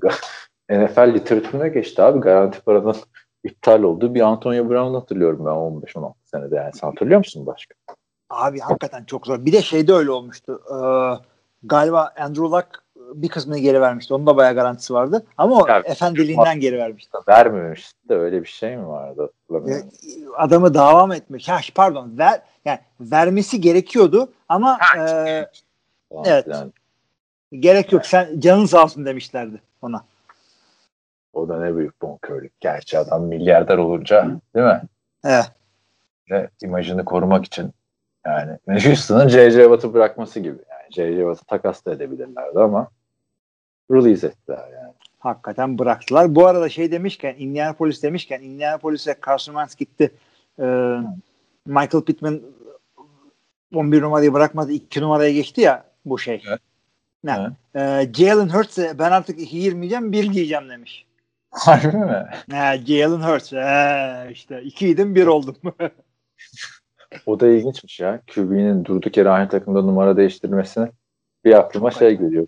[0.70, 2.20] NFL literatürüne geçti abi.
[2.20, 2.96] Garanti paranın
[3.44, 6.72] iptal olduğu bir Antonio Brown hatırlıyorum ben 15-16 senede yani.
[6.74, 7.74] Sen hatırlıyor musun başka?
[8.30, 9.44] Abi hakikaten çok zor.
[9.44, 10.60] Bir de şeyde öyle olmuştu.
[10.70, 10.76] Ee,
[11.62, 14.14] galiba Andrew Luck bir kısmını geri vermişti.
[14.14, 15.26] Onun da bayağı garantisi vardı.
[15.38, 17.18] Ama o Ya, efendiliğinden geri vermişti.
[17.28, 19.32] Vermemişti de öyle bir şey mi vardı?
[19.50, 19.76] Ya,
[20.36, 21.48] adamı dava mı etmiş?
[21.48, 22.18] Ha, pardon.
[22.18, 25.46] Ver, yani vermesi gerekiyordu ama e,
[26.10, 26.44] Falan evet.
[26.44, 26.72] filan.
[27.52, 28.06] gerek yok.
[28.06, 30.04] Sen canın sağ olsun demişlerdi ona.
[31.32, 32.60] O da ne büyük bonkörlük.
[32.60, 34.82] Gerçi adam milyarder olunca değil mi?
[35.24, 35.50] Evet.
[36.30, 37.70] Ve imajını korumak için
[38.26, 39.62] yani Houston'ın J.J.
[39.62, 40.58] Watt'ı bırakması gibi.
[40.70, 41.16] Yani J.J.
[41.20, 42.88] Watt'ı takas da edebilirlerdi ama
[43.90, 44.92] release ettiler yani.
[45.18, 46.34] Hakikaten bıraktılar.
[46.34, 50.10] Bu arada şey demişken Indianapolis demişken Indianapolis'e Carson Wentz gitti.
[50.58, 50.96] Ee,
[51.66, 52.40] Michael Pittman
[53.74, 54.72] 11 numarayı bırakmadı.
[54.72, 56.42] 2 numaraya geçti ya bu şey.
[56.48, 56.60] Evet.
[57.24, 57.50] Ne?
[57.76, 61.06] Ee, Jalen Hurts'e ben artık 2 girmeyeceğim 1 giyeceğim demiş.
[61.50, 62.26] Harbi mi?
[62.50, 63.52] He, Jalen Hurts.
[63.52, 65.56] He, işte 2 idim 1 oldum.
[67.26, 68.20] O da ilginçmiş ya.
[68.34, 70.90] QB'nin durduk yere aynı takımda numara değiştirmesine
[71.44, 72.46] bir aklıma Çok şey geliyor.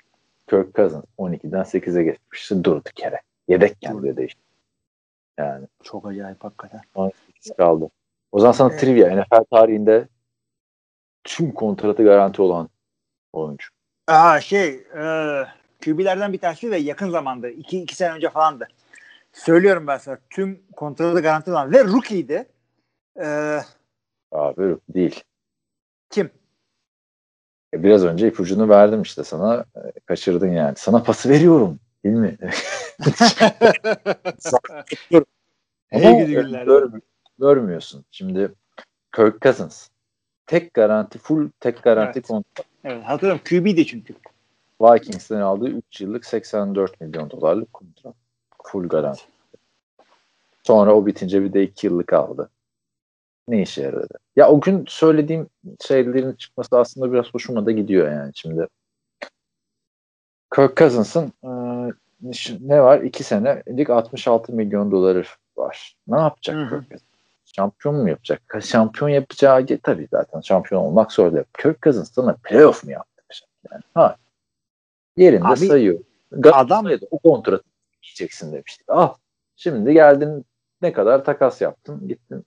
[0.51, 3.21] Kirk Cousins 12'den 8'e geçmişti durduk yere.
[3.49, 4.41] Yedekken bile değişti.
[5.39, 6.81] Yani Çok acayip hakikaten.
[6.95, 7.91] 18 kaldı.
[8.33, 8.81] O zaman sana Evet.
[8.81, 10.09] trivia NFL tarihinde
[11.25, 12.69] tüm kontratı garanti olan
[13.33, 13.69] oyuncu.
[14.07, 15.03] Aa şey e,
[15.85, 18.69] QB'lerden bir tanesi ve yakın zamanda 2 2 sene önce falandı.
[19.33, 22.47] Söylüyorum ben sana tüm kontratı garanti olan ve rookie'ydi.
[23.21, 23.59] Ee,
[24.33, 25.25] Abi değil.
[26.11, 26.31] kim?
[27.75, 29.65] E, Biraz önce ipucunu verdim işte sana.
[29.77, 30.75] E, Kaçırdın yani.
[30.77, 31.81] Sana pası veriyorum.
[32.05, 32.37] Değil mi?
[35.93, 36.65] Ama gidi günler.
[36.67, 36.91] gör-
[37.39, 38.05] görmüyorsun.
[38.11, 38.53] Şimdi
[39.17, 39.89] Kirk Cousins
[40.47, 42.29] tek garanti, full tek garanti Evet.
[42.29, 42.67] kontrat.
[42.85, 44.15] Evet hatırlıyorum QB'di çünkü.
[44.81, 48.15] Vikings'ten aldığı 3 yıllık 84 milyon dolarlık kontrat.
[48.65, 49.23] Full garanti.
[50.63, 52.51] Sonra o bitince bir de 2 yıllık aldı.
[53.49, 54.19] Ne işe yaradı?
[54.37, 55.47] Ya o gün söylediğim
[55.87, 58.67] şeylerin çıkması aslında biraz hoşuma da gidiyor yani şimdi.
[60.55, 61.51] Kirk Cousins'ın e,
[62.61, 63.01] ne var?
[63.01, 65.25] İki senelik 66 milyon doları
[65.57, 65.97] var.
[66.09, 66.69] Ne yapacak Hı hı.
[66.69, 67.09] Kirk Cousins?
[67.57, 68.43] Şampiyon mu yapacak?
[68.63, 71.45] Şampiyon yapacağı tabii zaten şampiyon olmak zor değil.
[71.59, 73.49] Kirk Cousins sana playoff mu yaptıracak?
[73.73, 73.83] Yani?
[73.95, 74.17] Ha.
[75.17, 75.99] Yerinde Abi, sayıyor.
[76.53, 77.65] adam- o kontratı
[78.03, 78.87] yiyeceksin demiştik.
[78.89, 79.15] Ah
[79.57, 80.45] şimdi geldin
[80.83, 82.45] ne kadar takas yaptın gittin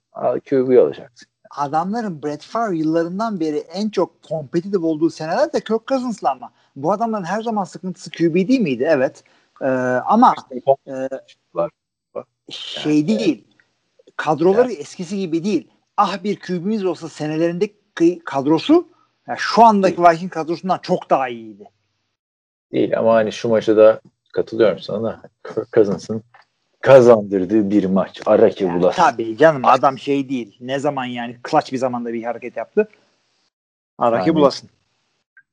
[0.50, 1.28] QB alacaksın.
[1.58, 6.52] Adamların Brett Favre yıllarından beri en çok kompetitif olduğu seneler de Kirk Cousins'la ama.
[6.76, 8.88] Bu adamların her zaman sıkıntısı QB değil miydi?
[8.88, 9.24] Evet.
[9.62, 9.66] Ee,
[10.06, 10.34] ama
[10.88, 11.10] e,
[12.50, 13.48] şey değil.
[14.16, 15.68] Kadroları eskisi gibi değil.
[15.98, 18.88] Ah bir QB'miz olsa senelerindeki kadrosu
[19.28, 21.70] yani şu andaki Viking kadrosundan çok daha iyiydi.
[22.72, 24.02] Değil ama hani şu maçı da
[24.34, 26.24] katılıyorum sana da Kirk Cousins'ın
[26.82, 28.22] kazandırdığı bir maç.
[28.26, 29.02] Ara ki Yani bulasın.
[29.02, 30.58] tabii canım adam şey değil.
[30.62, 32.88] Ne zaman yani clutch bir zamanda bir hareket yaptı.
[33.98, 34.70] Araki Yani- bulasın.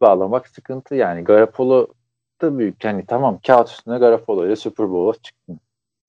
[0.01, 1.25] Bağlamak sıkıntı yani.
[1.25, 1.87] Garapolo
[2.43, 2.85] da büyük.
[2.85, 5.61] Yani tamam kağıt üstüne Garapolo ile Super Bowl'a çıktın.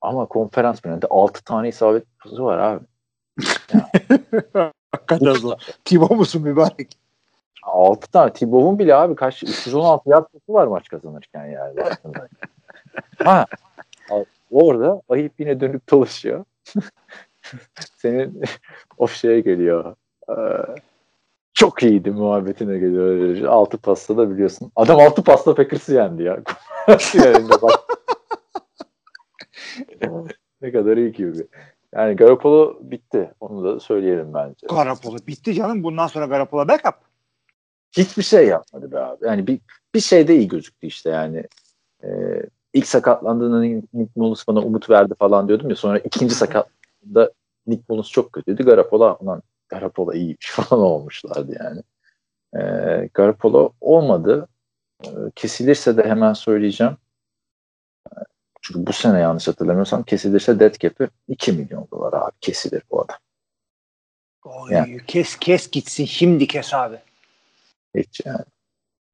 [0.01, 2.83] Ama konferans finalinde 6 tane isabet pusu var abi.
[4.91, 5.53] Hakikaten zor.
[5.85, 6.97] Tibo musun mübarek?
[7.63, 8.33] 6 tane.
[8.33, 11.79] T-Bow'un bile abi kaç 316 yard var maç kazanırken yani.
[13.23, 13.45] ha.
[14.49, 16.45] Orada ayıp yine dönüp dolaşıyor.
[17.97, 18.41] Senin
[18.97, 19.95] o şeye geliyor.
[20.29, 20.33] Ee,
[21.53, 23.43] çok iyiydi muhabbetine geliyor.
[23.43, 24.71] Altı pasta da biliyorsun.
[24.75, 26.39] Adam altı pasta Packers'ı yendi ya.
[26.97, 27.79] Finalinde bak.
[30.61, 31.47] ne kadar iyi gibi.
[31.95, 33.31] Yani Garoppolo bitti.
[33.39, 34.67] Onu da söyleyelim bence.
[34.69, 35.17] Garapolo.
[35.27, 35.83] Bitti canım.
[35.83, 36.95] Bundan sonra Garapolo backup.
[37.91, 39.27] Hiçbir şey yapmadı be abi.
[39.27, 39.59] Yani bir,
[39.95, 41.43] bir şeyde iyi gözüktü işte yani.
[42.03, 42.38] Ee,
[42.73, 43.61] ilk sakatlandığında
[43.93, 45.75] Nick Mullins bana umut verdi falan diyordum ya.
[45.75, 47.31] Sonra ikinci sakatlığında
[47.67, 48.65] Nick Mullins çok kötüydü.
[48.65, 51.81] Garoppolo ulan Garoppolo iyiymiş falan olmuşlardı yani.
[52.55, 54.47] Ee, Garoppolo olmadı.
[55.05, 56.97] Ee, kesilirse de hemen söyleyeceğim.
[58.11, 58.19] Ee,
[58.61, 63.17] Çünkü bu sene yanlış hatırlamıyorsam kesilirse dead cap'i 2 milyon dolar abi kesilir bu adam.
[64.43, 65.01] Oy, Yani.
[65.07, 66.05] Kes kes gitsin.
[66.05, 66.99] Şimdi kes abi.
[67.95, 68.45] Hiç yani.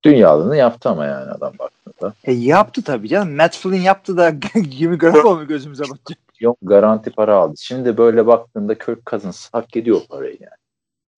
[0.06, 2.14] Dünyalığını yaptı ama yani adam baktığında.
[2.24, 3.36] E yaptı tabii canım.
[3.36, 4.34] Matt Flynn yaptı da
[4.72, 6.20] Jimmy Garoppolo mu gözümüze batacak?
[6.40, 7.54] Yok garanti para aldı.
[7.58, 10.56] Şimdi böyle baktığında Kirk Cousins hak ediyor parayı yani.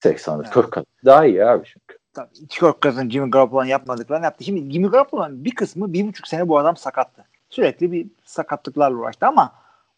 [0.04, 0.46] 80 Evet.
[0.54, 1.98] Kirk Cousins daha iyi abi çünkü.
[2.14, 2.48] Tabii.
[2.50, 4.44] Kirk Cousins Jimmy Garoppolo'nun yapmadıklarını yaptı.
[4.44, 7.26] Şimdi Jimmy Garoppolo'nun bir kısmı bir buçuk sene bu adam sakattı.
[7.50, 9.54] Sürekli bir sakatlıklarla uğraştı ama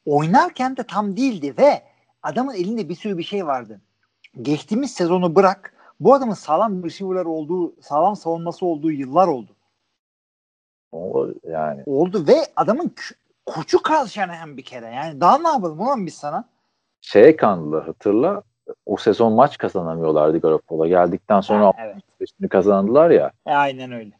[0.06, 1.82] oynarken de tam değildi ve
[2.24, 3.82] adamın elinde bir sürü bir şey vardı.
[4.42, 9.52] Geçtiğimiz sezonu bırak bu adamın sağlam receiver'lar olduğu, sağlam savunması olduğu yıllar oldu.
[10.92, 12.96] O yani Oldu ve adamın
[13.46, 14.86] koçu Kyle Shanahan bir kere.
[14.86, 16.44] Yani daha ne yapalım ulan biz sana?
[17.02, 18.42] şeye kandılar hatırla.
[18.86, 20.88] O sezon maç kazanamıyorlardı Garoppolo.
[20.88, 22.52] Geldikten sonra Ha, evet.
[22.52, 23.32] kazandılar ya.
[23.48, 24.12] E, aynen öyle.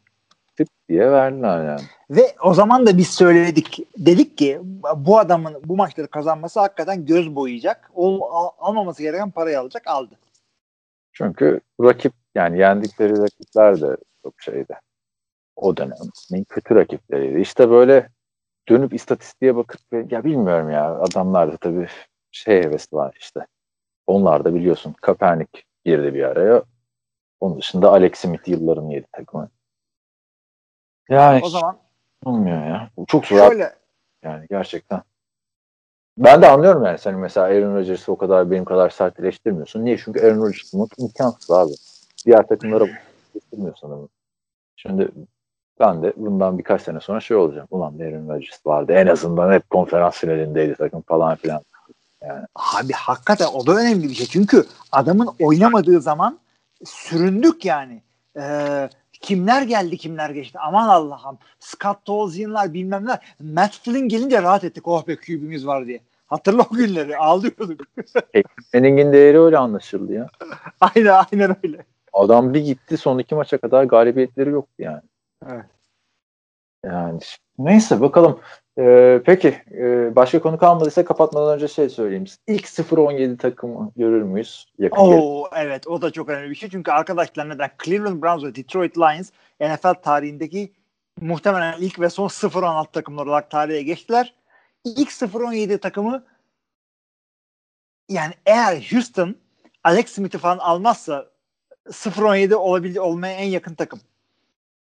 [0.56, 1.80] Tık diye verdiler yani.
[2.10, 3.78] Ve o zaman da biz söyledik.
[3.98, 4.60] Dedik ki
[4.96, 7.90] bu adamın bu maçları kazanması hakikaten göz boyayacak.
[7.94, 9.86] O al- almaması gereken parayı alacak.
[9.86, 10.14] Aldı.
[11.20, 14.74] Çünkü rakip yani yendikleri rakipler de çok şeydi.
[15.56, 17.40] O dönemin kötü rakipleriydi.
[17.40, 18.08] İşte böyle
[18.68, 19.80] dönüp istatistiğe bakıp
[20.12, 21.86] ya bilmiyorum ya adamlar da tabii
[22.30, 23.46] şey hevesi var işte.
[24.06, 26.62] Onlar da biliyorsun Kaepernick girdi bir araya.
[27.40, 29.50] Onun dışında Alex Smith yılların yedi takımı.
[31.08, 31.78] Yani O zaman
[32.24, 32.90] olmuyor ya.
[32.96, 33.74] Bu Çok zor şöyle
[34.22, 35.02] yani gerçekten.
[36.18, 39.84] Ben de anlıyorum yani sen mesela Aaron Rodgers'ı o kadar benim kadar sert eleştirmiyorsun.
[39.84, 39.98] Niye?
[40.04, 41.72] Çünkü Aaron Rodgers bulmak imkansız abi.
[42.26, 42.86] Diğer takımlara
[43.34, 44.08] eleştirmiyor sanırım.
[44.76, 45.08] Şimdi
[45.80, 47.68] ben de bundan birkaç sene sonra şey olacağım.
[47.70, 48.92] Ulan Aaron Rodgers vardı.
[48.92, 51.62] En azından hep konferans finalindeydi takım falan filan.
[52.54, 54.26] abi hakikaten o da önemli bir şey.
[54.26, 56.38] Çünkü adamın oynamadığı zaman
[56.84, 58.02] süründük yani.
[58.36, 58.88] Ee,
[59.20, 60.58] kimler geldi kimler geçti.
[60.58, 61.38] Aman Allah'ım.
[61.58, 63.18] Scott Tolzien'lar bilmem neler.
[63.40, 64.88] Matt Flynn gelince rahat ettik.
[64.88, 66.00] Oh be QB'miz var diye.
[66.26, 67.16] Hatırla o günleri.
[67.16, 67.80] Ağlıyorduk.
[68.74, 70.28] Manning'in değeri öyle anlaşıldı ya.
[70.80, 71.84] aynen aynen öyle.
[72.12, 75.02] Adam bir gitti son iki maça kadar galibiyetleri yoktu yani.
[75.46, 75.64] Evet.
[76.84, 77.20] Yani
[77.58, 78.40] neyse bakalım.
[78.78, 82.24] Ee, peki e, başka konu kalmadıysa kapatmadan önce şey söyleyeyim.
[82.46, 84.66] İlk 0-17 takımı görür müyüz?
[84.78, 84.96] Yakın?
[84.96, 86.70] Oo evet o da çok önemli bir şey.
[86.70, 87.70] Çünkü arkadaşlar neden?
[87.84, 89.30] Cleveland Browns ve Detroit Lions
[89.60, 90.72] NFL tarihindeki
[91.20, 94.34] muhtemelen ilk ve son 0-16 takımlar olarak tarihe geçtiler.
[94.84, 96.24] İlk 0-17 takımı
[98.08, 99.36] yani eğer Houston
[99.84, 101.26] Alex Smith'i falan almazsa
[101.86, 104.00] 0-17 olabil olmaya en yakın takım.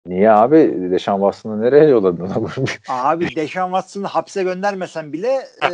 [0.07, 0.91] Niye abi?
[0.91, 2.31] Deşan Watson'ı nereye yolladın?
[2.89, 5.29] Abi Deshaun Watson'ı hapse göndermesen bile
[5.63, 5.71] e,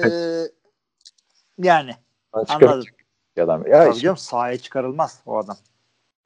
[1.58, 1.90] yani
[2.32, 2.84] anladım.
[3.40, 3.66] adam.
[3.66, 5.56] Ya Tabii canım sahaya çıkarılmaz o adam.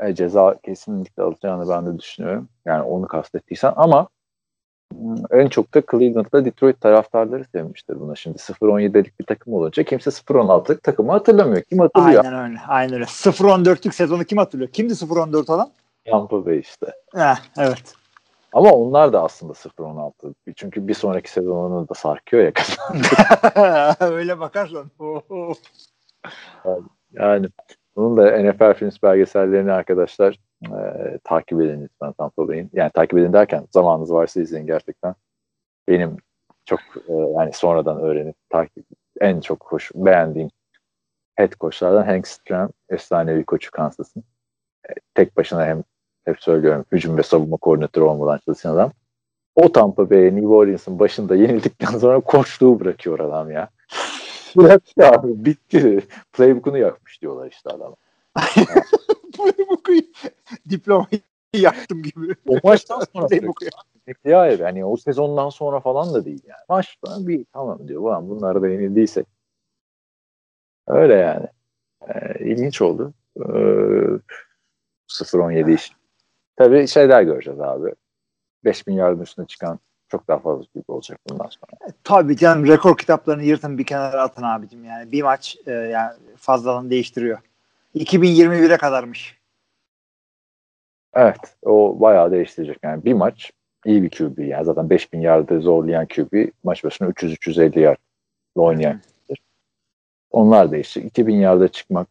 [0.01, 2.49] e, ceza kesinlikle alacağını ben de düşünüyorum.
[2.65, 4.09] Yani onu kastettiysen ama
[4.95, 8.15] m, en çok da Cleveland'da Detroit taraftarları sevmiştir buna.
[8.17, 11.63] Şimdi 0-17'lik bir takım olunca kimse 0-16'lık takımı hatırlamıyor.
[11.63, 12.25] Kim hatırlıyor?
[12.25, 12.59] Aynen öyle.
[12.69, 13.05] Aynen öyle.
[13.05, 14.71] 0-14'lük sezonu kim hatırlıyor?
[14.71, 15.71] Kimdi 0-14 olan?
[16.05, 16.87] Tampa Bay işte.
[17.15, 17.95] Heh, evet.
[18.53, 20.35] Ama onlar da aslında 0-16.
[20.57, 22.53] Çünkü bir sonraki sezonunu da sarkıyor ya.
[24.01, 24.91] öyle bakarsan.
[24.99, 25.53] Oho.
[27.13, 27.47] yani
[27.97, 32.71] bunun da NFL Films belgesellerini arkadaşlar e, takip edin lütfen Tampa Bay'in.
[32.73, 35.15] Yani takip edin derken zamanınız varsa izleyin gerçekten.
[35.89, 36.17] Benim
[36.65, 38.87] çok e, yani sonradan öğrenip takip
[39.21, 40.51] en çok hoş beğendiğim
[41.37, 44.25] head coachlardan Hank Stram efsanevi koçu Kansas'ın.
[45.15, 45.83] Tek başına hem
[46.25, 48.93] hep söylüyorum hücum ve savunma koordinatörü olmadan çalışan adam.
[49.55, 53.69] O Tampa Bay'e New Orleans'ın başında yenildikten sonra koçluğu bırakıyor adam ya.
[54.57, 56.07] Bıraktı abi bitti.
[56.33, 57.97] Playbook'unu yakmış diyorlar işte adama.
[59.37, 59.93] Playbook'u
[60.71, 61.21] diplomayı
[61.55, 62.35] yaktım gibi.
[62.49, 63.65] O maçtan sonra Playbook'u.
[64.25, 66.61] Ya yani o sezondan sonra falan da değil yani.
[66.69, 68.03] Maçtan bir tamam diyor.
[68.03, 69.27] Ulan bunları da yenildiysek.
[70.87, 71.47] Öyle yani.
[72.09, 73.15] Ee, ilginç oldu.
[73.39, 73.43] Ee,
[75.09, 75.93] 0-17 iş.
[76.57, 77.95] Tabii şeyler göreceğiz abi.
[78.65, 79.79] 5000 yardın üstüne çıkan
[80.09, 81.93] çok daha fazla gibi olacak bundan sonra.
[82.05, 85.13] Tabii canım rekor kitaplarını yırtın bir kenara atın abicim yani.
[85.13, 87.39] Bir maç e, yani fazladan değiştiriyor.
[87.95, 89.39] 2021'e kadarmış.
[91.15, 91.57] Evet.
[91.63, 92.79] O bayağı değiştirecek.
[92.83, 93.53] Yani bir maç
[93.85, 94.39] iyi bir QB.
[94.39, 97.99] Yani zaten 5000 yardı zorlayan QB maç başına 300-350 yard
[98.55, 99.01] oynayan.
[100.31, 101.01] Onlar değişti.
[101.01, 102.09] 2000 yarda çıkmak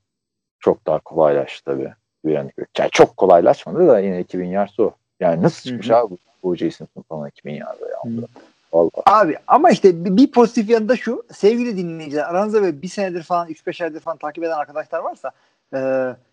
[0.59, 1.93] çok daha kolaylaştı tabii.
[2.29, 4.91] Yani, yani çok kolaylaşmadı da yine 2000 yard o.
[5.19, 5.97] Yani nasıl çıkmış Hı hı.
[5.97, 8.11] abi bu, Jason falan 2000 yarda ya.
[8.11, 8.25] Hı.
[8.73, 8.91] Vallahi.
[9.05, 13.23] Abi ama işte bir, bir pozitif yanı da şu sevgili dinleyiciler aranızda böyle bir senedir
[13.23, 15.31] falan 3-5 aydır falan takip eden arkadaşlar varsa
[15.73, 15.79] e,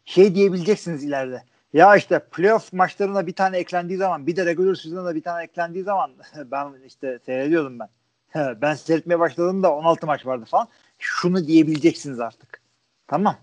[0.05, 1.43] şey diyebileceksiniz ileride.
[1.73, 5.45] Ya işte playoff maçlarına bir tane eklendiği zaman bir de regular season'a da bir tane
[5.45, 6.11] eklendiği zaman
[6.51, 7.89] ben işte seyrediyordum ben.
[8.61, 10.69] Ben seyretmeye başladığımda 16 maç vardı falan.
[10.99, 12.61] Şunu diyebileceksiniz artık.
[13.07, 13.37] Tamam.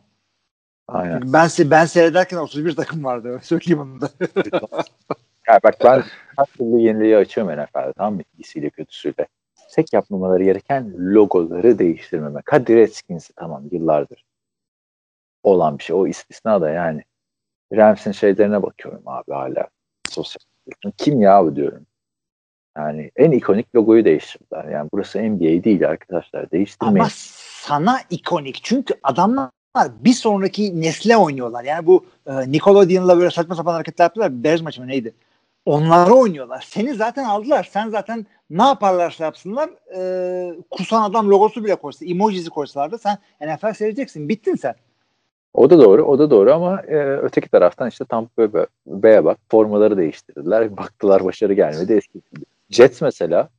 [0.93, 1.33] Aynen.
[1.33, 3.39] Ben ben seyrederken 31 takım vardı.
[3.43, 4.09] Söyleyeyim onu da.
[5.47, 6.03] Ya bak ben
[6.37, 8.21] her türlü yeniliği açıyorum NFL'de tamam mı?
[8.37, 9.27] İyisiyle kötüsüyle.
[9.71, 12.43] Tek yapmamaları gereken logoları değiştirmemek.
[12.49, 14.25] Hadi Redskins'i tamam yıllardır
[15.43, 15.95] olan bir şey.
[15.95, 17.03] O istisna da yani.
[17.73, 19.67] Rams'in şeylerine bakıyorum abi hala.
[20.09, 20.41] Sosyal.
[20.97, 21.85] Kim ya bu diyorum.
[22.77, 24.65] Yani en ikonik logoyu değiştirdiler.
[24.65, 26.51] Yani burası NBA değil arkadaşlar.
[26.51, 26.99] Değiştirmeyin.
[26.99, 28.59] Ama sana ikonik.
[28.63, 31.63] Çünkü adamlar bir sonraki nesle oynuyorlar.
[31.63, 34.43] Yani bu e, Nickelodeon'la böyle saçma sapan hareketler yaptılar.
[34.43, 35.13] Bears maçı mı neydi?
[35.65, 36.65] Onları oynuyorlar.
[36.67, 37.69] Seni zaten aldılar.
[37.71, 43.73] Sen zaten ne yaparlarsa yapsınlar e, kusan adam logosu bile koysa, emojisi koysalar sen NFL
[43.73, 44.29] seyredeceksin.
[44.29, 44.75] Bittin sen.
[45.53, 49.37] O da doğru, o da doğru ama e, öteki taraftan işte Tampa Bay- Bay'e bak,
[49.49, 50.77] formaları değiştirdiler.
[50.77, 52.21] Baktılar başarı gelmedi, eski.
[52.69, 53.49] Jets mesela,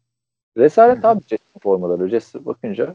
[0.57, 2.09] rezalet abi Jets'in formaları.
[2.09, 2.95] Jets'e bakınca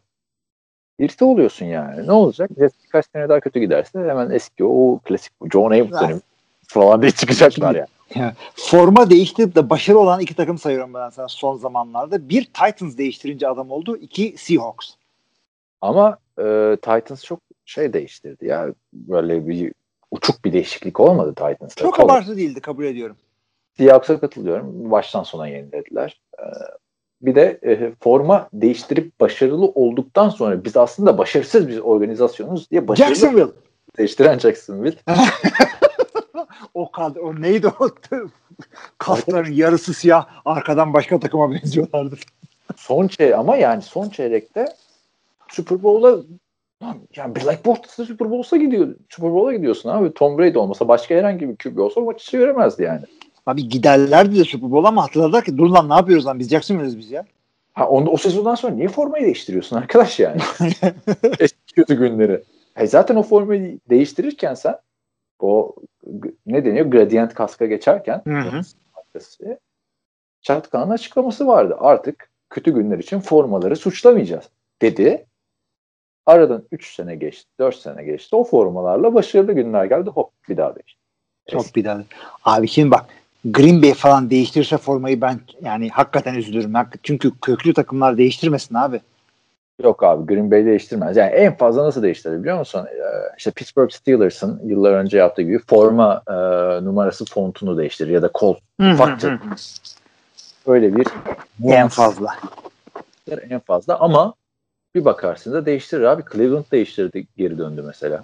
[0.99, 2.07] irite oluyorsun yani.
[2.07, 2.49] Ne olacak?
[2.83, 6.19] Birkaç sene daha kötü giderse hemen eski o klasik John dönemi
[6.67, 7.75] falan diye çıkacaklar
[8.15, 8.33] yani.
[8.55, 12.29] Forma değiştirip de başarılı olan iki takım sayıyorum ben sana son zamanlarda.
[12.29, 13.97] Bir Titans değiştirince adam oldu.
[13.97, 14.93] iki Seahawks.
[15.81, 18.73] Ama e, Titans çok şey değiştirdi ya.
[18.93, 19.73] Böyle bir
[20.11, 21.83] uçuk bir değişiklik olmadı Titans'ta.
[21.83, 23.15] Çok abartı değildi kabul ediyorum.
[23.77, 24.91] Seahawks'a katılıyorum.
[24.91, 26.21] Baştan sona yenilediler.
[26.39, 26.43] Ee,
[27.21, 33.15] bir de e, forma değiştirip başarılı olduktan sonra biz aslında başarısız bir organizasyonuz diye başarılı
[33.15, 33.51] Jacksonville.
[33.97, 34.97] değiştiren Jacksonville.
[36.73, 37.89] O kadro o neydi o?
[38.97, 42.15] Kasların yarısı siyah arkadan başka takıma benziyorlardı.
[42.75, 44.65] Son çey ama yani son çeyrekte
[45.49, 46.17] Super Bowl'a
[47.15, 48.95] yani Black Bolt'ta Super Bowl'a gidiyor.
[49.09, 50.13] Super Bowl'a gidiyorsun abi.
[50.13, 53.01] Tom Brady olmasa başka herhangi bir QB olsa maçı çeviremezdi yani.
[53.47, 56.97] Abi giderlerdi de Super Bowl ama hatırladılar ki dur lan ne yapıyoruz lan biz Jacksonville'iz
[56.97, 57.25] biz ya.
[57.73, 60.41] Ha onu, o sezondan sonra niye formayı değiştiriyorsun arkadaş yani?
[61.39, 62.43] Eski kötü günleri.
[62.73, 64.75] He, zaten o formayı değiştirirken sen
[65.39, 65.75] o
[66.45, 68.61] ne deniyor gradient kaska geçerken Hı
[70.91, 71.75] açıklaması vardı.
[71.79, 74.49] Artık kötü günler için formaları suçlamayacağız
[74.81, 75.25] dedi.
[76.25, 78.35] Aradan 3 sene geçti, 4 sene geçti.
[78.35, 80.09] O formalarla başarılı günler geldi.
[80.09, 81.01] Hop bir daha değişti.
[81.47, 82.03] Çok bir daha.
[82.43, 83.05] Abi şimdi bak
[83.51, 86.73] Green Bay falan değiştirirse formayı ben yani hakikaten üzülürüm.
[87.03, 89.01] Çünkü köklü takımlar değiştirmesin abi.
[89.83, 91.17] Yok abi Green Bay değiştirmez.
[91.17, 92.85] Yani en fazla nasıl değiştirir biliyor musun?
[92.95, 93.01] Ee,
[93.37, 96.33] işte Pittsburgh Steelers'ın yıllar önce yaptığı gibi forma e,
[96.85, 98.55] numarası fontunu değiştirir ya da kol.
[98.93, 99.39] Ufaktır.
[100.67, 101.07] Öyle bir
[101.63, 102.35] En fazla.
[103.49, 104.33] en fazla ama
[104.95, 106.23] bir bakarsın da değiştirir abi.
[106.33, 108.23] Cleveland değiştirdi geri döndü mesela.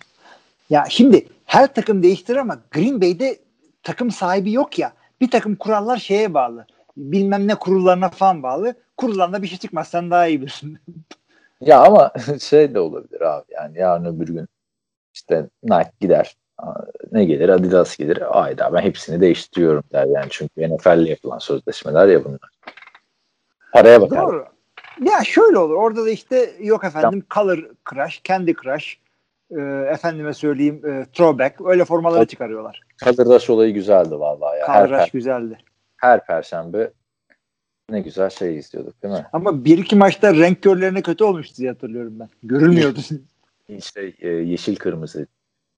[0.69, 3.37] Ya şimdi her takım değiştirir ama Green Bay'de
[3.83, 4.93] takım sahibi yok ya.
[5.23, 6.65] Bir takım kurallar şeye bağlı.
[6.97, 8.75] Bilmem ne kurullarına falan bağlı.
[8.97, 10.79] Kurullarında bir şey çıkmazsan daha iyi bilirsin.
[11.61, 14.47] Ya ama şey de olabilir abi yani yarın öbür gün
[15.13, 16.35] işte Nike gider
[17.11, 22.25] ne gelir Adidas gelir ayda ben hepsini değiştiriyorum der yani çünkü NFL'le yapılan sözleşmeler ya
[22.25, 22.49] bunlar.
[23.73, 24.21] Paraya bakar.
[24.21, 24.45] Doğru.
[25.01, 25.75] Ya şöyle olur.
[25.75, 28.99] Orada da işte yok efendim color crush, candy crush,
[29.59, 32.81] e, efendime söyleyeyim e, throwback öyle formaları çıkarıyorlar.
[33.03, 34.67] Color olayı güzeldi vallahi ya.
[34.67, 35.57] Her, per- güzeldi.
[35.97, 36.91] her perşembe
[37.89, 39.25] ne güzel şey izliyorduk değil mi?
[39.33, 42.29] Ama bir iki maçta renk körlerine kötü olmuştu diye hatırlıyorum ben.
[42.43, 42.99] Görülmüyordu.
[43.67, 45.27] İşte e, yeşil kırmızı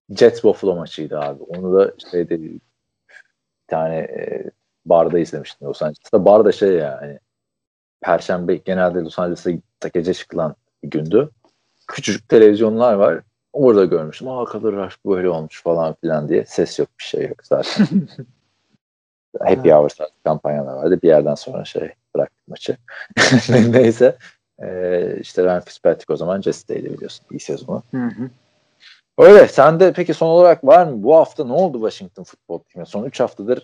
[0.10, 1.44] Jets Buffalo maçıydı abi.
[1.44, 2.60] Onu da şeyde bir
[3.68, 4.44] tane e,
[4.86, 6.26] barda izlemiştim Los Angeles'ta.
[6.26, 7.20] Barda şey ya hani
[8.02, 11.30] Perşembe genelde Los Angeles'ta gece çıkılan bir gündü.
[11.88, 13.22] Küçücük televizyonlar var.
[13.56, 14.30] Orada görmüştüm.
[14.30, 16.46] Aa kadar rush böyle olmuş falan filan diye.
[16.46, 17.88] Ses yok bir şey yok zaten.
[19.40, 21.00] Happy Hour saat kampanyalar vardı.
[21.04, 22.78] Bir yerden sonra şey bıraktık maçı.
[23.72, 24.18] Neyse.
[24.64, 27.26] Ee, işte Ryan Fitzpatrick o zaman Jets'teydi biliyorsun.
[27.32, 27.84] İyi sezonu.
[27.92, 28.30] Hı hı.
[29.18, 29.48] Öyle.
[29.48, 31.04] Sende peki son olarak var mı?
[31.04, 32.86] Bu hafta ne oldu Washington futbol teamine?
[32.86, 33.64] Son 3 haftadır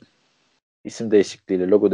[0.84, 1.92] isim değişikliğiyle, logo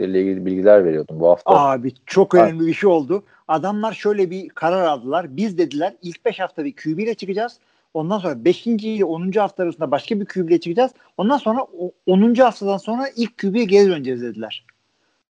[0.00, 1.20] değişiklikleriyle ilgili bilgiler veriyordum.
[1.20, 3.22] Bu hafta Abi çok önemli bir şey oldu.
[3.48, 5.36] Adamlar şöyle bir karar aldılar.
[5.36, 7.58] Biz dediler ilk 5 hafta bir QB ile çıkacağız.
[7.94, 8.66] Ondan sonra 5.
[8.66, 9.32] ile 10.
[9.32, 10.92] hafta arasında başka bir QB ile çıkacağız.
[11.16, 12.34] Ondan sonra o- 10.
[12.34, 14.66] haftadan sonra ilk QB'ye geri döneceğiz dediler.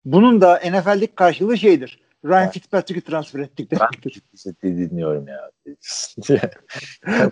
[0.04, 1.98] Bunun da NFL'deki karşılığı şeydir.
[2.24, 2.50] Ryan.
[2.50, 4.22] Fitzpatrick'i transfer ettik ben demektir.
[4.36, 5.50] ciddi dinliyorum ya.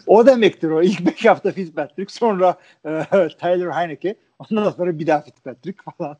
[0.06, 0.82] o demektir o.
[0.82, 2.56] İlk 5 hafta Fitzpatrick sonra
[2.86, 2.88] e,
[3.40, 6.16] Tyler Heineke ondan sonra bir daha Fitzpatrick falan.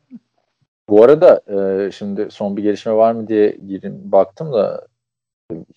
[0.89, 4.87] Bu arada e, şimdi son bir gelişme var mı diye girin baktım da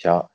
[0.04, 0.28] ya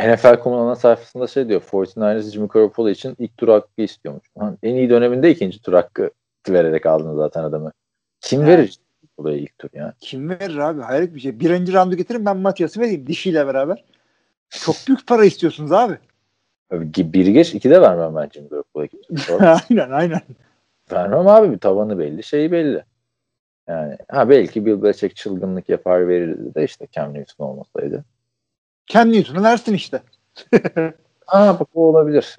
[0.00, 4.24] NFL.com'un ana sayfasında şey diyor 49ers Jimmy Garoppolo için ilk tur hakkı istiyormuş.
[4.38, 6.10] Lan en iyi döneminde ikinci tur hakkı
[6.48, 7.72] vererek aldın zaten adamı.
[8.20, 8.58] Kim Evet.
[8.58, 8.78] verir
[9.18, 9.94] buraya ilk tur ya?
[10.00, 10.80] Kim verir abi?
[10.80, 11.40] Hayret bir şey.
[11.40, 13.84] Birinci roundu getirin ben Matias'ı vereyim dişiyle beraber.
[14.50, 15.98] Çok büyük para istiyorsunuz abi.
[16.72, 18.88] Abi, Biri geç iki de vermem ben Jimmy Garoppolo'ya.
[19.70, 20.20] aynen aynen.
[20.92, 22.84] vermem abi bir tavanı belli şeyi belli.
[23.68, 28.04] Yani ha belki Bill Belichick çılgınlık yapar verirdi de işte Cam Newton olmasaydı.
[28.86, 30.02] Cam Newton'u versin işte.
[31.26, 32.36] Aa bak o olabilir.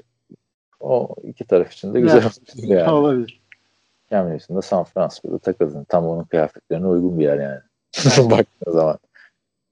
[0.80, 2.40] O iki taraf için de güzel Evet.
[2.50, 2.92] olabilir yani.
[2.92, 3.42] Olabilir.
[4.12, 5.84] Cam Newton da San Francisco'da takıldın.
[5.84, 7.62] Tam onun kıyafetlerine uygun bir yer yani.
[8.32, 9.00] Baktığın zaman.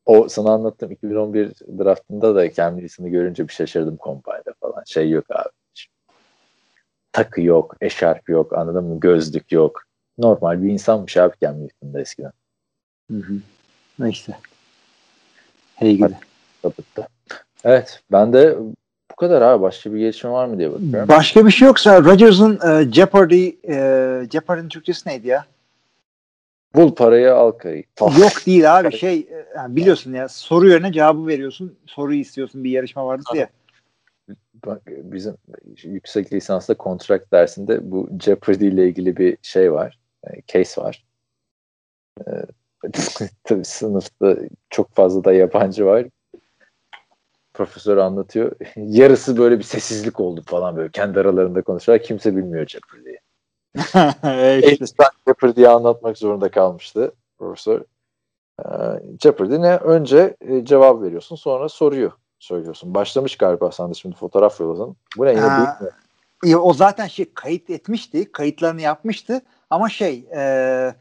[0.05, 4.83] O sana anlattığım 2011 draftında da Cam Newton'u görünce bir şaşırdım kompanyada falan.
[4.85, 5.49] Şey yok abi.
[7.11, 8.99] Takı yok, eşarp yok, anladın mı?
[8.99, 9.83] Gözlük yok.
[10.17, 12.31] Normal bir insanmış abi Cam Newton'da eskiden.
[13.11, 13.33] Hı hı.
[13.99, 14.33] Neyse.
[15.75, 16.17] Hey gidi.
[16.61, 17.07] Kapattı.
[17.63, 18.01] Evet.
[18.11, 18.57] Ben de
[19.11, 19.61] bu kadar abi.
[19.61, 21.07] Başka bir gelişme var mı diye bakıyorum.
[21.07, 23.75] Başka bir şey yoksa Rodgers'ın e, Jeopardy e,
[24.31, 25.45] Jeopardy'nin Türkçesi neydi ya?
[26.75, 27.83] Bul parayı al kayı.
[28.01, 31.77] Yok değil abi şey e, yani biliyorsun ya soru yerine cevabı veriyorsun.
[31.87, 33.49] Soruyu istiyorsun bir yarışma vardı ya.
[34.65, 35.35] Bak bizim
[35.83, 40.00] yüksek lisansta kontrat dersinde bu Jeopardy ile ilgili bir şey var.
[40.27, 41.05] E, Case var.
[42.27, 42.31] E,
[43.43, 44.37] Tabii sınıfta
[44.69, 46.05] çok fazla da yabancı var.
[47.53, 48.51] Profesör anlatıyor.
[48.75, 50.91] Yarısı böyle bir sessizlik oldu falan böyle.
[50.91, 52.05] Kendi aralarında konuşuyorlar.
[52.05, 53.19] Kimse bilmiyor Jeopardy'yi.
[54.23, 54.71] E işte.
[54.71, 57.81] Elistan Jeopardy'yi anlatmak zorunda kalmıştı profesör.
[58.59, 58.65] Ee,
[59.19, 59.75] Jeopardy ne?
[59.75, 62.93] Önce e, cevap veriyorsun sonra soruyu söylüyorsun.
[62.93, 64.95] Başlamış galiba sen de şimdi fotoğraf yolladın.
[65.17, 65.89] Bu ne yine büyük mü?
[66.43, 68.31] Ya o zaten şey kayıt etmişti.
[68.31, 69.41] Kayıtlarını yapmıştı.
[69.69, 70.95] Ama şey e,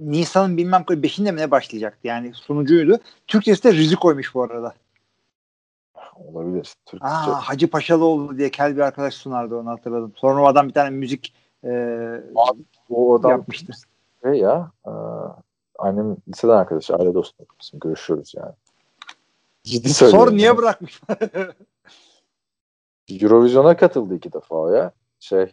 [0.00, 2.06] Nisan'ın bilmem kaç beşinde mi ne başlayacaktı.
[2.06, 2.98] Yani sunucuydu.
[3.26, 4.74] Türkçesi de Rizi koymuş bu arada.
[6.16, 6.74] Olabilir.
[6.86, 7.08] Türkçe.
[7.08, 10.12] Aa, Hacı Paşalıoğlu diye kel bir arkadaş sunardı onu hatırladım.
[10.16, 11.34] Sonra o adam bir tane müzik
[11.64, 11.70] e,
[12.90, 13.72] o adam yapmıştı.
[14.22, 14.90] şey ya e,
[15.78, 17.44] annem liseden arkadaşı, aile dostu.
[17.60, 18.52] Bizim görüşüyoruz yani.
[19.62, 20.28] Ciddi söylüyorum.
[20.28, 20.58] Sor niye yani.
[20.58, 21.00] bırakmış?
[23.08, 24.92] Eurovision'a katıldı iki defa ya.
[25.20, 25.52] Şey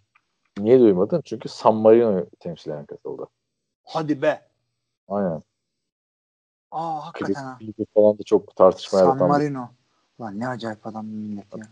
[0.57, 1.21] niye duymadın?
[1.25, 3.27] Çünkü San Marino'yu temsilen katıldı.
[3.83, 4.41] Hadi be.
[5.07, 5.41] Aynen.
[6.71, 7.57] Aa hakikaten ha.
[7.59, 9.69] Klip, klibi falan da çok tartışma San yaratan bir Marino.
[10.21, 11.65] Lan ne acayip adam millet ya.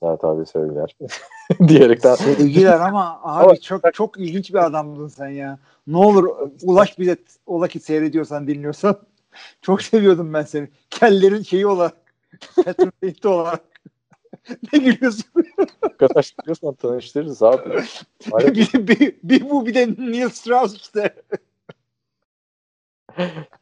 [0.00, 0.96] Serhat abi sevgiler.
[1.68, 5.58] Diyerekten Sevgiler ama abi Ama- çok çok ilginç bir adamdın sen ya.
[5.86, 8.96] Ne olur ulaş bize ola ki seyrediyorsan dinliyorsan.
[9.62, 10.68] Çok seviyordum ben seni.
[10.90, 11.96] Kellerin şeyi olarak.
[12.64, 13.60] Petrolite olarak.
[14.72, 15.24] ne gülüyorsun?
[15.82, 17.82] arkadaşlarıysan tanıştırırız abi.
[18.54, 21.14] Bir, bir, bir bu bir de Neil Strauss işte.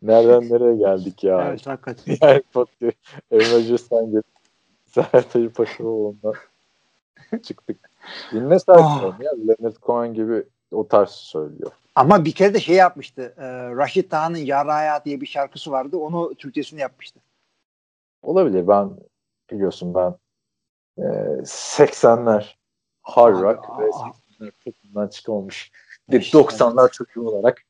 [0.03, 1.49] nereden nereye geldik ya.
[1.49, 2.17] Evet hakikaten.
[2.23, 2.69] Yani bak
[3.31, 4.23] Emre Cüsten gibi.
[4.87, 6.35] Serhat Paşaoğlu'ndan
[7.43, 7.91] çıktık.
[8.33, 9.33] Dinle sakin ya.
[9.49, 11.71] Leonard Cohen gibi o tarz söylüyor.
[11.95, 13.35] Ama bir kere de şey yapmıştı.
[13.39, 15.97] E, Raşit Taha'nın Yaraya diye bir şarkısı vardı.
[15.97, 17.21] Onu Türkçesini yapmıştı.
[18.23, 18.69] Olabilir.
[18.69, 18.91] Ben
[19.51, 20.15] biliyorsun ben
[20.99, 21.03] e,
[21.45, 22.55] 80'ler
[23.03, 24.11] hard rock ve aa.
[24.41, 25.73] 80'ler çok bundan çıkamamış.
[26.09, 27.63] Bir 90'lar çocuğu olarak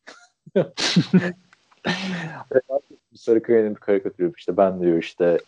[3.15, 5.39] Sarı Kaya'nın bir karikatürü işte ben diyor işte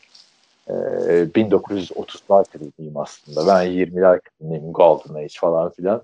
[0.69, 3.47] e, 1930'lar kriziyim aslında.
[3.47, 6.03] Ben 20'ler kriziyim Golden Age falan filan.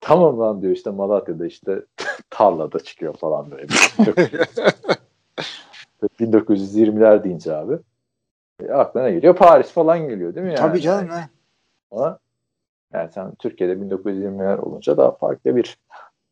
[0.00, 1.82] Tamam lan diyor işte Malatya'da işte
[2.30, 3.66] tarlada çıkıyor falan böyle.
[6.20, 7.78] 1920'ler deyince abi.
[8.62, 10.60] E, aklına geliyor Paris falan geliyor değil mi yani?
[10.60, 11.08] Tabii canım.
[11.10, 11.28] he.
[11.90, 12.18] Ama
[12.92, 15.78] yani sen Türkiye'de 1920'ler olunca daha farklı bir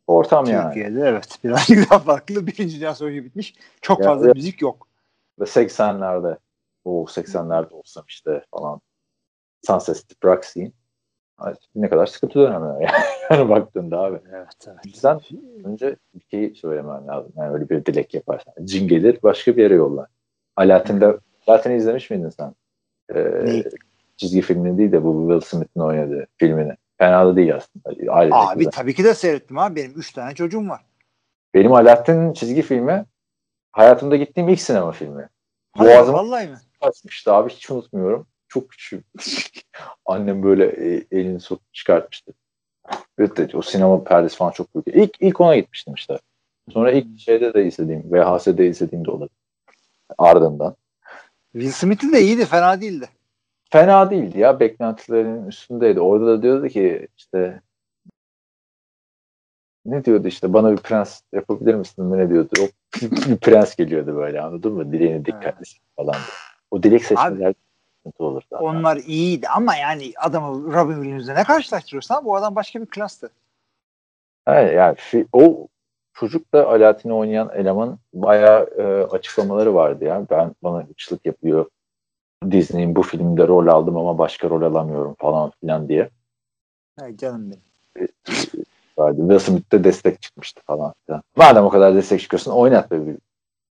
[0.07, 0.65] ortam yani.
[0.65, 1.39] Türkiye'de evet.
[1.44, 2.47] Birazcık daha farklı.
[2.47, 3.55] Birinci Dünya Savaşı bitmiş.
[3.81, 4.36] Çok Ya, fazla evet.
[4.36, 4.89] müzik yok.
[5.40, 6.36] Ve 80'lerde
[6.85, 8.81] o 80'lerde olsam işte falan
[9.66, 10.05] Sunset
[11.39, 13.05] Ay, ne kadar sıkıntı dönemler yani.
[13.31, 14.19] yani baktığında abi.
[14.32, 14.97] Evet evet.
[14.97, 15.20] Sen
[15.65, 17.32] önce bir şey söylemen lazım.
[17.36, 18.55] Yani öyle bir dilek yaparsan.
[18.65, 20.07] Cin gelir başka bir yere yollar.
[20.57, 22.55] Alaaddin'de Alaaddin'i izlemiş miydin sen?
[23.14, 23.64] Ee, Neyi?
[24.16, 26.77] çizgi filmini değil de bu Will Smith'in oynadığı filmini.
[26.98, 28.12] Fena da değil aslında.
[28.12, 28.70] Ailecek Abi güzel.
[28.73, 29.77] tabii ki de seyrettim abi.
[29.77, 30.81] Benim üç tane çocuğum var.
[31.55, 33.05] Benim Alaaddin'in çizgi filmi
[33.73, 35.28] hayatımda gittiğim ilk sinema filmi.
[35.73, 36.56] Hadi Boğazıma Vallahi mi?
[36.81, 38.27] açmıştı abi hiç unutmuyorum.
[38.48, 39.06] Çok küçük.
[40.06, 42.32] Annem böyle e, elini sokup çıkartmıştı.
[43.19, 44.86] Evet, o sinema perdesi falan çok büyük.
[44.89, 46.19] İlk, ilk ona gitmiştim işte.
[46.73, 49.28] Sonra ilk şeyde de izlediğim, VHS'de izlediğim de oldu.
[50.19, 50.77] Ardından.
[51.53, 52.47] Will Smith'in de iyiydi.
[52.47, 53.09] Fena değildi.
[53.70, 54.61] Fena değildi ya.
[54.61, 56.01] Beklentilerin üstündeydi.
[56.01, 57.61] Orada da diyordu ki işte
[59.85, 62.51] ne diyordu işte bana bir prens yapabilir misin mi ne diyordu.
[62.61, 62.66] O
[63.03, 64.93] bir prens geliyordu böyle anladın mı?
[64.93, 65.65] Dileğine dikkatli
[65.97, 66.16] falan.
[66.70, 67.55] O dilek seçmeler
[67.97, 68.66] sıkıntı olur zaten.
[68.66, 72.24] Onlar iyiydi ama yani adamı Robin Williams'le ne karşılaştırıyorsun abi?
[72.24, 73.31] Bu adam başka bir klastı.
[74.47, 75.69] Evet, yani fi- o
[76.15, 80.27] çocuk da Alaaddin'i oynayan eleman bayağı e, açıklamaları vardı ya.
[80.31, 81.67] Ben bana ırkçılık yapıyor.
[82.51, 86.11] Disney'in bu filmde rol aldım ama başka rol alamıyorum falan filan diye.
[87.01, 87.63] Ay canım benim.
[88.99, 89.17] Vardı.
[89.21, 91.23] Will Smith de destek çıkmıştı falan filan.
[91.37, 93.17] Madem o kadar destek çıkıyorsun oynat be bir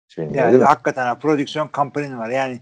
[0.08, 2.28] film Yani hakikaten ha, prodüksiyon kampanyan var.
[2.28, 2.60] Yani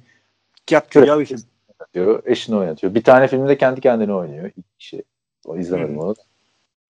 [0.70, 1.40] yap çocuğa bir film.
[1.80, 2.94] Oynatıyor, eşini oynatıyor.
[2.94, 4.50] Bir tane filmde kendi kendine oynuyor.
[4.56, 5.02] İlk kişi.
[5.46, 6.02] O izlemedim Hı.
[6.02, 6.14] onu.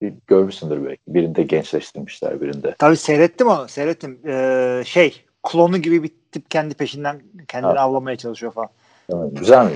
[0.02, 1.01] Bir Görmüşsündür belki.
[1.09, 2.74] Birinde gençleştirmişler birinde.
[2.78, 3.68] Tabii seyrettim onu.
[3.68, 4.20] Seyrettim.
[4.27, 7.85] Ee, şey klonu gibi bir tip kendi peşinden kendini Ha.
[7.85, 8.68] avlamaya çalışıyor falan.
[9.10, 9.73] Tamam, Güzel mi?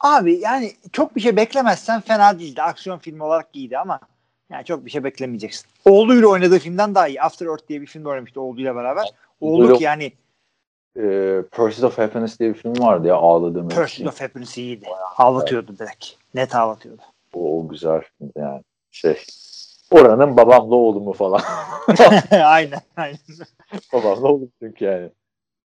[0.00, 2.62] Abi yani çok bir şey beklemezsen fena değildi.
[2.62, 4.00] Aksiyon filmi olarak iyiydi ama
[4.50, 5.66] yani çok bir şey beklemeyeceksin.
[5.84, 7.22] Oğluyla oynadığı filmden daha iyi.
[7.22, 9.04] After Earth diye bir film oynamıştı oğluyla beraber.
[9.40, 10.12] Oğlu Oğluyla- ki yani
[10.96, 11.02] e,
[11.50, 14.86] Pursuit of Happiness diye bir film vardı ya ağladığım Pursuit of Happiness iyiydi.
[15.16, 16.06] Ağlatıyordu direkt.
[16.34, 17.02] Net ağlatıyordu.
[17.34, 18.02] O, o güzel
[18.36, 18.62] yani.
[18.90, 19.16] Şey
[19.90, 21.40] oranın babamla oğlumu falan.
[22.30, 23.18] aynen aynen.
[23.92, 25.10] babamla oğlum çünkü yani.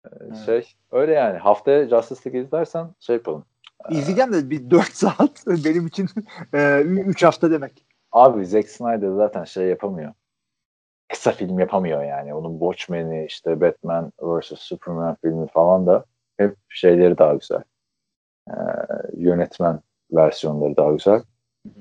[0.05, 0.37] Ee, Evet.
[0.45, 1.37] Şey öyle yani.
[1.37, 3.45] Haftaya Justice League izlersen şey yapalım.
[3.89, 6.09] İzleyeceğim de bir 4 saat benim için
[6.53, 7.85] 3 hafta demek.
[8.11, 10.13] Abi Zack Snyder zaten şey yapamıyor.
[11.09, 12.33] Kısa film yapamıyor yani.
[12.33, 14.59] Onun Watchmen'i işte Batman vs.
[14.59, 16.05] Superman filmi falan da
[16.37, 17.63] hep şeyleri daha güzel.
[18.49, 18.53] Ee,
[19.13, 19.79] yönetmen
[20.11, 21.23] versiyonları daha güzel.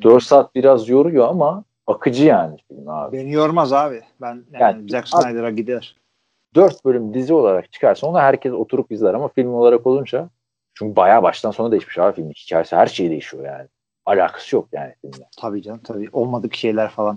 [0.02, 3.16] 4 saat biraz yoruyor ama akıcı yani film abi.
[3.16, 4.00] Beni yormaz abi.
[4.20, 5.96] Ben yani, Yani- Zack Snyder'a gider.
[6.54, 10.28] 4 bölüm dizi olarak çıkarsa onu herkes oturup izler ama film olarak olunca
[10.74, 13.68] çünkü bayağı baştan sona değişmiş abi filmin hikayesi her şey değişiyor yani.
[14.06, 15.26] Alakası yok yani filmle.
[15.40, 16.08] Tabii canım tabii.
[16.12, 17.16] Olmadık şeyler falan.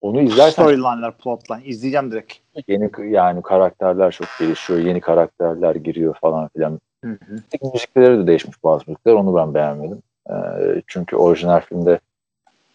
[0.00, 1.64] Onu izlersen Storyline'lar, plotline.
[1.64, 2.32] İzleyeceğim direkt.
[2.68, 4.78] yeni yani karakterler çok gelişiyor.
[4.80, 6.80] Yeni karakterler giriyor falan filan.
[7.04, 7.68] Hı hı.
[7.72, 9.12] Müzikleri de değişmiş bazı müzikler.
[9.12, 10.02] Onu ben beğenmedim.
[10.30, 12.00] Ee, çünkü orijinal filmde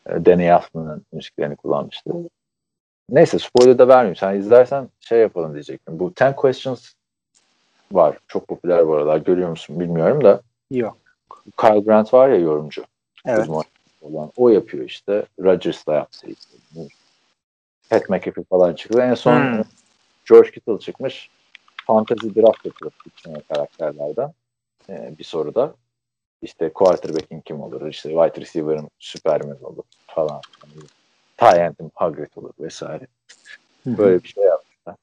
[0.09, 2.11] e, Danny Elfman'ın müziklerini kullanmıştı.
[3.09, 4.15] Neyse spoiler da vermeyeyim.
[4.15, 5.99] Sen izlersen şey yapalım diyecektim.
[5.99, 6.93] Bu Ten Questions
[7.91, 8.17] var.
[8.27, 9.17] Çok popüler bu aralar.
[9.17, 10.41] Görüyor musun bilmiyorum da.
[10.71, 10.97] Yok.
[11.57, 12.83] Kyle Grant var ya yorumcu.
[13.25, 13.49] Evet.
[14.01, 14.31] Olan.
[14.37, 15.25] O yapıyor işte.
[15.39, 16.27] Rodgers'la yaptı.
[16.27, 16.57] Işte.
[17.89, 19.01] Pat McAfee falan çıktı.
[19.01, 19.63] En son Hmm.
[20.29, 21.29] George Kittle çıkmış.
[21.87, 24.31] Fantasy draft yapıyor fictional karakterlerden.
[24.89, 25.73] Ee, bir soruda.
[26.41, 27.87] İşte quarterback'in kim olur?
[27.87, 30.41] İşte wide receiver'ın Superman olur falan.
[31.37, 33.07] Tight end'in Hagrid olur vesaire.
[33.85, 34.95] Böyle bir şey yapmışlar.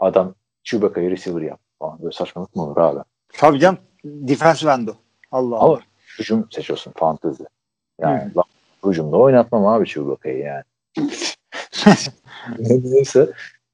[0.00, 0.34] Adam
[0.64, 1.98] Chewbacca'yı receiver yaptı falan.
[2.02, 3.00] Böyle saçmalık mı olur abi?
[3.32, 3.78] Tabii canım.
[4.04, 4.92] Defensive end o.
[5.32, 5.80] Allah Ama Allah.
[6.18, 7.44] hücum seçiyorsun fantezi.
[8.00, 8.44] Yani lan,
[8.86, 10.62] hücumda oynatmam abi Chewbacca'yı yani.
[12.58, 13.30] Neyse.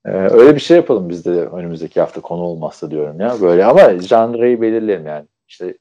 [0.07, 3.41] Ee, öyle bir şey yapalım biz de önümüzdeki hafta konu olmazsa diyorum ya.
[3.41, 5.27] Böyle ama janrayı belirleyelim yani.
[5.49, 5.79] İşte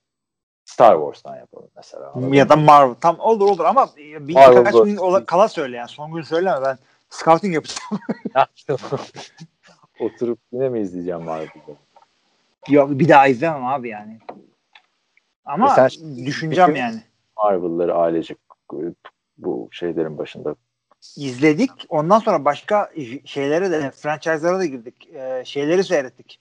[0.72, 2.12] Star Wars'tan yapalım mesela.
[2.16, 2.96] anladın Ya da Marvel.
[2.96, 5.90] Tam olur olur ama bir Marvel birkaç gün ola- kala söyle yani.
[5.90, 6.78] Son gün söyleme ben
[7.10, 8.02] scouting yapacağım.
[10.00, 11.76] Oturup yine mi izleyeceğim Marvel'ı?
[12.70, 14.20] Yok bir daha izlemem abi yani.
[15.46, 15.90] Ama E sen
[16.26, 17.02] düşüneceğim yani.
[17.38, 18.38] Marvel'ları ailecek
[19.38, 20.56] bu şeylerin başında.
[21.18, 21.72] İzledik.
[21.90, 22.92] Ondan sonra başka
[23.26, 25.10] şeylere de franchise'lara da girdik.
[25.14, 26.40] Ee, şeyleri seyrettik.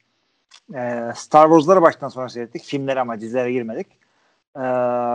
[0.75, 2.65] Ee, Star Wars'ları baştan sona seyrettik.
[2.65, 4.00] Filmlere ama dizilere girmedik.
[4.57, 4.61] Ee,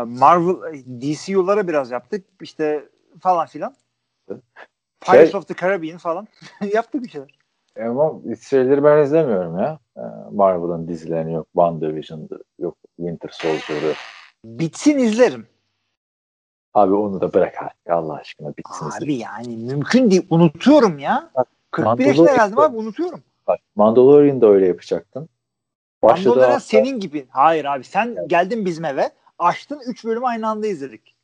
[0.05, 2.25] Marvel, DCU'lara biraz yaptık.
[2.41, 2.89] İşte
[3.19, 3.75] falan filan.
[5.01, 6.27] Pirates Şey- of the Caribbean falan.
[6.73, 7.39] yaptık bir şeyler.
[7.81, 8.13] Ama
[8.49, 9.79] şeyleri ben izlemiyorum ya.
[9.97, 10.01] Ee,
[10.31, 11.47] Marvel'ın dizilerini yok.
[11.53, 12.43] WandaVision'dı.
[12.59, 13.93] Yok Winter Soldier'ı.
[14.45, 15.47] Bitsin izlerim.
[16.73, 18.85] Abi onu da bırak artık Allah aşkına bitsin.
[19.03, 20.27] Abi yani mümkün değil.
[20.29, 21.31] Unutuyorum ya.
[21.71, 23.23] 41 yaşına geldim abi unutuyorum.
[23.47, 25.29] Bak, Mandalorian'da öyle yapacaktın.
[26.03, 27.27] Başladı Mandalorian hafta- senin gibi.
[27.29, 29.09] Hayır abi sen geldin bizim eve.
[29.39, 31.15] Açtın 3 bölümü aynı anda izledik.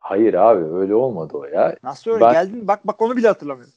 [0.00, 1.76] Hayır abi öyle olmadı o ya.
[1.82, 2.68] Nasıl öyle Ben- geldin?
[2.68, 3.74] Bak bak onu bile hatırlamıyorum.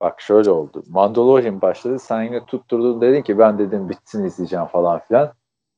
[0.00, 0.82] Bak şöyle oldu.
[0.88, 1.98] Mandalorian başladı.
[1.98, 5.32] Sen yine tutturdun dedin ki ben dedim bitsin izleyeceğim falan filan.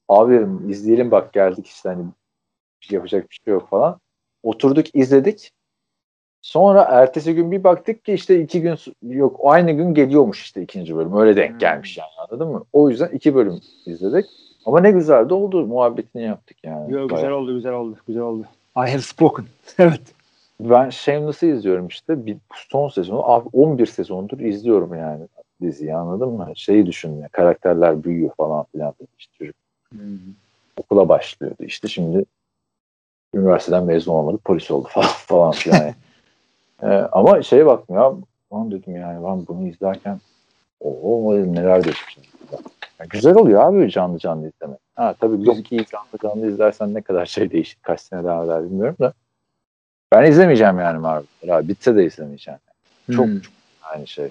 [0.09, 2.05] Abi izleyelim bak geldik işte hani
[2.91, 4.01] yapacak bir şey yok falan.
[4.43, 5.53] Oturduk izledik.
[6.43, 10.97] Sonra ertesi gün bir baktık ki işte iki gün yok aynı gün geliyormuş işte ikinci
[10.97, 11.17] bölüm.
[11.17, 11.59] Öyle denk Hmm.
[11.59, 12.65] gelmiş yani anladın mı?
[12.73, 14.27] O yüzden iki bölüm izledik.
[14.67, 15.67] Ama ne güzel de oldu.
[15.67, 16.93] Muhabbetini yaptık yani.
[16.93, 18.45] Yo, güzel oldu güzel oldu güzel oldu.
[18.77, 19.47] I have spoken.
[19.79, 20.03] evet.
[20.61, 22.27] Ben Shameless'ı izliyorum işte.
[22.27, 23.31] Bir, son sezonu.
[23.31, 25.23] Abi 11 sezondur izliyorum yani
[25.61, 26.53] diziyi anladın mı?
[26.55, 27.29] Şeyi düşün ya.
[27.29, 28.95] Karakterler büyüyor falan filan.
[29.19, 29.57] İşte çocuk
[30.77, 31.65] okula başlıyordu.
[31.65, 32.25] İşte şimdi
[33.35, 34.39] üniversiteden mezun olmadı.
[34.45, 35.77] Polis oldu falan falan filan.
[35.77, 35.95] yani.
[36.83, 38.13] Ee, ama şeye baktım ya.
[38.53, 40.21] Lan dedim yani ben bunu izlerken
[40.81, 42.19] o neler değişmiş.
[43.01, 44.79] Ya güzel oluyor abi canlı canlı izlemek.
[44.97, 47.79] Ha tabii müziği canlı canlı izlersen ne kadar şey değişir.
[47.83, 49.13] Kaç sene devam eder bilmiyorum da.
[50.13, 51.69] Ben izlemeyeceğim yani Marvel'ları abi.
[51.69, 52.61] Bitse de izlemeyeceğim.
[53.11, 53.41] Çok Hmm.
[53.41, 53.53] çok
[53.83, 54.31] aynı şey.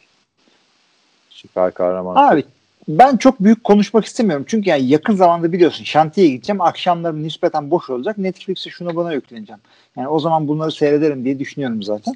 [1.29, 2.15] Süper kahraman.
[2.31, 2.43] Abi
[2.87, 4.45] ben çok büyük konuşmak istemiyorum.
[4.47, 6.61] Çünkü yani yakın zamanda biliyorsun şantiye gideceğim.
[6.61, 8.17] Akşamlarım nispeten boş olacak.
[8.17, 9.61] Netflix'e şunu bana yükleneceğim.
[9.97, 12.13] Yani o zaman bunları seyrederim diye düşünüyorum zaten.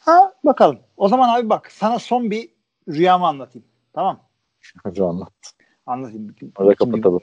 [0.00, 0.78] Ha bakalım.
[0.96, 2.48] O zaman abi bak sana son bir
[2.88, 3.66] rüyamı anlatayım.
[3.92, 4.20] Tamam
[4.96, 5.24] Şu anda.
[5.86, 6.34] Anlatayım.
[6.58, 7.20] Orada kapatalım.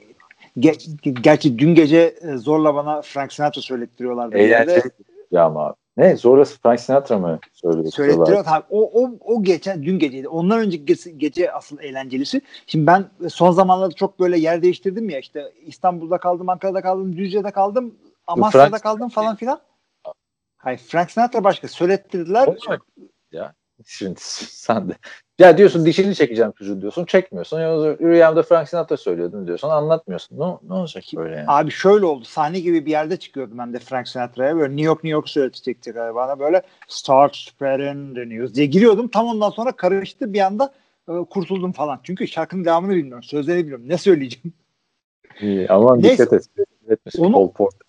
[0.58, 4.36] Ge- gerçi dün gece e, zorla bana Frank Sinatra söylettiriyorlardı.
[4.38, 4.82] Eğlenceli
[5.30, 5.74] ya ama.
[5.96, 6.16] Ne?
[6.16, 7.92] Zorla Frank Sinatra mı söylüyor?
[7.92, 8.44] Söylettiriyor.
[8.44, 10.28] Tabii, o, o, o geçen dün geceydi.
[10.28, 12.40] Ondan önceki gece, gece asıl eğlencelisi.
[12.66, 17.50] Şimdi ben son zamanlarda çok böyle yer değiştirdim ya işte İstanbul'da kaldım, Ankara'da kaldım, Düzce'de
[17.50, 17.94] kaldım,
[18.26, 19.60] Amasya'da Frank- kaldım falan filan.
[20.56, 21.68] Hayır Frank Sinatra başka.
[21.68, 22.48] Söylettirdiler.
[23.32, 23.54] Ya.
[23.86, 24.92] Şimdi sen de.
[25.38, 27.04] Ya diyorsun dişini çekeceğim çocuğun diyorsun.
[27.04, 27.60] Çekmiyorsun.
[27.60, 29.68] Ya rüyamda Frank Sinatra söylüyordun diyorsun.
[29.68, 30.40] Anlatmıyorsun.
[30.40, 31.44] Ne, ne olacak böyle yani?
[31.48, 32.24] Abi şöyle oldu.
[32.24, 34.56] Sahne gibi bir yerde çıkıyordum ben de Frank Sinatra'ya.
[34.56, 39.08] Böyle New York New York söyletecekti galiba bana böyle start spreading the news diye giriyordum.
[39.08, 40.72] Tam ondan sonra karıştı bir anda
[41.08, 42.00] e, kurtuldum falan.
[42.02, 43.22] Çünkü şarkının devamını bilmiyorum.
[43.22, 43.84] Sözlerini bilmiyorum.
[43.88, 44.52] Ne söyleyeceğim?
[45.40, 46.24] İyi, aman Neyse.
[46.24, 46.46] dikkat et.
[46.88, 47.24] Etmesin.
[47.24, 47.80] Onu- Cole Porter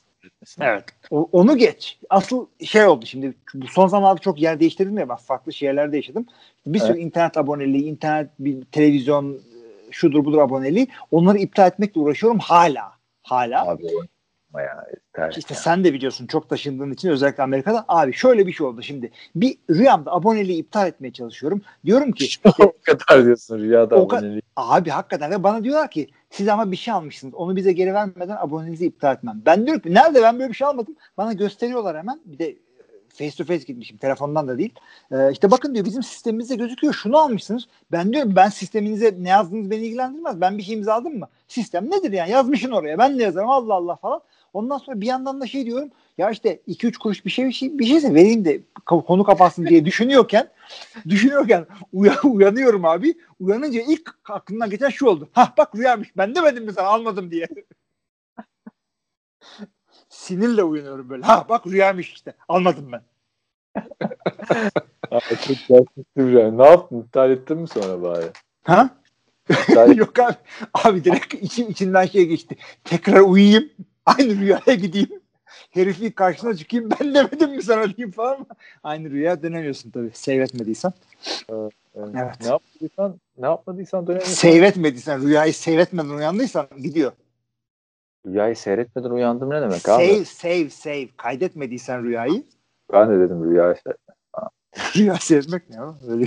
[0.44, 0.62] etmesin.
[0.62, 0.84] Evet.
[1.12, 2.00] O- onu geç.
[2.10, 3.34] Asıl şey oldu şimdi.
[3.54, 6.26] Bu son zamanlarda çok yer değiştirdim ya ben farklı şehirlerde yaşadım.
[6.66, 10.88] Bir sürü internet aboneliği, internet, bir televizyon, e, şudur budur aboneliği.
[11.12, 12.94] Onları iptal etmekle uğraşıyorum hala.
[13.24, 13.68] Hala.
[13.68, 13.84] Abi
[15.18, 15.60] yeter İşte ya.
[15.60, 17.86] sen de biliyorsun çok taşındığın için özellikle Amerika'da.
[17.88, 19.12] Abi şöyle bir şey oldu şimdi.
[19.36, 21.62] Bir rüyamda aboneliği iptal etmeye çalışıyorum.
[21.86, 22.26] Diyorum ki
[22.60, 24.46] o kadar diyorsun rüyada abonelik.
[24.56, 27.34] abi hakikaten ve bana diyorlar ki siz ama bir şey almışsınız.
[27.34, 29.42] Onu bize geri vermeden aboneliğinizi iptal etmem.
[29.46, 30.96] Ben diyorum ki nerede ben böyle bir şey almadım.
[31.18, 32.20] Bana gösteriyorlar hemen.
[32.26, 32.56] Bir de
[33.10, 34.74] face to face gitmişim telefondan da değil.
[35.12, 36.94] Ee, işte bakın diyor bizim sistemimizde gözüküyor.
[36.94, 37.68] Şunu almışsınız.
[37.92, 40.42] Ben diyorum ben sisteminize ne yazdığınız beni ilgilendirmez.
[40.42, 41.28] Ben bir şey imzaladım mı?
[41.48, 42.32] Sistem nedir yani?
[42.32, 42.98] Yazmışsın oraya.
[42.98, 44.22] Ben de yazarım Allah Allah falan.
[44.54, 45.90] Ondan sonra bir yandan da şey diyorum.
[46.18, 49.86] Ya işte 2-3 kuruş bir şey bir şey bir şeyse vereyim de konu kapatsın diye
[49.86, 50.50] düşünüyorken
[51.10, 53.18] düşünüyorken uya- uyanıyorum abi.
[53.40, 55.30] Uyanınca ilk aklımdan geçen şu oldu.
[55.34, 56.18] Hah bak rüyamış.
[56.18, 57.48] Ben demedim mi sana almadım diye.
[60.10, 61.24] Sinirle uyanıyorum böyle.
[61.24, 62.34] Ha bak rüyamış işte.
[62.48, 63.02] Almadım ben.
[65.12, 66.52] Abi çok gerçekçi rüya.
[66.52, 67.02] Ne yaptın?
[67.02, 68.26] İptal ettin mi sonra bari?
[68.64, 68.90] Ha?
[69.96, 70.36] Yok abi.
[70.74, 72.58] Abi direkt içim içinden şey geçti.
[72.84, 73.70] Tekrar uyuyayım.
[74.06, 75.22] Aynı rüyaya gideyim.
[75.72, 76.90] Herifin karşısına çıkayım.
[77.00, 78.46] Ben demedim mi sana diyeyim falan mı?
[78.84, 80.12] Aynı rüya dönemiyorsun tabii.
[80.14, 80.94] Seyretmediysen.
[81.50, 81.74] Evet.
[81.96, 82.16] Evet.
[82.42, 84.34] Ne yapmadıysan, ne yapmadıysan dönemiyorsun.
[84.34, 87.12] Seyretmediysen, rüyayı seyretmeden uyandıysan gidiyor.
[88.28, 90.08] Rüyayı seyretmeden uyandım ne demek abi?
[90.08, 91.08] Save, save, save.
[91.18, 92.44] Kaydetmediysen rüyayı.
[92.94, 94.00] Ben de dedim rüyayı seyret.
[94.96, 95.96] Rüya seyretmek ne ya?
[96.08, 96.26] Öyle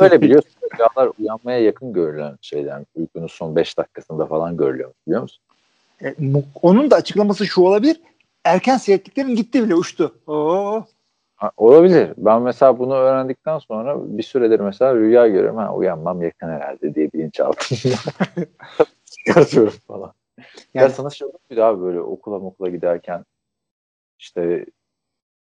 [0.00, 0.50] Öyle biliyorsun.
[0.74, 2.82] Rüyalar uyanmaya yakın görülen şeyler.
[2.94, 4.92] Uykunun son 5 dakikasında falan görülüyor.
[5.06, 5.43] Biliyor musun?
[6.04, 6.14] E,
[6.62, 8.00] onun da açıklaması şu olabilir.
[8.44, 10.14] Erken seyrettiklerin gitti bile uçtu.
[10.26, 10.84] Oo.
[11.36, 12.12] Ha, olabilir.
[12.16, 15.56] Ben mesela bunu öğrendikten sonra bir süredir mesela rüya görüyorum.
[15.56, 17.80] Ha uyanmam yakın herhalde diye bilinçaltımda
[19.04, 20.12] çıkartıyorum falan.
[20.74, 23.24] Ya Yani- sana şey olur muydu abi böyle okula okula giderken
[24.18, 24.66] işte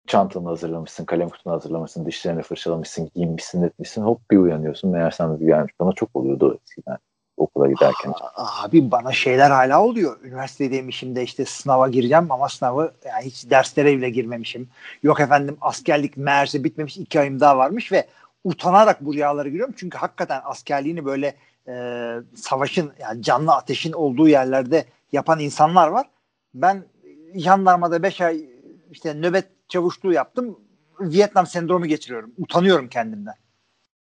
[0.07, 4.01] çantanı hazırlamışsın, kalem kutunu hazırlamışsın, dişlerini fırçalamışsın, giyinmişsin, etmişsin.
[4.01, 4.89] Hop bir uyanıyorsun.
[4.91, 5.73] Meğersem rüyaymış.
[5.79, 6.97] Bana çok oluyordu eskiden
[7.39, 8.13] okula giderken.
[8.35, 10.23] Abi bana şeyler hala oluyor.
[10.23, 14.69] Üniversitedeymişim de işte sınava gireceğim ama sınavı yani hiç derslere bile girmemişim.
[15.03, 18.07] Yok efendim askerlik meğerse bitmemiş iki ayım daha varmış ve
[18.43, 19.75] utanarak bu rüyaları giriyorum.
[19.77, 21.35] Çünkü hakikaten askerliğini böyle
[21.67, 26.09] e, savaşın yani canlı ateşin olduğu yerlerde yapan insanlar var.
[26.53, 26.83] Ben
[27.35, 28.45] jandarmada 5 ay
[28.91, 30.59] işte nöbet çavuşluğu yaptım.
[30.99, 32.31] Vietnam sendromu geçiriyorum.
[32.37, 33.35] Utanıyorum kendimden.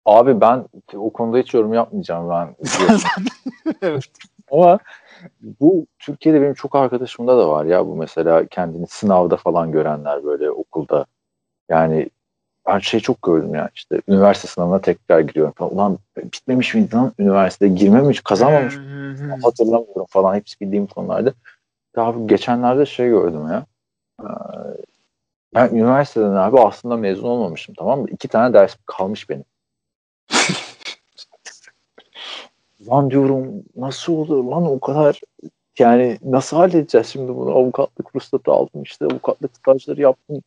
[0.07, 0.65] Abi ben
[0.95, 2.55] o konuda hiç yorum yapmayacağım ben.
[3.81, 4.03] evet.
[4.51, 4.79] Ama
[5.41, 10.51] bu Türkiye'de benim çok arkadaşımda da var ya bu mesela kendini sınavda falan görenler böyle
[10.51, 11.05] okulda.
[11.69, 12.09] Yani
[12.67, 15.73] ben şey çok gördüm ya işte üniversite sınavına tekrar giriyorum falan.
[15.73, 18.75] Ulan bitmemiş miydi lan üniversite girmemiş kazanmamış
[19.43, 21.34] hatırlamıyorum falan hepsi bildiğim konularda.
[21.97, 23.65] Ya geçenlerde şey gördüm ya.
[24.21, 24.25] Ee,
[25.55, 28.07] Ben üniversiteden abi aslında mezun olmamışım tamam mı?
[28.09, 29.43] İki tane ders kalmış benim.
[32.89, 35.21] Lan diyorum nasıl olur lan o kadar
[35.79, 40.41] yani nasıl halledeceğiz şimdi bunu avukatlık ruhsatı aldım işte avukatlık stajları yaptım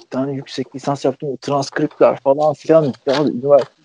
[0.00, 3.84] bir tane yüksek lisans yaptım transkriptler falan filan ya üniversite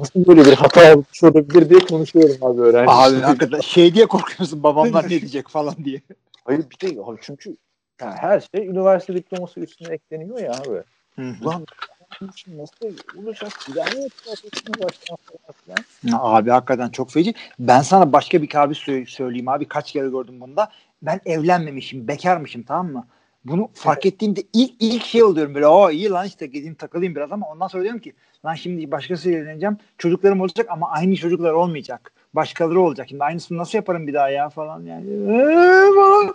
[0.00, 2.90] nasıl böyle bir hata yapmış olabilir diye konuşuyorum abi öğrenci.
[2.90, 6.00] Abi hakikaten şey diye korkuyorsun babamlar ne diyecek falan diye.
[6.44, 7.56] Hayır bir de abi çünkü
[8.00, 10.82] yani her şey üniversite diploması üstüne ekleniyor ya abi.
[11.18, 11.89] Ulan bunun için
[12.20, 12.86] nasıl
[13.18, 13.52] olacak?
[13.64, 16.20] Falan filan.
[16.20, 17.34] Abi hakikaten çok feci.
[17.58, 19.68] Ben sana başka bir kabus sö- söyleyeyim abi.
[19.68, 20.70] Kaç kere gördüm bunda.
[21.02, 23.06] Ben evlenmemişim, bekarmışım tamam mı?
[23.44, 25.66] Bunu fark ettiğimde ilk ilk şey oluyorum böyle.
[25.66, 28.12] O iyi lan işte gideyim takılayım biraz ama ondan sonra diyorum ki
[28.44, 29.78] lan şimdi başkasıyla evleneceğim.
[29.98, 32.12] Çocuklarım olacak ama aynı çocuklar olmayacak.
[32.34, 33.08] Başkaları olacak.
[33.08, 35.10] Şimdi aynısını nasıl yaparım bir daha ya falan yani.
[35.10, 36.34] Ee, falan.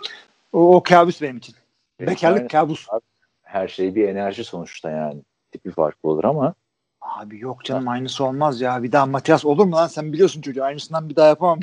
[0.52, 1.54] O, o kabus benim için.
[2.00, 2.86] Bekarlık kabus.
[3.42, 5.22] Her şey bir enerji sonuçta yani.
[5.56, 6.54] Tipi farklı olur ama
[7.00, 8.82] Abi yok canım aynısı olmaz ya.
[8.82, 9.86] Bir daha Matias olur mu lan?
[9.86, 10.64] Sen biliyorsun çocuğu.
[10.64, 11.60] Aynısından bir daha yapamam.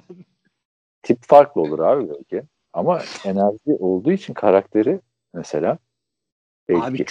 [1.03, 2.44] tip farklı olur abi belki.
[2.74, 4.99] Ama enerji olduğu için karakteri
[5.34, 5.78] mesela
[6.70, 6.84] belki.
[6.84, 7.06] Abi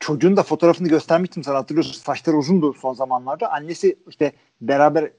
[0.00, 1.92] çocuğun da fotoğrafını göstermiştim sana hatırlıyorsun.
[1.92, 3.52] Saçları uzundu son zamanlarda.
[3.52, 5.10] Annesi işte beraber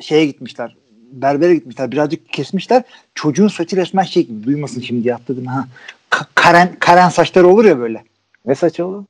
[0.00, 0.76] şeye gitmişler.
[1.12, 1.92] Berbere gitmişler.
[1.92, 2.82] Birazcık kesmişler.
[3.14, 4.44] Çocuğun saçı resmen şey gibi.
[4.46, 5.68] Duymasın şimdi atladım ha.
[6.10, 8.04] Ka- Karen, Karen saçları olur ya böyle.
[8.46, 9.04] ne saçı olur?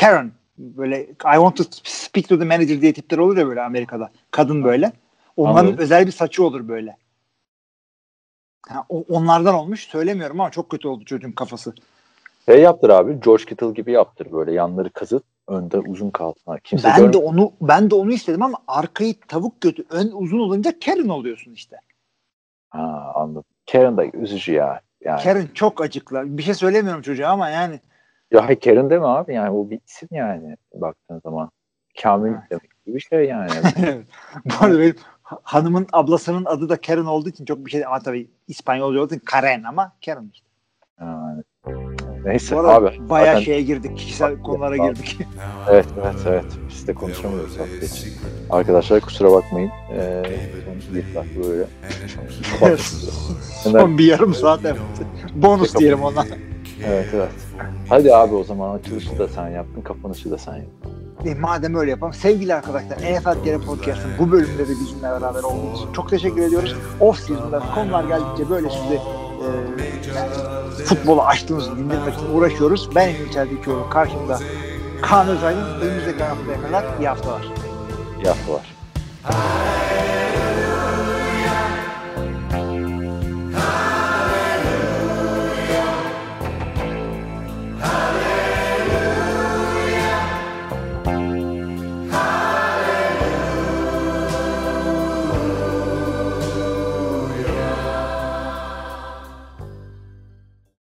[0.00, 0.32] Karen.
[0.58, 4.10] Böyle I want to speak to the manager diye tipler olur ya böyle Amerika'da.
[4.30, 4.92] Kadın böyle.
[5.36, 5.78] Onların Anladım.
[5.78, 6.96] özel bir saçı olur böyle.
[8.68, 9.84] Ha, o- onlardan olmuş.
[9.88, 11.74] Söylemiyorum ama çok kötü oldu çocuğun kafası.
[12.46, 13.20] Şey yaptır abi.
[13.20, 16.58] George Kittle gibi yaptır böyle yanları kazıt önde uzun kalsın.
[16.64, 17.12] Kimse ben görmüyor.
[17.12, 21.52] de onu ben de onu istedim ama arkayı tavuk götü ön uzun olunca Karen oluyorsun
[21.52, 21.76] işte.
[22.70, 23.44] Ha, anladım.
[23.72, 24.80] Karen da üzücü ya.
[25.00, 25.22] Yani.
[25.22, 26.38] Karen çok acıklı.
[26.38, 27.80] Bir şey söylemiyorum çocuğa ama yani
[28.32, 31.50] Ya hayır, Karen deme abi yani o bir isim yani baktığın zaman.
[32.02, 33.50] Kamil demek gibi bir şey yani.
[34.44, 37.98] bu arada benim ha- hanımın ablasının adı da Karen olduğu için çok bir şey ama
[38.00, 40.46] tabii İspanyolca olduğu için Karen ama Karen işte.
[41.00, 41.42] yani.
[42.24, 43.08] Neyse Bu arada abi.
[43.10, 43.96] bayağı zaten- şeye girdik.
[43.98, 45.18] Kişisel konulara girdik.
[45.70, 46.44] Evet evet evet.
[46.68, 47.56] Biz de konuşamıyoruz.
[48.50, 49.70] Arkadaşlar kusura bakmayın.
[49.92, 50.22] Ee,
[50.64, 51.66] son bir saat böyle.
[53.62, 54.78] Son bir yarım saat evet.
[55.34, 56.24] Bonus diyelim ona.
[56.86, 57.30] Evet evet.
[57.88, 60.90] Hadi abi o zaman açılışı da sen yaptın, kapanışı da sen yaptın.
[61.24, 62.12] E, madem öyle yapalım.
[62.12, 66.76] Sevgili arkadaşlar NFL TR Podcast'ın bu bölümde de bizimle beraber olduğunuz için çok teşekkür ediyoruz.
[67.00, 68.98] Off season'da konular geldikçe böyle size e,
[70.16, 70.30] yani
[70.84, 72.90] futbolu açtığınızı dinlemek için uğraşıyoruz.
[72.94, 74.38] Ben Emin İçerideki yolu karşımda
[75.02, 75.80] Kaan Özaydın.
[75.80, 77.42] Önümüzdeki haftaya kadar iyi haftalar.
[78.18, 78.74] İyi haftalar.